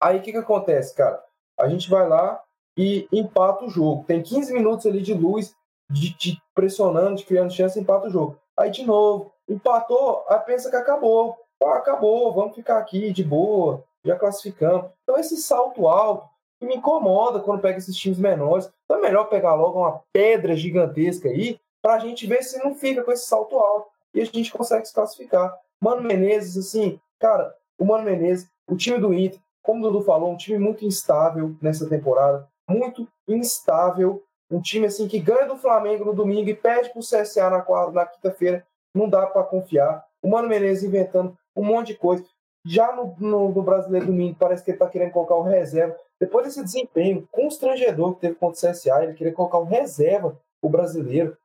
Aí 0.00 0.18
o 0.18 0.22
que, 0.22 0.32
que 0.32 0.38
acontece, 0.38 0.94
cara? 0.94 1.24
A 1.58 1.66
gente 1.66 1.88
vai 1.88 2.06
lá 2.06 2.42
e 2.76 3.08
empata 3.10 3.64
o 3.64 3.70
jogo. 3.70 4.04
Tem 4.04 4.22
15 4.22 4.52
minutos 4.52 4.84
ali 4.84 5.00
de 5.00 5.14
luz, 5.14 5.56
de, 5.90 6.14
de 6.16 6.38
pressionando, 6.54 7.16
de 7.16 7.24
criando 7.24 7.52
chance, 7.52 7.80
empata 7.80 8.08
o 8.08 8.10
jogo. 8.10 8.38
Aí 8.58 8.70
de 8.70 8.84
novo, 8.84 9.32
empatou, 9.48 10.24
aí 10.28 10.38
pensa 10.40 10.68
que 10.68 10.76
acabou. 10.76 11.38
Ah, 11.64 11.78
acabou, 11.78 12.32
vamos 12.34 12.54
ficar 12.54 12.78
aqui 12.78 13.10
de 13.10 13.24
boa, 13.24 13.82
já 14.04 14.16
classificamos. 14.16 14.90
Então 15.02 15.18
esse 15.18 15.38
salto 15.38 15.88
alto 15.88 16.28
que 16.60 16.66
me 16.66 16.76
incomoda 16.76 17.40
quando 17.40 17.62
pega 17.62 17.78
esses 17.78 17.96
times 17.96 18.18
menores. 18.18 18.70
Então 18.84 18.98
é 18.98 19.00
melhor 19.00 19.24
pegar 19.24 19.54
logo 19.54 19.80
uma 19.80 20.02
pedra 20.12 20.54
gigantesca 20.54 21.28
aí 21.28 21.58
para 21.82 21.94
a 21.94 21.98
gente 21.98 22.26
ver 22.26 22.42
se 22.42 22.58
não 22.62 22.74
fica 22.74 23.02
com 23.02 23.12
esse 23.12 23.26
salto 23.26 23.56
alto 23.56 23.88
e 24.14 24.20
a 24.20 24.24
gente 24.24 24.52
consegue 24.52 24.86
se 24.86 24.94
classificar. 24.94 25.56
Mano 25.80 26.02
Menezes, 26.02 26.56
assim, 26.56 27.00
cara, 27.18 27.54
o 27.78 27.84
Mano 27.84 28.04
Menezes, 28.04 28.48
o 28.68 28.76
time 28.76 28.98
do 28.98 29.14
Inter, 29.14 29.40
como 29.62 29.86
o 29.86 29.90
Dudu 29.90 30.04
falou, 30.04 30.32
um 30.32 30.36
time 30.36 30.58
muito 30.58 30.84
instável 30.84 31.54
nessa 31.60 31.88
temporada, 31.88 32.48
muito 32.68 33.06
instável. 33.26 34.22
Um 34.50 34.62
time 34.62 34.86
assim 34.86 35.06
que 35.06 35.18
ganha 35.18 35.46
do 35.46 35.58
Flamengo 35.58 36.06
no 36.06 36.14
domingo 36.14 36.48
e 36.48 36.54
perde 36.54 36.90
pro 36.90 37.00
CSA 37.00 37.50
na, 37.50 37.90
na 37.92 38.06
quinta-feira. 38.06 38.66
Não 38.94 39.08
dá 39.08 39.26
para 39.26 39.42
confiar. 39.44 40.04
O 40.22 40.28
Mano 40.28 40.48
Menezes 40.48 40.84
inventando 40.84 41.36
um 41.54 41.62
monte 41.62 41.88
de 41.88 41.96
coisa. 41.96 42.24
Já 42.64 42.94
no, 42.96 43.14
no, 43.18 43.52
no 43.52 43.62
Brasileiro 43.62 44.06
Domingo, 44.06 44.36
parece 44.38 44.64
que 44.64 44.70
ele 44.70 44.76
está 44.76 44.88
querendo 44.88 45.12
colocar 45.12 45.34
o 45.34 45.42
reserva. 45.42 45.96
Depois 46.18 46.46
desse 46.46 46.64
desempenho 46.64 47.28
constrangedor 47.30 48.14
que 48.14 48.22
teve 48.22 48.34
contra 48.34 48.70
o 48.70 48.72
CSA, 48.72 49.04
ele 49.04 49.14
queria 49.14 49.32
colocar 49.32 49.58
o 49.58 49.64
reserva, 49.64 50.38
o 50.62 50.68
brasileiro. 50.68 51.36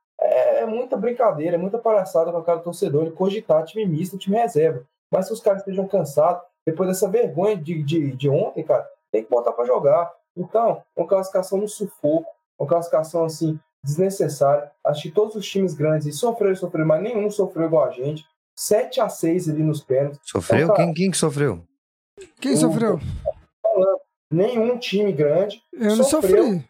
É, 0.64 0.66
muita 0.66 0.96
brincadeira, 0.96 1.56
é 1.56 1.58
muita 1.58 1.78
palhaçada 1.78 2.32
com 2.32 2.38
a 2.38 2.44
cara 2.44 2.58
do 2.58 2.64
torcedor 2.64 3.02
ele 3.02 3.10
cogitar 3.12 3.64
time 3.64 3.86
misto, 3.86 4.18
time 4.18 4.36
reserva. 4.36 4.82
Mas 5.12 5.26
se 5.26 5.32
os 5.32 5.40
caras 5.40 5.60
estejam 5.60 5.86
cansados, 5.86 6.42
depois 6.66 6.88
dessa 6.88 7.08
vergonha 7.08 7.56
de, 7.56 7.82
de, 7.82 8.16
de 8.16 8.28
ontem, 8.28 8.64
cara, 8.64 8.88
tem 9.12 9.22
que 9.22 9.30
botar 9.30 9.52
para 9.52 9.66
jogar. 9.66 10.10
Então, 10.36 10.82
uma 10.96 11.06
classificação 11.06 11.58
no 11.58 11.68
sufoco, 11.68 12.26
uma 12.58 12.68
classificação 12.68 13.24
assim, 13.24 13.58
desnecessária. 13.84 14.72
Acho 14.84 15.02
que 15.02 15.10
todos 15.10 15.36
os 15.36 15.46
times 15.46 15.74
grandes 15.74 16.18
sofreram 16.18 16.52
e 16.52 16.56
sofreram, 16.56 16.86
mas 16.86 17.02
nenhum 17.02 17.30
sofreu 17.30 17.66
igual 17.66 17.84
a 17.84 17.90
gente. 17.90 18.24
7 18.56 19.00
a 19.00 19.08
6 19.08 19.50
ali 19.50 19.62
nos 19.62 19.82
pênaltis. 19.82 20.20
Sofreu? 20.24 20.64
Então, 20.64 20.74
quem, 20.76 20.94
quem 20.94 21.10
que 21.10 21.16
sofreu? 21.16 21.62
Quem 22.40 22.54
o, 22.54 22.56
sofreu? 22.56 22.98
Nenhum 24.32 24.78
time 24.78 25.12
grande. 25.12 25.62
Eu 25.72 25.96
não 25.96 26.04
sofreu, 26.04 26.62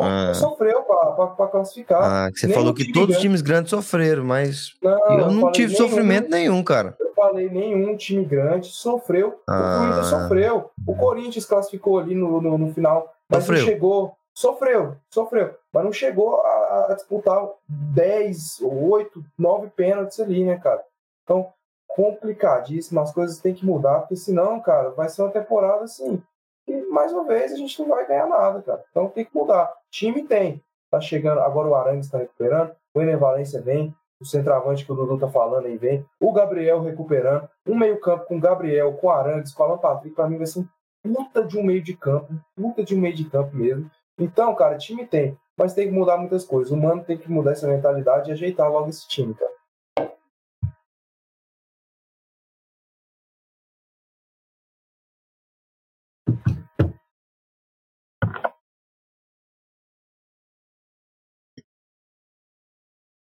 Ah. 0.00 0.32
Sofreu 0.34 0.82
para 0.82 1.48
classificar. 1.48 2.02
Ah, 2.02 2.30
você 2.32 2.46
nenhum 2.46 2.58
falou 2.58 2.74
que 2.74 2.92
todos 2.92 3.16
os 3.16 3.22
times 3.22 3.42
grandes 3.42 3.70
sofreram, 3.70 4.24
mas 4.24 4.74
não, 4.82 5.18
eu 5.18 5.30
não 5.30 5.52
tive 5.52 5.72
nenhum, 5.72 5.88
sofrimento 5.88 6.30
nenhum, 6.30 6.62
cara. 6.62 6.96
Eu 7.00 7.12
falei, 7.14 7.50
nenhum 7.50 7.96
time 7.96 8.24
grande 8.24 8.68
sofreu. 8.68 9.40
Ah. 9.48 9.58
O 9.58 9.78
Corinthians 9.78 10.06
sofreu. 10.06 10.70
O 10.86 10.96
Corinthians 10.96 11.44
classificou 11.44 11.98
ali 11.98 12.14
no, 12.14 12.40
no, 12.40 12.56
no 12.56 12.72
final, 12.72 13.12
mas 13.28 13.44
sofreu. 13.44 13.60
não 13.60 13.66
chegou. 13.66 14.16
Sofreu, 14.34 14.96
sofreu. 15.10 15.54
Mas 15.72 15.84
não 15.84 15.92
chegou 15.92 16.40
a, 16.40 16.86
a 16.88 16.94
disputar 16.94 17.46
10, 17.68 18.62
8, 18.62 19.22
9 19.38 19.68
pênaltis 19.76 20.18
ali, 20.20 20.42
né, 20.42 20.56
cara? 20.56 20.82
Então, 21.22 21.52
complicadíssimo, 21.88 23.00
as 23.00 23.12
coisas 23.12 23.38
têm 23.40 23.54
que 23.54 23.66
mudar, 23.66 24.00
porque 24.00 24.16
senão, 24.16 24.58
cara, 24.60 24.90
vai 24.90 25.08
ser 25.08 25.22
uma 25.22 25.30
temporada 25.30 25.84
assim. 25.84 26.22
E 26.66 26.82
mais 26.90 27.12
uma 27.12 27.24
vez 27.24 27.52
a 27.52 27.56
gente 27.56 27.78
não 27.80 27.88
vai 27.88 28.06
ganhar 28.06 28.26
nada, 28.26 28.62
cara. 28.62 28.84
Então 28.90 29.08
tem 29.08 29.24
que 29.24 29.34
mudar. 29.34 29.72
Time 29.92 30.26
tem. 30.26 30.62
Tá 30.90 31.00
chegando, 31.00 31.40
agora 31.40 31.68
o 31.68 31.74
Arangues 31.74 32.06
está 32.06 32.18
recuperando, 32.18 32.74
o 32.94 33.00
Ener 33.00 33.18
Valência 33.18 33.60
vem, 33.60 33.94
o 34.20 34.24
centroavante 34.24 34.84
que 34.84 34.92
o 34.92 34.94
Dudu 34.94 35.18
tá 35.18 35.28
falando 35.28 35.66
aí 35.66 35.76
vem, 35.76 36.04
o 36.20 36.32
Gabriel 36.32 36.80
recuperando, 36.80 37.48
um 37.66 37.76
meio-campo 37.76 38.26
com 38.26 38.36
o 38.36 38.40
Gabriel, 38.40 38.92
com 38.94 39.06
o 39.06 39.10
Arangues, 39.10 39.52
com 39.52 39.62
o 39.62 39.66
Alan 39.66 39.78
Patrick, 39.78 40.14
pra 40.14 40.28
mim 40.28 40.38
vai 40.38 40.46
ser 40.46 40.60
um 40.60 40.68
puta 41.02 41.44
de 41.44 41.58
um 41.58 41.62
meio 41.62 41.82
de 41.82 41.96
campo, 41.96 42.34
puta 42.56 42.82
de 42.82 42.94
um 42.94 43.00
meio 43.00 43.14
de 43.14 43.24
campo 43.28 43.56
mesmo. 43.56 43.90
Então, 44.18 44.54
cara, 44.54 44.76
time 44.76 45.06
tem, 45.06 45.36
mas 45.58 45.74
tem 45.74 45.88
que 45.88 45.94
mudar 45.94 46.16
muitas 46.16 46.44
coisas. 46.44 46.72
O 46.72 46.76
mano 46.76 47.04
tem 47.04 47.18
que 47.18 47.30
mudar 47.30 47.52
essa 47.52 47.66
mentalidade 47.66 48.30
e 48.30 48.32
ajeitar 48.32 48.70
logo 48.70 48.88
esse 48.88 49.06
time, 49.08 49.34
cara. 49.34 49.52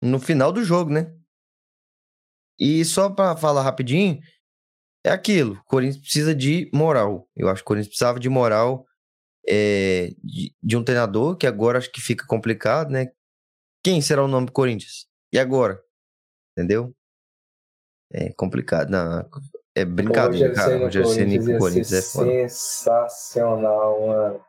No 0.08 0.20
final 0.20 0.52
do 0.52 0.64
jogo, 0.64 0.92
né? 0.92 1.14
E 2.60 2.84
só 2.84 3.10
para 3.10 3.38
falar 3.38 3.62
rapidinho, 3.62 4.20
é 5.06 5.12
aquilo. 5.12 5.54
O 5.54 5.64
Corinthians 5.66 6.02
precisa 6.02 6.34
de 6.34 6.70
moral. 6.74 7.30
Eu 7.36 7.50
acho 7.50 7.62
que 7.62 7.66
o 7.66 7.68
Corinthians 7.68 7.90
precisava 7.90 8.20
de 8.20 8.30
moral 8.30 8.86
é, 9.48 10.10
de, 10.24 10.54
de, 10.62 10.78
um 10.78 10.84
treinador, 10.84 11.38
que 11.38 11.48
agora 11.48 11.78
acho 11.78 11.92
que 11.92 12.02
fica 12.02 12.26
complicado, 12.26 12.90
né? 12.90 13.12
Quem 13.84 14.02
será 14.02 14.24
o 14.24 14.28
nome 14.28 14.48
do 14.48 14.52
Corinthians? 14.52 15.08
E 15.32 15.40
agora? 15.40 15.82
Entendeu? 16.52 16.94
É 18.12 18.34
complicado. 18.34 18.90
Não, 18.90 19.30
é 19.76 19.86
brincadeira, 19.86 20.54
cara. 20.54 20.78
O 20.78 20.84
Rogério 20.84 21.08
Ceni 21.10 21.40
com 21.40 21.56
o 21.56 21.60
Corinthians 21.60 21.94
é 21.94 22.02
foda. 22.02 22.30
Sensacional, 22.50 24.08
mano. 24.08 24.46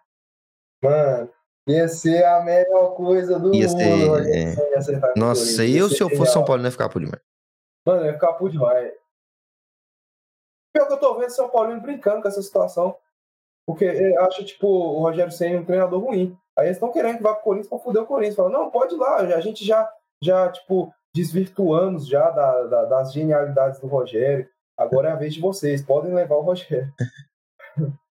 Mano, 0.82 1.30
Ia 1.68 1.86
ser 1.86 2.24
a 2.24 2.42
melhor 2.42 2.94
coisa 2.94 3.38
do 3.38 3.54
ia 3.54 3.68
mundo. 3.68 4.24
Ser, 4.84 4.94
é... 4.94 5.18
Nossa, 5.18 5.66
eu 5.66 5.88
se 5.88 6.02
eu 6.02 6.08
fosse 6.16 6.32
São 6.32 6.44
Paulo, 6.44 6.62
não 6.62 6.68
ia 6.68 6.72
ficar 6.72 6.88
por 6.88 7.00
demais. 7.00 7.22
Mano, 7.86 8.06
ia 8.06 8.14
ficar 8.14 8.32
por 8.32 8.50
demais. 8.50 8.92
Pior 10.74 10.86
que 10.86 10.92
eu 10.94 11.00
tô 11.00 11.18
vendo 11.18 11.30
São 11.30 11.48
Paulo 11.50 11.78
brincando 11.80 12.22
com 12.22 12.28
essa 12.28 12.42
situação. 12.42 12.96
Porque 13.66 13.86
acha, 14.20 14.42
tipo, 14.42 14.66
o 14.66 15.00
Rogério 15.00 15.30
Senna 15.30 15.60
um 15.60 15.64
treinador 15.64 16.02
ruim. 16.02 16.34
Aí 16.58 16.68
eles 16.68 16.76
estão 16.76 16.90
querendo 16.90 17.18
que 17.18 17.22
vá 17.22 17.34
pro 17.34 17.44
Corinthians 17.44 17.68
pra 17.68 17.78
fuder 17.78 18.02
o 18.02 18.06
Corinthians. 18.06 18.36
Falam, 18.36 18.50
não, 18.50 18.70
pode 18.70 18.94
ir 18.94 18.98
lá. 18.98 19.16
A 19.16 19.40
gente 19.40 19.62
já, 19.62 19.86
já 20.22 20.50
tipo, 20.50 20.90
desvirtuamos 21.14 22.08
já 22.08 22.30
da, 22.30 22.64
da, 22.64 22.84
das 22.86 23.12
genialidades 23.12 23.78
do 23.78 23.86
Rogério. 23.86 24.48
Agora 24.74 25.10
é 25.10 25.12
a 25.12 25.16
vez 25.16 25.34
de 25.34 25.40
vocês. 25.40 25.82
Podem 25.82 26.14
levar 26.14 26.36
o 26.36 26.42
Rogério. 26.42 26.90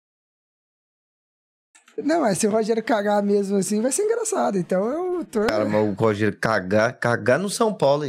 Não, 2.02 2.20
mas 2.20 2.38
se 2.38 2.46
o 2.46 2.50
Rogério 2.50 2.82
cagar 2.82 3.22
mesmo 3.22 3.56
assim, 3.56 3.80
vai 3.80 3.90
ser 3.90 4.02
engraçado. 4.02 4.58
Então 4.58 4.86
eu 5.18 5.24
tô. 5.24 5.46
Cara, 5.46 5.64
mas 5.64 5.88
o 5.88 5.92
Rogério 5.92 6.38
cagar, 6.38 6.98
cagar 6.98 7.38
no 7.38 7.48
São 7.48 7.72
Paulo, 7.72 8.04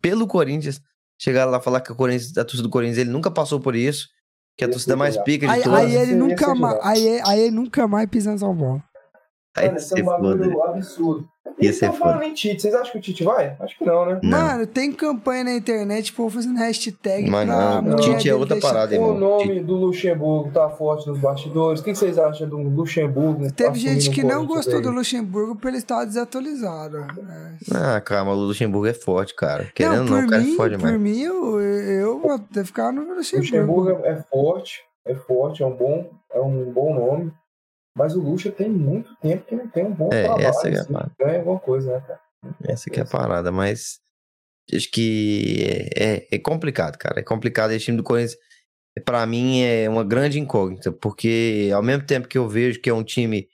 pelo 0.00 0.26
Corinthians, 0.26 0.80
chegar 1.20 1.44
lá 1.44 1.60
falar 1.60 1.80
que 1.80 1.92
o 1.92 1.96
Corinthians, 1.96 2.36
a 2.38 2.44
torcida 2.44 2.62
do 2.62 2.70
Corinthians, 2.70 2.98
ele 2.98 3.10
nunca 3.10 3.30
passou 3.30 3.60
por 3.60 3.74
isso. 3.74 4.08
Que 4.56 4.64
a 4.64 4.68
torcida 4.68 4.96
mais 4.96 5.16
pica 5.18 5.46
de 5.46 5.52
Aí, 5.52 5.62
todas. 5.62 5.78
aí 5.78 5.94
ele 5.94 6.14
nunca 6.16 6.52
mais, 6.52 6.78
aí, 6.82 7.20
aí 7.24 7.40
ele 7.42 7.54
nunca 7.54 7.86
mais 7.86 8.08
pisa 8.08 8.32
em 8.32 8.38
São 8.38 8.56
Paulo. 8.56 8.82
Aí 9.56 9.66
Mano, 9.66 9.78
esse 9.78 9.98
é 9.98 10.02
um 10.02 10.06
bagulho 10.06 10.62
absurdo. 10.64 11.28
E 11.58 11.64
ser 11.66 11.86
estão 11.86 11.92
falando 11.94 12.14
foda. 12.16 12.26
em 12.26 12.34
Tite. 12.34 12.62
Vocês 12.62 12.74
acham 12.74 12.92
que 12.92 12.98
o 12.98 13.00
Tite 13.00 13.24
vai? 13.24 13.56
Acho 13.60 13.78
que 13.78 13.84
não, 13.84 14.06
né? 14.06 14.20
Não. 14.22 14.30
Mano, 14.38 14.66
tem 14.66 14.92
campanha 14.92 15.44
na 15.44 15.54
internet, 15.54 16.12
pô, 16.12 16.28
fazendo 16.28 16.56
hashtag 16.58 17.30
Mas 17.30 17.46
pra 17.46 17.56
não, 17.56 17.82
mulher 17.82 17.96
Tite 18.16 18.28
é 18.28 18.34
outra 18.34 18.56
parada, 18.60 18.92
O 18.92 18.94
irmão. 18.94 19.18
nome 19.18 19.60
do 19.60 19.74
Luxemburgo 19.76 20.50
tá 20.52 20.68
forte 20.70 21.06
nos 21.08 21.18
bastidores. 21.18 21.80
O 21.80 21.84
que 21.84 21.94
vocês 21.94 22.18
acham 22.18 22.48
do 22.48 22.56
Luxemburgo? 22.58 23.50
Teve 23.52 23.78
gente 23.78 24.08
o 24.10 24.12
que 24.12 24.22
não 24.22 24.46
gostou 24.46 24.80
do 24.80 24.90
Luxemburgo 24.90 25.56
por 25.56 25.68
ele 25.68 25.78
estar 25.78 26.04
desatualizado. 26.04 26.98
É. 26.98 27.52
Ah, 27.74 28.00
calma, 28.00 28.32
o 28.32 28.36
Luxemburgo 28.36 28.86
é 28.86 28.92
forte, 28.94 29.34
cara. 29.34 29.70
Querendo 29.74 30.00
ou 30.00 30.06
por 30.06 30.10
não, 30.16 30.26
o 30.26 30.28
cara 30.30 30.42
mim, 30.42 30.52
é 30.52 30.56
forte 30.56 30.72
por 30.78 30.86
demais. 30.86 31.00
mim, 31.00 31.20
eu, 31.20 31.60
eu 31.60 32.18
vou 32.20 32.32
até 32.32 32.64
ficar 32.64 32.92
no 32.92 33.02
O 33.02 33.14
Luxemburgo. 33.14 33.44
Luxemburgo 33.80 34.06
é 34.06 34.08
é 34.08 34.22
forte, 34.30 34.80
é 35.06 35.14
forte, 35.14 35.62
é 35.62 35.66
um 35.66 35.76
bom, 35.76 36.10
é 36.32 36.40
um 36.40 36.72
bom 36.72 36.94
nome. 36.94 37.32
Mas 37.98 38.14
o 38.14 38.20
Luxa 38.22 38.50
tem 38.52 38.70
muito 38.70 39.14
tempo 39.16 39.44
que 39.44 39.56
não 39.56 39.68
tem 39.68 39.84
um 39.84 39.92
bom 39.92 40.08
É, 40.12 40.22
trabalho. 40.22 40.46
essa 40.46 40.68
é 40.68 40.76
a 40.76 40.80
assim, 40.82 40.92
parada. 40.92 41.12
ganha 41.18 41.38
alguma 41.40 41.58
coisa, 41.58 41.92
né, 41.92 42.00
cara? 42.06 42.20
Essa 42.64 42.88
que 42.88 43.00
é 43.00 43.02
a 43.02 43.06
parada, 43.06 43.50
mas 43.50 43.98
acho 44.72 44.90
que 44.92 45.64
é, 45.96 46.04
é- 46.16 46.28
é 46.36 46.38
complicado, 46.38 46.96
cara. 46.96 47.18
É 47.20 47.22
complicado 47.24 47.72
esse 47.72 47.84
time 47.86 47.96
do 47.96 48.04
Corinthians. 48.04 48.36
Pra 49.04 49.26
mim 49.26 49.60
é 49.62 49.88
uma 49.88 50.04
grande 50.04 50.38
incógnita, 50.40 50.90
porque 50.92 51.70
ao 51.74 51.82
mesmo 51.82 52.04
tempo 52.06 52.26
que 52.28 52.38
eu 52.38 52.48
vejo 52.48 52.80
que 52.80 52.88
é 52.90 52.94
um 52.94 53.04
time 53.04 53.46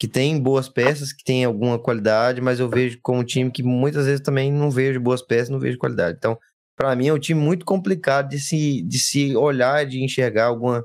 que 0.00 0.06
tem 0.06 0.40
boas 0.40 0.68
peças, 0.68 1.12
que 1.12 1.24
tem 1.24 1.44
alguma 1.44 1.78
qualidade, 1.78 2.40
mas 2.40 2.60
eu 2.60 2.68
vejo 2.68 2.98
como 3.02 3.20
um 3.20 3.24
time 3.24 3.50
que 3.50 3.62
muitas 3.64 4.06
vezes 4.06 4.20
também 4.20 4.52
não 4.52 4.70
vejo 4.70 5.00
boas 5.00 5.20
peças, 5.22 5.48
não 5.48 5.58
vejo 5.58 5.76
qualidade. 5.78 6.16
Então, 6.16 6.38
pra 6.76 6.94
mim 6.94 7.08
é 7.08 7.12
um 7.12 7.18
time 7.18 7.40
muito 7.40 7.64
complicado 7.66 8.28
de 8.28 8.38
se, 8.38 8.82
de 8.82 8.98
se 9.00 9.34
olhar, 9.36 9.84
de 9.84 10.02
enxergar 10.04 10.44
alguma, 10.46 10.84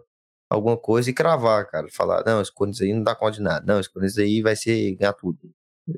alguma 0.50 0.78
coisa 0.78 1.10
e 1.10 1.14
cravar, 1.14 1.68
cara. 1.70 1.88
Falar, 1.92 2.24
não, 2.26 2.42
esse 2.42 2.52
Corinthians 2.54 2.82
aí 2.88 2.94
não 2.94 3.04
dá 3.04 3.16
conta 3.16 3.34
de 3.38 3.42
nada. 3.42 3.66
Não, 3.66 3.80
esse 3.80 3.90
Corinthians 3.92 4.18
aí 4.20 4.42
vai 4.42 4.56
ser 4.56 4.96
ganhar 4.96 5.14
tudo. 5.14 5.40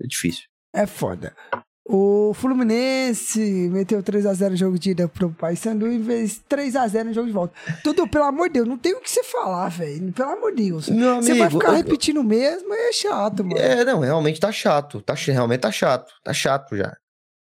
É 0.01 0.07
difícil. 0.07 0.43
É 0.73 0.85
foda. 0.85 1.35
O 1.87 2.33
Fluminense 2.33 3.69
meteu 3.69 4.01
3x0 4.01 4.49
no 4.49 4.55
jogo 4.55 4.79
de 4.79 4.89
ida 4.89 5.07
pro 5.07 5.31
Paysandu 5.31 5.87
e 5.87 6.03
fez 6.03 6.41
3x0 6.49 7.03
no 7.03 7.13
jogo 7.13 7.27
de 7.27 7.33
volta. 7.33 7.53
Tudo, 7.83 8.07
pelo 8.07 8.23
amor 8.25 8.47
de 8.47 8.53
Deus, 8.55 8.67
não 8.67 8.75
tem 8.77 8.93
o 8.95 8.99
que 9.01 9.09
você 9.11 9.23
falar, 9.23 9.69
velho. 9.69 10.11
Pelo 10.11 10.31
amor 10.31 10.53
de 10.55 10.63
Deus. 10.69 10.89
Meu 10.89 11.17
Você 11.17 11.33
vai 11.35 11.41
amigo, 11.47 11.59
ficar 11.59 11.71
eu- 11.73 11.77
repetindo 11.77 12.23
mesmo, 12.23 12.73
é 12.73 12.91
chato, 12.91 13.43
mano. 13.43 13.57
É, 13.59 13.85
não, 13.85 13.99
realmente 13.99 14.39
tá 14.39 14.51
chato. 14.51 14.99
Tá, 15.01 15.13
realmente 15.13 15.61
tá 15.61 15.71
chato. 15.71 16.11
Tá 16.23 16.33
chato 16.33 16.75
já. 16.75 16.97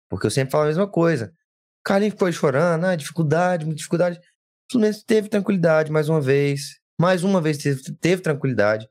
Porque 0.08 0.26
eu 0.26 0.30
sempre 0.30 0.52
falo 0.52 0.64
a 0.64 0.68
mesma 0.68 0.86
coisa. 0.88 1.32
O 1.80 1.82
Carlinhos 1.84 2.14
ficou 2.14 2.30
chorando, 2.30 2.84
ah, 2.84 2.94
dificuldade, 2.94 3.64
muita 3.64 3.78
dificuldade. 3.78 4.18
O 4.18 4.72
Fluminense 4.72 5.04
teve 5.04 5.28
tranquilidade 5.28 5.90
mais 5.90 6.08
uma 6.08 6.20
vez. 6.20 6.77
Mais 6.98 7.22
uma 7.24 7.40
vez 7.40 7.58
teve, 7.58 7.82
teve 8.00 8.22
tranquilidade. 8.22 8.88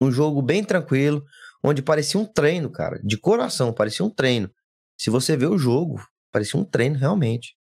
Um 0.00 0.10
jogo 0.10 0.40
bem 0.42 0.64
tranquilo, 0.64 1.24
onde 1.62 1.82
parecia 1.82 2.18
um 2.20 2.24
treino, 2.24 2.70
cara. 2.70 3.00
De 3.02 3.16
coração, 3.18 3.72
parecia 3.72 4.04
um 4.04 4.10
treino. 4.10 4.50
Se 4.98 5.10
você 5.10 5.36
vê 5.36 5.46
o 5.46 5.58
jogo, 5.58 6.02
parecia 6.32 6.58
um 6.58 6.64
treino, 6.64 6.98
realmente. 6.98 7.54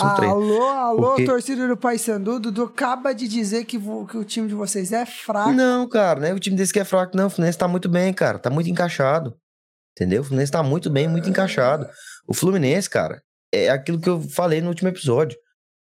Um 0.00 0.14
treino. 0.16 0.34
Alô, 0.34 0.62
alô, 0.64 1.02
Porque- 1.10 1.24
torcida 1.24 1.66
do 1.68 1.76
Paysandu. 1.76 2.40
Dudu 2.40 2.64
acaba 2.64 3.12
de 3.12 3.28
dizer 3.28 3.64
que, 3.64 3.78
que 3.78 4.16
o 4.16 4.24
time 4.24 4.48
de 4.48 4.54
vocês 4.54 4.92
é 4.92 5.06
fraco. 5.06 5.52
Não, 5.52 5.88
cara, 5.88 6.20
não 6.20 6.26
é 6.28 6.34
o 6.34 6.40
time 6.40 6.56
desse 6.56 6.72
que 6.72 6.80
é 6.80 6.84
fraco, 6.84 7.16
não. 7.16 7.26
O 7.26 7.30
Fluminense 7.30 7.58
tá 7.58 7.68
muito 7.68 7.88
bem, 7.88 8.12
cara. 8.12 8.38
Tá 8.38 8.50
muito 8.50 8.68
encaixado. 8.68 9.36
Entendeu? 9.92 10.22
O 10.22 10.24
Fluminense 10.24 10.50
tá 10.52 10.62
muito 10.62 10.90
bem, 10.90 11.08
muito 11.08 11.28
encaixado. 11.30 11.88
O 12.26 12.34
Fluminense, 12.34 12.90
cara, 12.90 13.22
é 13.52 13.70
aquilo 13.70 14.00
que 14.00 14.08
eu 14.08 14.20
falei 14.20 14.60
no 14.60 14.68
último 14.68 14.88
episódio. 14.88 15.38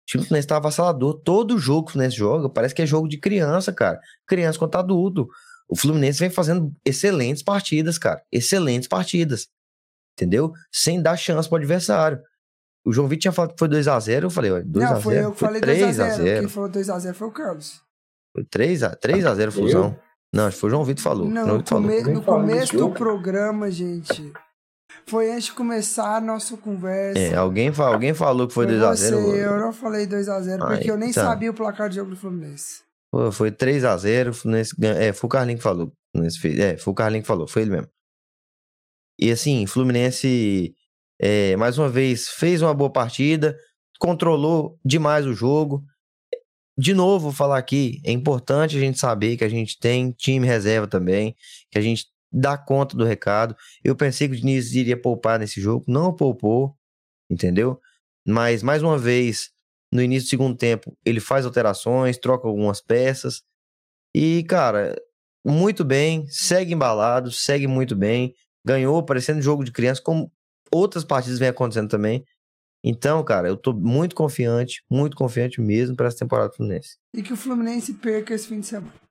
O 0.10 0.12
time 0.12 0.24
do 0.24 0.28
Fluminense 0.28 0.48
tá 0.48 0.58
avassalador. 0.58 1.22
Todo 1.24 1.60
jogo 1.60 1.86
que 1.86 1.90
o 1.90 1.94
Fluminense 1.94 2.18
joga 2.18 2.50
parece 2.50 2.74
que 2.74 2.82
é 2.82 2.86
jogo 2.86 3.08
de 3.08 3.20
criança, 3.20 3.72
cara. 3.72 4.00
Criança 4.26 4.58
contra 4.58 4.80
adulto. 4.80 5.28
O 5.68 5.76
Fluminense 5.76 6.20
vem 6.20 6.32
fazendo 6.32 6.74
excelentes 6.84 7.44
partidas, 7.44 8.00
cara. 8.00 8.20
Excelentes 8.32 8.88
partidas. 8.88 9.48
Entendeu? 10.18 10.52
Sem 10.72 11.00
dar 11.00 11.16
chance 11.16 11.48
pro 11.48 11.60
adversário. 11.60 12.20
O 12.84 12.92
João 12.92 13.08
Vitor 13.08 13.22
tinha 13.22 13.32
falado 13.32 13.52
que 13.52 13.60
foi 13.60 13.70
2x0. 13.70 14.24
Eu 14.24 14.30
falei, 14.32 14.52
ó, 14.52 14.60
2x0. 14.62 14.66
Não, 14.66 15.02
foi 15.02 15.24
eu 15.24 15.32
que 15.32 15.40
falei 15.40 15.62
2x0. 15.62 16.18
3x0. 16.18 16.40
Quem 16.40 16.48
falou 16.48 16.70
2x0 16.72 17.14
foi 17.14 17.28
o 17.28 17.32
Carlos. 17.32 17.82
Foi 18.34 18.44
3x0 18.46 19.00
3x0 19.00 19.52
Fusão. 19.52 20.00
Não, 20.34 20.48
acho 20.48 20.56
que 20.56 20.62
foi 20.62 20.70
o 20.70 20.72
João 20.72 20.84
Vitor 20.84 20.98
que 20.98 21.04
falou. 21.04 21.30
Não, 21.30 21.46
João 21.46 21.82
no, 21.82 21.88
Vitor 21.88 22.04
falou. 22.04 22.14
no 22.16 22.24
começo 22.24 22.74
do 22.74 22.80
jogo. 22.80 22.96
programa, 22.96 23.70
gente. 23.70 24.34
Foi 25.10 25.32
antes 25.32 25.46
de 25.46 25.54
começar 25.54 26.18
a 26.18 26.22
nossa 26.22 26.56
conversa. 26.58 27.20
É, 27.20 27.36
alguém, 27.36 27.72
alguém 27.76 28.14
falou 28.14 28.48
que 28.48 28.54
foi 28.54 28.66
Foi 28.66 28.76
2x0. 28.76 28.96
você, 28.96 29.46
eu 29.46 29.60
não 29.60 29.74
falei 29.74 30.06
2x0, 30.08 30.62
Aí, 30.64 30.76
porque 30.78 30.92
eu 30.92 30.98
nem 30.98 31.12
tá. 31.12 31.24
sabia 31.26 31.50
o 31.52 31.54
placar 31.54 31.90
do 31.90 31.96
jogo 31.96 32.12
do 32.12 32.18
Fluminense. 32.18 32.84
Pô, 33.12 33.32
Foi 33.32 33.52
3x0, 33.52 34.30
o 34.30 34.34
Fluminense 34.34 34.76
É, 34.84 35.12
foi 35.12 35.28
o 35.28 35.30
Carlinhos 35.32 35.60
que 35.60 35.64
falou. 35.64 35.92
fez- 36.40 36.60
É, 36.60 36.78
foi 36.78 36.92
o 36.92 36.96
Carlinhos 36.96 37.24
que 37.24 37.28
falou, 37.28 37.48
foi 37.48 37.64
ele 37.64 37.72
mesmo. 37.72 37.88
E 39.20 39.32
assim, 39.32 39.66
Fluminense, 39.66 40.74
é, 41.20 41.56
mais 41.58 41.78
uma 41.78 41.90
vez, 41.90 42.30
fez 42.30 42.62
uma 42.62 42.74
boa 42.74 42.92
partida, 42.92 43.58
controlou 44.00 44.80
demais 44.86 45.26
o 45.26 45.34
jogo. 45.34 45.84
De 46.78 46.94
novo, 46.94 47.24
vou 47.26 47.32
falar 47.34 47.58
aqui, 47.58 48.00
é 48.06 48.12
importante 48.12 48.78
a 48.78 48.80
gente 48.80 48.98
saber 48.98 49.36
que 49.36 49.44
a 49.44 49.50
gente 49.50 49.78
tem 49.78 50.12
time 50.12 50.48
reserva 50.48 50.88
também, 50.88 51.36
que 51.70 51.78
a 51.78 51.82
gente 51.82 52.06
dá 52.32 52.58
conta 52.58 52.96
do 52.96 53.06
recado. 53.06 53.56
Eu 53.84 53.96
pensei 53.96 54.28
que 54.28 54.36
o 54.36 54.38
Diniz 54.38 54.74
iria 54.74 55.00
poupar 55.00 55.40
nesse 55.40 55.60
jogo, 55.60 55.86
não 55.88 56.16
poupou, 56.16 56.76
entendeu? 57.30 57.80
Mas, 58.28 58.62
mais 58.62 58.84
uma 58.84 58.98
vez, 58.98 59.50
no 59.92 60.02
início 60.02 60.28
do 60.28 60.30
segundo 60.30 60.58
tempo, 60.58 60.96
ele 61.06 61.20
faz 61.20 61.46
alterações, 61.46 62.18
troca 62.18 62.48
algumas 62.48 62.82
peças. 62.82 63.42
E, 64.14 64.44
cara, 64.44 64.96
muito 65.46 65.84
bem, 65.84 66.28
segue 66.28 66.74
embalado, 66.74 67.32
segue 67.32 67.68
muito 67.68 67.96
bem. 67.96 68.34
Ganhou, 68.66 69.04
parecendo 69.04 69.42
jogo 69.42 69.64
de 69.64 69.72
criança, 69.72 70.02
como 70.02 70.32
outras 70.72 71.04
partidas 71.04 71.40
vem 71.40 71.50
acontecendo 71.50 71.90
também. 71.90 72.24
Então, 72.84 73.24
cara, 73.24 73.48
eu 73.48 73.58
tô 73.58 73.74
muito 73.74 74.16
confiante, 74.16 74.84
muito 74.90 75.16
confiante 75.18 75.60
mesmo 75.60 75.96
para 75.96 76.08
essa 76.08 76.18
temporada 76.18 76.50
do 76.50 76.56
Fluminense. 76.56 76.98
E 77.14 77.22
que 77.22 77.34
o 77.34 77.38
Fluminense 77.38 77.94
perca 77.94 78.34
esse 78.34 78.48
fim 78.48 78.60
de 78.60 78.68
semana. 78.68 79.09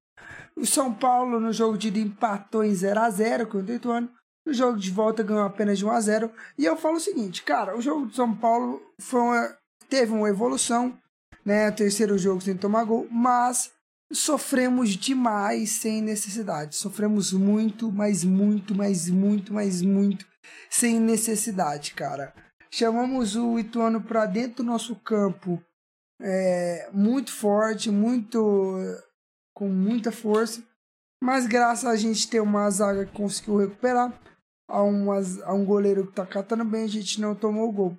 O 0.59 0.67
São 0.67 0.93
Paulo, 0.93 1.39
no 1.39 1.53
jogo 1.53 1.79
de 1.79 1.89
ida, 1.89 1.99
empatou 1.99 2.65
em 2.65 2.73
0x0 2.73 3.47
com 3.47 3.59
o 3.59 3.71
Ituano. 3.71 4.11
No 4.45 4.53
jogo 4.53 4.79
de 4.79 4.91
volta, 4.91 5.23
ganhou 5.23 5.45
apenas 5.45 5.79
de 5.79 5.85
1x0. 5.85 6.31
E 6.57 6.65
eu 6.65 6.77
falo 6.77 6.97
o 6.97 7.01
seguinte, 7.01 7.43
cara, 7.43 7.77
o 7.77 7.81
jogo 7.81 8.07
do 8.07 8.15
São 8.15 8.35
Paulo 8.35 8.81
foi 9.01 9.21
uma- 9.21 9.57
teve 9.89 10.13
uma 10.13 10.29
evolução, 10.29 10.99
né? 11.45 11.69
O 11.69 11.75
terceiro 11.75 12.19
jogo 12.19 12.41
sem 12.41 12.57
tomar 12.57 12.85
gol, 12.85 13.07
mas 13.11 13.71
sofremos 14.13 14.91
demais 14.91 15.81
sem 15.81 16.01
necessidade. 16.03 16.77
Sofremos 16.77 17.33
muito, 17.33 17.93
mas 17.93 18.25
muito, 18.25 18.75
mas 18.75 19.09
muito, 19.09 19.53
mas 19.53 19.83
muito 19.83 20.27
sem 20.71 20.99
necessidade, 20.99 21.93
cara. 21.93 22.35
Chamamos 22.71 23.37
o 23.37 23.59
Ituano 23.59 24.01
para 24.03 24.27
dentro 24.27 24.63
do 24.65 24.71
nosso 24.71 24.97
campo 24.97 25.63
é, 26.21 26.89
muito 26.93 27.31
forte, 27.33 27.91
muito 27.91 28.77
com 29.59 29.69
muita 29.69 30.13
força, 30.13 30.63
mas 31.21 31.49
graças 31.49 31.85
a 31.85 31.97
gente 31.97 32.31
ter 32.31 32.39
uma 32.39 32.71
zaga 32.71 33.05
que 33.05 33.13
conseguiu 33.13 33.57
recuperar, 33.57 34.17
a, 34.69 34.83
umas, 34.83 35.43
a 35.43 35.53
um 35.53 35.65
goleiro 35.65 36.07
que 36.07 36.13
tá 36.13 36.25
catando 36.25 36.65
bem, 36.65 36.85
a 36.85 36.89
gente 36.89 37.21
não 37.21 37.35
tomou 37.35 37.69
o 37.69 37.73
gol. 37.73 37.99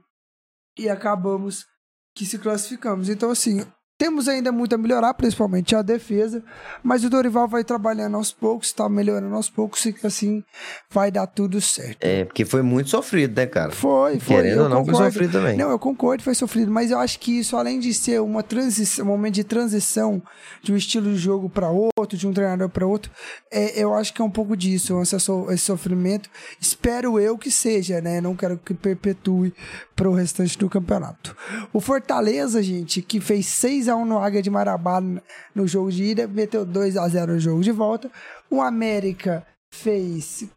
E 0.78 0.88
acabamos 0.88 1.68
que 2.16 2.26
se 2.26 2.40
classificamos. 2.40 3.10
Então, 3.10 3.30
assim, 3.30 3.60
temos 4.00 4.30
ainda 4.30 4.50
muito 4.50 4.74
a 4.74 4.78
melhorar, 4.78 5.14
principalmente 5.14 5.76
a 5.76 5.82
defesa, 5.82 6.42
mas 6.82 7.04
o 7.04 7.10
Dorival 7.10 7.50
vai 7.50 7.66
trabalhando 7.66 8.16
aos 8.16 8.32
poucos, 8.32 8.72
tá 8.72 8.88
melhorando 8.88 9.36
aos 9.36 9.50
poucos 9.50 9.86
e 9.86 9.94
assim 10.06 10.42
vai 10.90 11.12
dar 11.12 11.28
tudo 11.28 11.60
certo. 11.60 11.98
É, 12.00 12.24
porque 12.24 12.46
foi 12.46 12.62
muito 12.62 12.90
sofrido, 12.90 13.36
né, 13.36 13.46
cara? 13.46 13.72
Foi, 13.72 14.18
foi. 14.18 14.38
Querendo 14.38 14.64
ou 14.64 14.70
não, 14.70 14.86
concordo. 14.86 14.98
foi 15.00 15.12
sofrido 15.12 15.32
também. 15.34 15.58
Não, 15.58 15.70
eu 15.70 15.78
concordo, 15.78 16.24
foi 16.24 16.34
sofrido, 16.34 16.72
mas 16.72 16.92
eu 16.92 16.98
acho 16.98 17.20
que 17.20 17.40
isso, 17.40 17.58
além 17.58 17.78
de 17.78 17.94
ser 17.94 18.22
uma 18.22 18.42
transição, 18.42 19.04
um 19.04 19.10
momento 19.10 19.34
de 19.34 19.44
transição 19.44 20.24
de 20.64 20.72
um 20.72 20.78
estilo 20.78 21.12
de 21.12 21.18
jogo 21.18 21.50
para 21.50 21.70
outro, 21.70 22.18
de 22.18 22.26
um 22.26 22.32
treinador 22.32 22.70
para 22.70 22.88
outro, 22.88 23.12
é, 23.52 23.84
eu 23.84 23.94
acho 23.94 24.14
que 24.14 24.22
é 24.22 24.24
um 24.24 24.32
pouco 24.32 24.56
disso, 24.56 24.98
esse 25.02 25.58
sofrimento. 25.58 26.30
Espero 26.62 27.20
eu 27.20 27.38
que 27.38 27.52
seja, 27.52 28.00
né? 28.00 28.22
Não 28.22 28.34
quero 28.34 28.58
que 28.58 28.74
perpetue 28.74 29.54
para 29.94 30.10
o 30.10 30.14
restante 30.14 30.58
do 30.58 30.70
campeonato. 30.70 31.36
O 31.74 31.82
Fortaleza, 31.82 32.64
gente, 32.64 33.02
que 33.02 33.20
fez 33.20 33.46
seis 33.46 33.89
no 34.06 34.20
Águia 34.20 34.42
de 34.42 34.50
Marabá 34.50 35.02
no 35.02 35.68
jogo 35.68 35.92
de 35.92 36.04
ida, 36.04 36.28
meteu 36.28 36.66
2x0 36.66 37.28
no 37.28 37.40
jogo 37.40 37.62
de 37.62 37.72
volta. 37.72 38.12
O 38.50 38.62
América 38.62 39.46
fez 39.72 40.48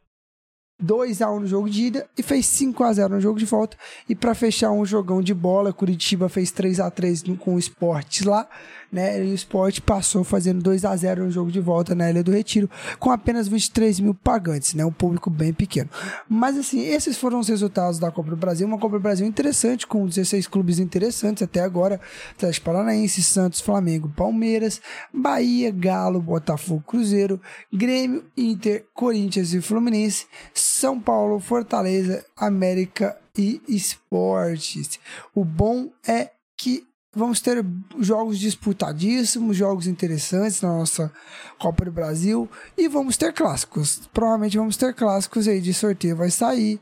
2 0.83 1.23
a 1.23 1.31
1 1.31 1.41
no 1.41 1.47
jogo 1.47 1.71
de 1.71 1.85
ida 1.85 2.07
e 2.19 2.23
fez 2.23 2.45
5 2.47 2.83
a 2.83 2.93
0 2.93 3.15
no 3.15 3.21
jogo 3.21 3.39
de 3.39 3.47
volta. 3.47 3.77
E 4.09 4.15
para 4.15 4.35
fechar 4.35 4.73
um 4.73 4.85
jogão 4.85 5.23
de 5.23 5.33
bola, 5.33 5.73
Curitiba 5.73 6.29
fez 6.29 6.51
3 6.51 6.81
a 6.81 6.91
3 6.91 7.23
com 7.39 7.55
o 7.55 7.59
Sport 7.59 8.23
lá, 8.23 8.49
né? 8.91 9.25
E 9.25 9.31
o 9.31 9.35
Sport 9.35 9.81
passou 9.81 10.25
fazendo 10.25 10.63
2 10.63 10.85
a 10.85 10.95
0 10.97 11.25
no 11.25 11.31
jogo 11.31 11.51
de 11.51 11.61
volta 11.61 11.95
na 11.95 12.11
Ilha 12.11 12.23
do 12.23 12.33
Retiro, 12.33 12.69
com 12.99 13.11
apenas 13.11 13.47
23 13.47 14.01
mil 14.01 14.15
pagantes, 14.15 14.75
né? 14.75 14.85
Um 14.85 14.93
público 14.93 15.31
bem 15.31 15.53
pequeno. 15.53 15.89
Mas 16.29 16.59
assim, 16.59 16.81
esses 16.81 17.17
foram 17.17 17.39
os 17.39 17.49
resultados 17.49 17.99
da 17.99 18.11
Copa 18.11 18.31
do 18.31 18.37
Brasil, 18.37 18.67
uma 18.67 18.79
Copa 18.79 18.99
do 18.99 19.03
Brasil 19.03 19.27
interessante, 19.27 19.87
com 19.87 20.05
16 20.05 20.49
clubes 20.49 20.79
interessantes 20.79 21.43
até 21.43 21.61
agora: 21.61 22.01
Atlético 22.33 22.67
Paranaense, 22.67 23.23
Santos, 23.23 23.61
Flamengo, 23.61 24.13
Palmeiras, 24.15 24.81
Bahia, 25.15 25.71
Galo, 25.71 26.21
Botafogo, 26.21 26.83
Cruzeiro, 26.87 27.41
Grêmio, 27.73 28.25
Inter, 28.37 28.85
Corinthians 28.93 29.55
e 29.55 29.61
Fluminense. 29.61 30.27
São 30.73 30.99
Paulo, 30.99 31.39
Fortaleza, 31.39 32.25
América 32.37 33.17
e 33.37 33.61
Esportes. 33.69 34.99
O 35.35 35.45
bom 35.45 35.91
é 36.07 36.31
que 36.57 36.87
vamos 37.15 37.41
ter 37.41 37.63
jogos 37.99 38.39
disputadíssimos, 38.39 39.57
jogos 39.57 39.87
interessantes 39.87 40.63
na 40.63 40.71
nossa 40.71 41.13
Copa 41.59 41.85
do 41.85 41.93
Brasil 41.93 42.49
e 42.77 42.89
vamos 42.89 43.19
ter 43.19 43.35
clássicos. 43.35 44.09
Provavelmente 44.15 44.57
vamos 44.57 44.77
ter 44.77 44.95
clássicos 44.95 45.47
aí 45.47 45.61
de 45.61 45.75
sorteio. 45.75 46.17
Vai 46.17 46.31
sair 46.31 46.81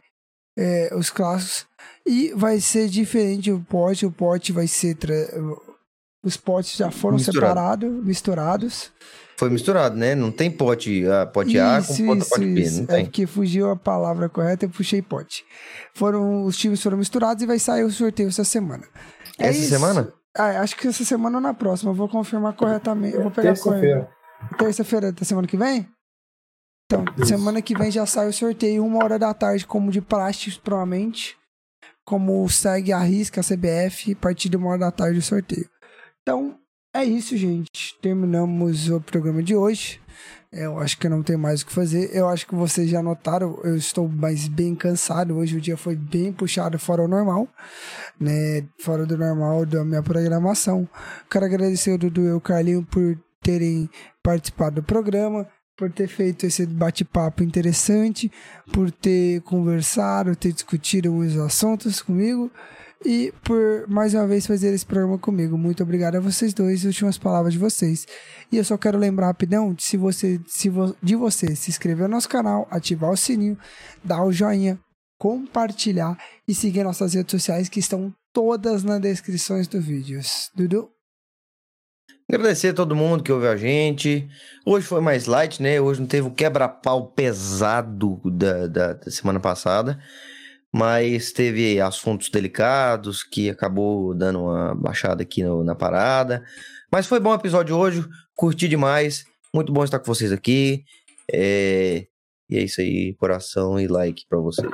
é, 0.57 0.95
os 0.95 1.11
clássicos 1.11 1.67
e 2.07 2.33
vai 2.35 2.61
ser 2.61 2.89
diferente 2.89 3.51
o 3.51 3.61
pote. 3.61 4.07
O 4.07 4.13
pote 4.13 4.53
vai 4.53 4.69
ser. 4.69 4.97
Os 6.23 6.37
potes 6.37 6.77
já 6.77 6.93
foram 6.93 7.17
Misturado. 7.17 7.41
separados, 7.41 8.05
misturados. 8.05 8.93
Foi 9.41 9.49
misturado, 9.49 9.97
né? 9.97 10.15
Não 10.15 10.31
tem 10.31 10.51
pote, 10.51 11.03
a 11.09 11.25
pote 11.25 11.59
A 11.59 11.81
com 11.83 11.97
pote, 12.07 12.29
pote 12.29 12.45
B, 12.45 12.71
não 12.73 12.83
É 12.83 12.87
tem. 12.87 13.05
porque 13.07 13.27
fugiu 13.27 13.71
a 13.71 13.75
palavra 13.75 14.29
correta, 14.29 14.67
eu 14.67 14.69
puxei 14.69 15.01
pote. 15.01 15.47
Foram, 15.95 16.45
os 16.45 16.59
times 16.59 16.83
foram 16.83 16.99
misturados 16.99 17.43
e 17.43 17.47
vai 17.47 17.59
sair 17.59 17.83
o 17.83 17.91
sorteio 17.91 18.29
essa 18.29 18.45
semana. 18.45 18.87
É 19.39 19.47
Essa 19.49 19.59
isso. 19.61 19.71
semana? 19.71 20.13
Ah, 20.37 20.61
acho 20.61 20.77
que 20.77 20.87
essa 20.87 21.07
semana 21.07 21.39
ou 21.39 21.41
na 21.43 21.55
próxima. 21.55 21.91
Eu 21.91 21.95
vou 21.95 22.07
confirmar 22.07 22.53
corretamente. 22.55 23.17
Eu 23.17 23.23
vou 23.23 23.31
pegar 23.31 23.55
Terça-feira. 23.55 24.11
Terça-feira 24.59 25.11
da 25.11 25.25
semana 25.25 25.47
que 25.49 25.57
vem? 25.57 25.89
Então, 26.85 27.03
semana 27.25 27.63
que 27.63 27.75
vem 27.75 27.91
já 27.91 28.05
sai 28.05 28.29
o 28.29 28.33
sorteio, 28.35 28.85
uma 28.85 29.03
hora 29.03 29.19
da 29.19 29.33
tarde, 29.33 29.67
como 29.67 29.91
de 29.91 30.03
praxe, 30.03 30.51
provavelmente. 30.63 31.35
Como 32.05 32.47
segue 32.51 32.93
a 32.93 32.99
risca, 32.99 33.41
a 33.41 33.45
CBF, 33.45 34.13
a 34.13 34.17
partir 34.17 34.51
de 34.51 34.59
uma 34.59 34.69
hora 34.69 34.81
da 34.81 34.91
tarde 34.91 35.19
o 35.19 35.23
sorteio. 35.23 35.67
Então, 36.21 36.59
é 36.93 37.05
isso, 37.05 37.37
gente. 37.37 37.97
Terminamos 38.01 38.89
o 38.89 39.01
programa 39.01 39.43
de 39.43 39.55
hoje. 39.55 40.01
Eu 40.53 40.81
acho 40.81 40.99
que 40.99 41.09
não 41.09 41.23
tem 41.23 41.37
mais 41.37 41.63
o 41.63 41.67
que 41.67 41.73
fazer. 41.73 42.11
Eu 42.13 42.29
acho 42.29 42.45
que 42.47 42.55
vocês 42.55 42.91
já 42.91 43.01
notaram, 43.01 43.61
eu 43.63 43.77
estou 43.77 44.09
mais 44.09 44.49
bem 44.49 44.75
cansado. 44.75 45.37
Hoje 45.37 45.57
o 45.57 45.61
dia 45.61 45.77
foi 45.77 45.95
bem 45.95 46.33
puxado 46.33 46.77
fora 46.79 47.03
o 47.03 47.09
normal, 47.09 47.49
né? 48.19 48.65
Fora 48.81 49.07
do 49.07 49.17
normal 49.17 49.65
da 49.65 49.85
minha 49.85 50.03
programação. 50.03 50.89
Quero 51.31 51.45
agradecer 51.45 51.93
o 51.93 51.99
Dudu 51.99 52.23
e 52.23 52.33
o 52.33 52.41
Carlinho 52.41 52.85
por 52.85 53.17
terem 53.41 53.89
participado 54.23 54.77
do 54.77 54.83
programa, 54.83 55.47
por 55.77 55.91
ter 55.93 56.09
feito 56.09 56.45
esse 56.45 56.67
bate-papo 56.67 57.45
interessante, 57.45 58.31
por 58.73 58.91
ter 58.91 59.41
conversado, 59.43 60.35
ter 60.35 60.53
discutido 60.53 61.15
os 61.17 61.39
assuntos 61.39 62.03
comigo 62.03 62.51
e 63.05 63.33
por 63.43 63.89
mais 63.89 64.15
uma 64.15 64.27
vez 64.27 64.47
fazer 64.47 64.75
esse 64.75 64.85
programa 64.85 65.19
comigo. 65.19 65.57
Muito 65.57 65.83
obrigado 65.83 66.17
a 66.17 66.21
vocês 66.21 66.53
dois. 66.53 66.85
Últimas 66.85 67.17
palavras 67.19 67.53
de 67.53 67.59
vocês. 67.59 68.07
E 68.53 68.57
eu 68.57 68.65
só 68.65 68.77
quero 68.77 68.99
lembrar 68.99 69.27
rapidão 69.29 69.73
de 69.73 69.83
se 69.83 69.97
você, 69.97 70.41
se 70.47 70.69
vo- 70.69 70.95
de 71.03 71.17
você 71.17 71.55
se 71.57 71.71
inscrever 71.71 72.09
no 72.09 72.15
nosso 72.17 72.29
canal, 72.29 72.67
ativar 72.71 73.11
o 73.11 73.17
sininho, 73.17 73.59
dar 74.05 74.25
o 74.25 74.33
joinha, 74.33 74.79
compartilhar 75.19 76.19
e 76.47 76.55
seguir 76.55 76.85
nossas 76.85 77.15
redes 77.15 77.31
sociais 77.31 77.69
que 77.69 77.81
estão 77.81 78.13
todas 78.33 78.83
nas 78.85 79.01
descrições 79.01 79.67
do 79.67 79.81
vídeo. 79.81 80.21
Dudu? 80.55 80.89
Agradecer 82.29 82.69
a 82.69 82.75
todo 82.75 82.95
mundo 82.95 83.25
que 83.25 83.33
ouviu 83.33 83.51
a 83.51 83.57
gente. 83.57 84.29
Hoje 84.65 84.87
foi 84.87 85.01
mais 85.01 85.27
light, 85.27 85.61
né? 85.61 85.81
Hoje 85.81 86.01
não 86.01 86.07
teve 86.07 86.29
o 86.29 86.31
quebra-pau 86.31 87.11
pesado 87.13 88.21
da, 88.25 88.69
da, 88.69 88.93
da 88.93 89.11
semana 89.11 89.41
passada. 89.41 89.99
Mas 90.73 91.33
teve 91.33 91.81
assuntos 91.81 92.29
delicados 92.31 93.23
que 93.25 93.51
acabou 93.51 94.15
dando 94.15 94.45
uma 94.45 94.75
baixada 94.75 95.23
aqui 95.23 95.43
no- 95.43 95.65
na 95.65 95.75
parada. 95.75 96.45
Mas 96.93 97.07
foi 97.07 97.19
bom 97.19 97.31
o 97.31 97.35
episódio 97.35 97.77
hoje. 97.77 98.05
Curti 98.37 98.69
demais. 98.69 99.25
Muito 99.53 99.73
bom 99.73 99.83
estar 99.83 99.99
com 99.99 100.05
vocês 100.07 100.31
aqui. 100.33 100.85
É, 101.33 102.07
E 102.49 102.57
é 102.59 102.63
isso 102.63 102.81
aí. 102.81 103.15
Coração 103.15 103.79
e 103.79 103.87
like 103.87 104.25
pra 104.29 104.39
vocês. 104.39 104.69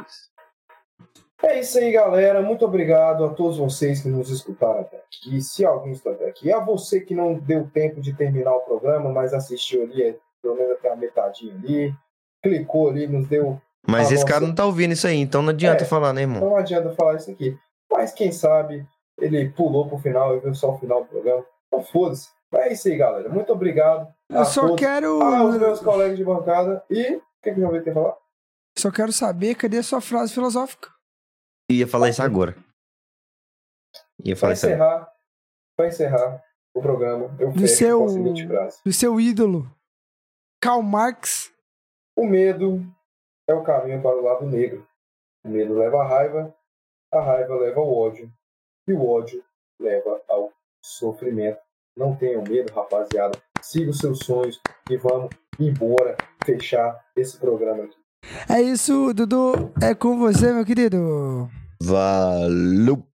É 1.43 1.61
isso 1.61 1.79
aí, 1.79 1.93
galera. 1.93 2.41
Muito 2.41 2.65
obrigado 2.65 3.23
a 3.25 3.35
todos 3.35 3.59
vocês 3.59 4.01
que 4.01 4.09
nos 4.09 4.31
escutaram 4.31 4.81
até 4.81 4.97
aqui. 4.97 5.41
Se 5.43 5.63
alguém 5.65 5.93
está 5.93 6.11
até 6.11 6.27
aqui, 6.29 6.51
a 6.51 6.59
você 6.59 7.01
que 7.03 7.15
não 7.15 7.35
deu 7.39 7.69
tempo 7.73 8.01
de 8.01 8.15
terminar 8.15 8.55
o 8.55 8.61
programa, 8.61 9.11
mas 9.13 9.35
assistiu 9.35 9.83
ali, 9.83 10.03
é, 10.03 10.17
pelo 10.43 10.55
menos 10.57 10.73
até 10.79 10.91
a 10.91 10.97
metadinha 10.97 11.55
ali, 11.55 11.95
clicou 12.43 12.89
ali, 12.89 13.07
nos 13.07 13.27
deu. 13.29 13.61
Mas 13.89 14.11
Ah, 14.11 14.15
esse 14.15 14.25
cara 14.25 14.41
não 14.47 14.55
tá 14.55 14.65
ouvindo 14.65 14.93
isso 14.93 15.07
aí, 15.07 15.17
então 15.19 15.43
não 15.43 15.51
adianta 15.51 15.85
É. 15.85 15.87
falar, 15.87 16.13
né, 16.13 16.23
irmão? 16.23 16.41
Não 16.41 16.57
adianta 16.57 16.91
falar 16.95 17.15
isso 17.17 17.31
aqui. 17.31 17.57
Mas 17.91 18.13
quem 18.13 18.33
sabe 18.33 18.87
ele 19.19 19.49
pulou 19.51 19.89
pro 19.89 19.99
final 19.99 20.37
e 20.37 20.41
viu 20.41 20.55
só 20.55 20.73
o 20.75 20.79
final 20.79 21.03
do 21.03 21.09
programa. 21.09 21.45
Então 21.69 21.83
foda-se. 21.85 22.29
Mas 22.53 22.63
é 22.67 22.73
isso 22.73 22.89
aí, 22.89 22.97
galera. 22.97 23.29
Muito 23.29 23.53
obrigado. 23.53 24.13
Eu 24.29 24.45
só 24.45 24.63
todos, 24.63 24.77
quero. 24.81 25.23
aos 25.23 25.57
meus 25.57 25.81
colegas 25.81 26.17
de 26.17 26.25
bancada. 26.25 26.85
E 26.91 27.17
o 27.17 27.23
que, 27.43 27.51
que 27.53 27.59
o 27.59 27.61
João 27.61 27.71
Vitor 27.71 27.85
quer 27.85 27.95
falar? 27.95 28.17
Só 28.79 28.91
quero 28.91 29.13
saber 29.13 29.55
cadê 29.55 29.79
a 29.79 29.83
sua 29.83 30.01
frase 30.01 30.33
filosófica. 30.35 30.91
Ia 31.71 31.87
falar 31.87 32.09
isso 32.11 32.23
agora. 32.23 32.57
Ia 34.25 34.37
falar 34.37 34.53
isso 34.55 34.67
agora. 34.67 34.77
encerrar, 34.85 35.13
para 35.77 35.89
encerrar 35.89 36.43
o 36.75 36.81
programa, 36.83 37.35
eu 37.39 37.53
Do 37.53 37.67
seu- 37.69 37.99
com 38.01 38.05
a 38.07 38.09
seguinte 38.09 38.47
frase. 38.47 38.79
Do 38.85 38.93
seu 38.93 39.21
ídolo, 39.21 39.71
Karl 40.61 40.83
Marx. 40.83 41.53
O 42.17 42.27
medo 42.27 42.85
é 43.49 43.55
o 43.55 43.63
caminho 43.63 44.03
para 44.03 44.17
o 44.17 44.23
lado 44.23 44.47
negro. 44.47 44.87
O 45.45 45.49
medo 45.49 45.75
leva 45.75 46.03
à 46.03 46.07
raiva, 46.07 46.55
a 47.13 47.21
raiva 47.21 47.55
leva 47.57 47.81
ao 47.81 47.93
ódio, 47.93 48.31
e 48.89 48.93
o 48.93 49.09
ódio 49.09 49.43
leva 49.81 50.21
ao 50.29 50.53
sofrimento. 50.83 51.59
Não 51.97 52.15
tenham 52.15 52.43
medo, 52.43 52.73
rapaziada. 52.73 53.39
Siga 53.63 53.91
os 53.91 53.99
seus 53.99 54.19
sonhos 54.21 54.61
e 54.91 54.97
vamos 54.97 55.31
embora 55.59 56.17
fechar 56.45 57.03
esse 57.17 57.39
programa 57.39 57.85
aqui. 57.85 57.97
É 58.51 58.61
isso, 58.61 59.15
Dudu. 59.15 59.73
É 59.83 59.95
com 59.95 60.19
você, 60.19 60.53
meu 60.53 60.65
querido. 60.65 61.49
Valeu! 61.81 63.16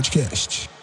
Podcast. 0.00 0.79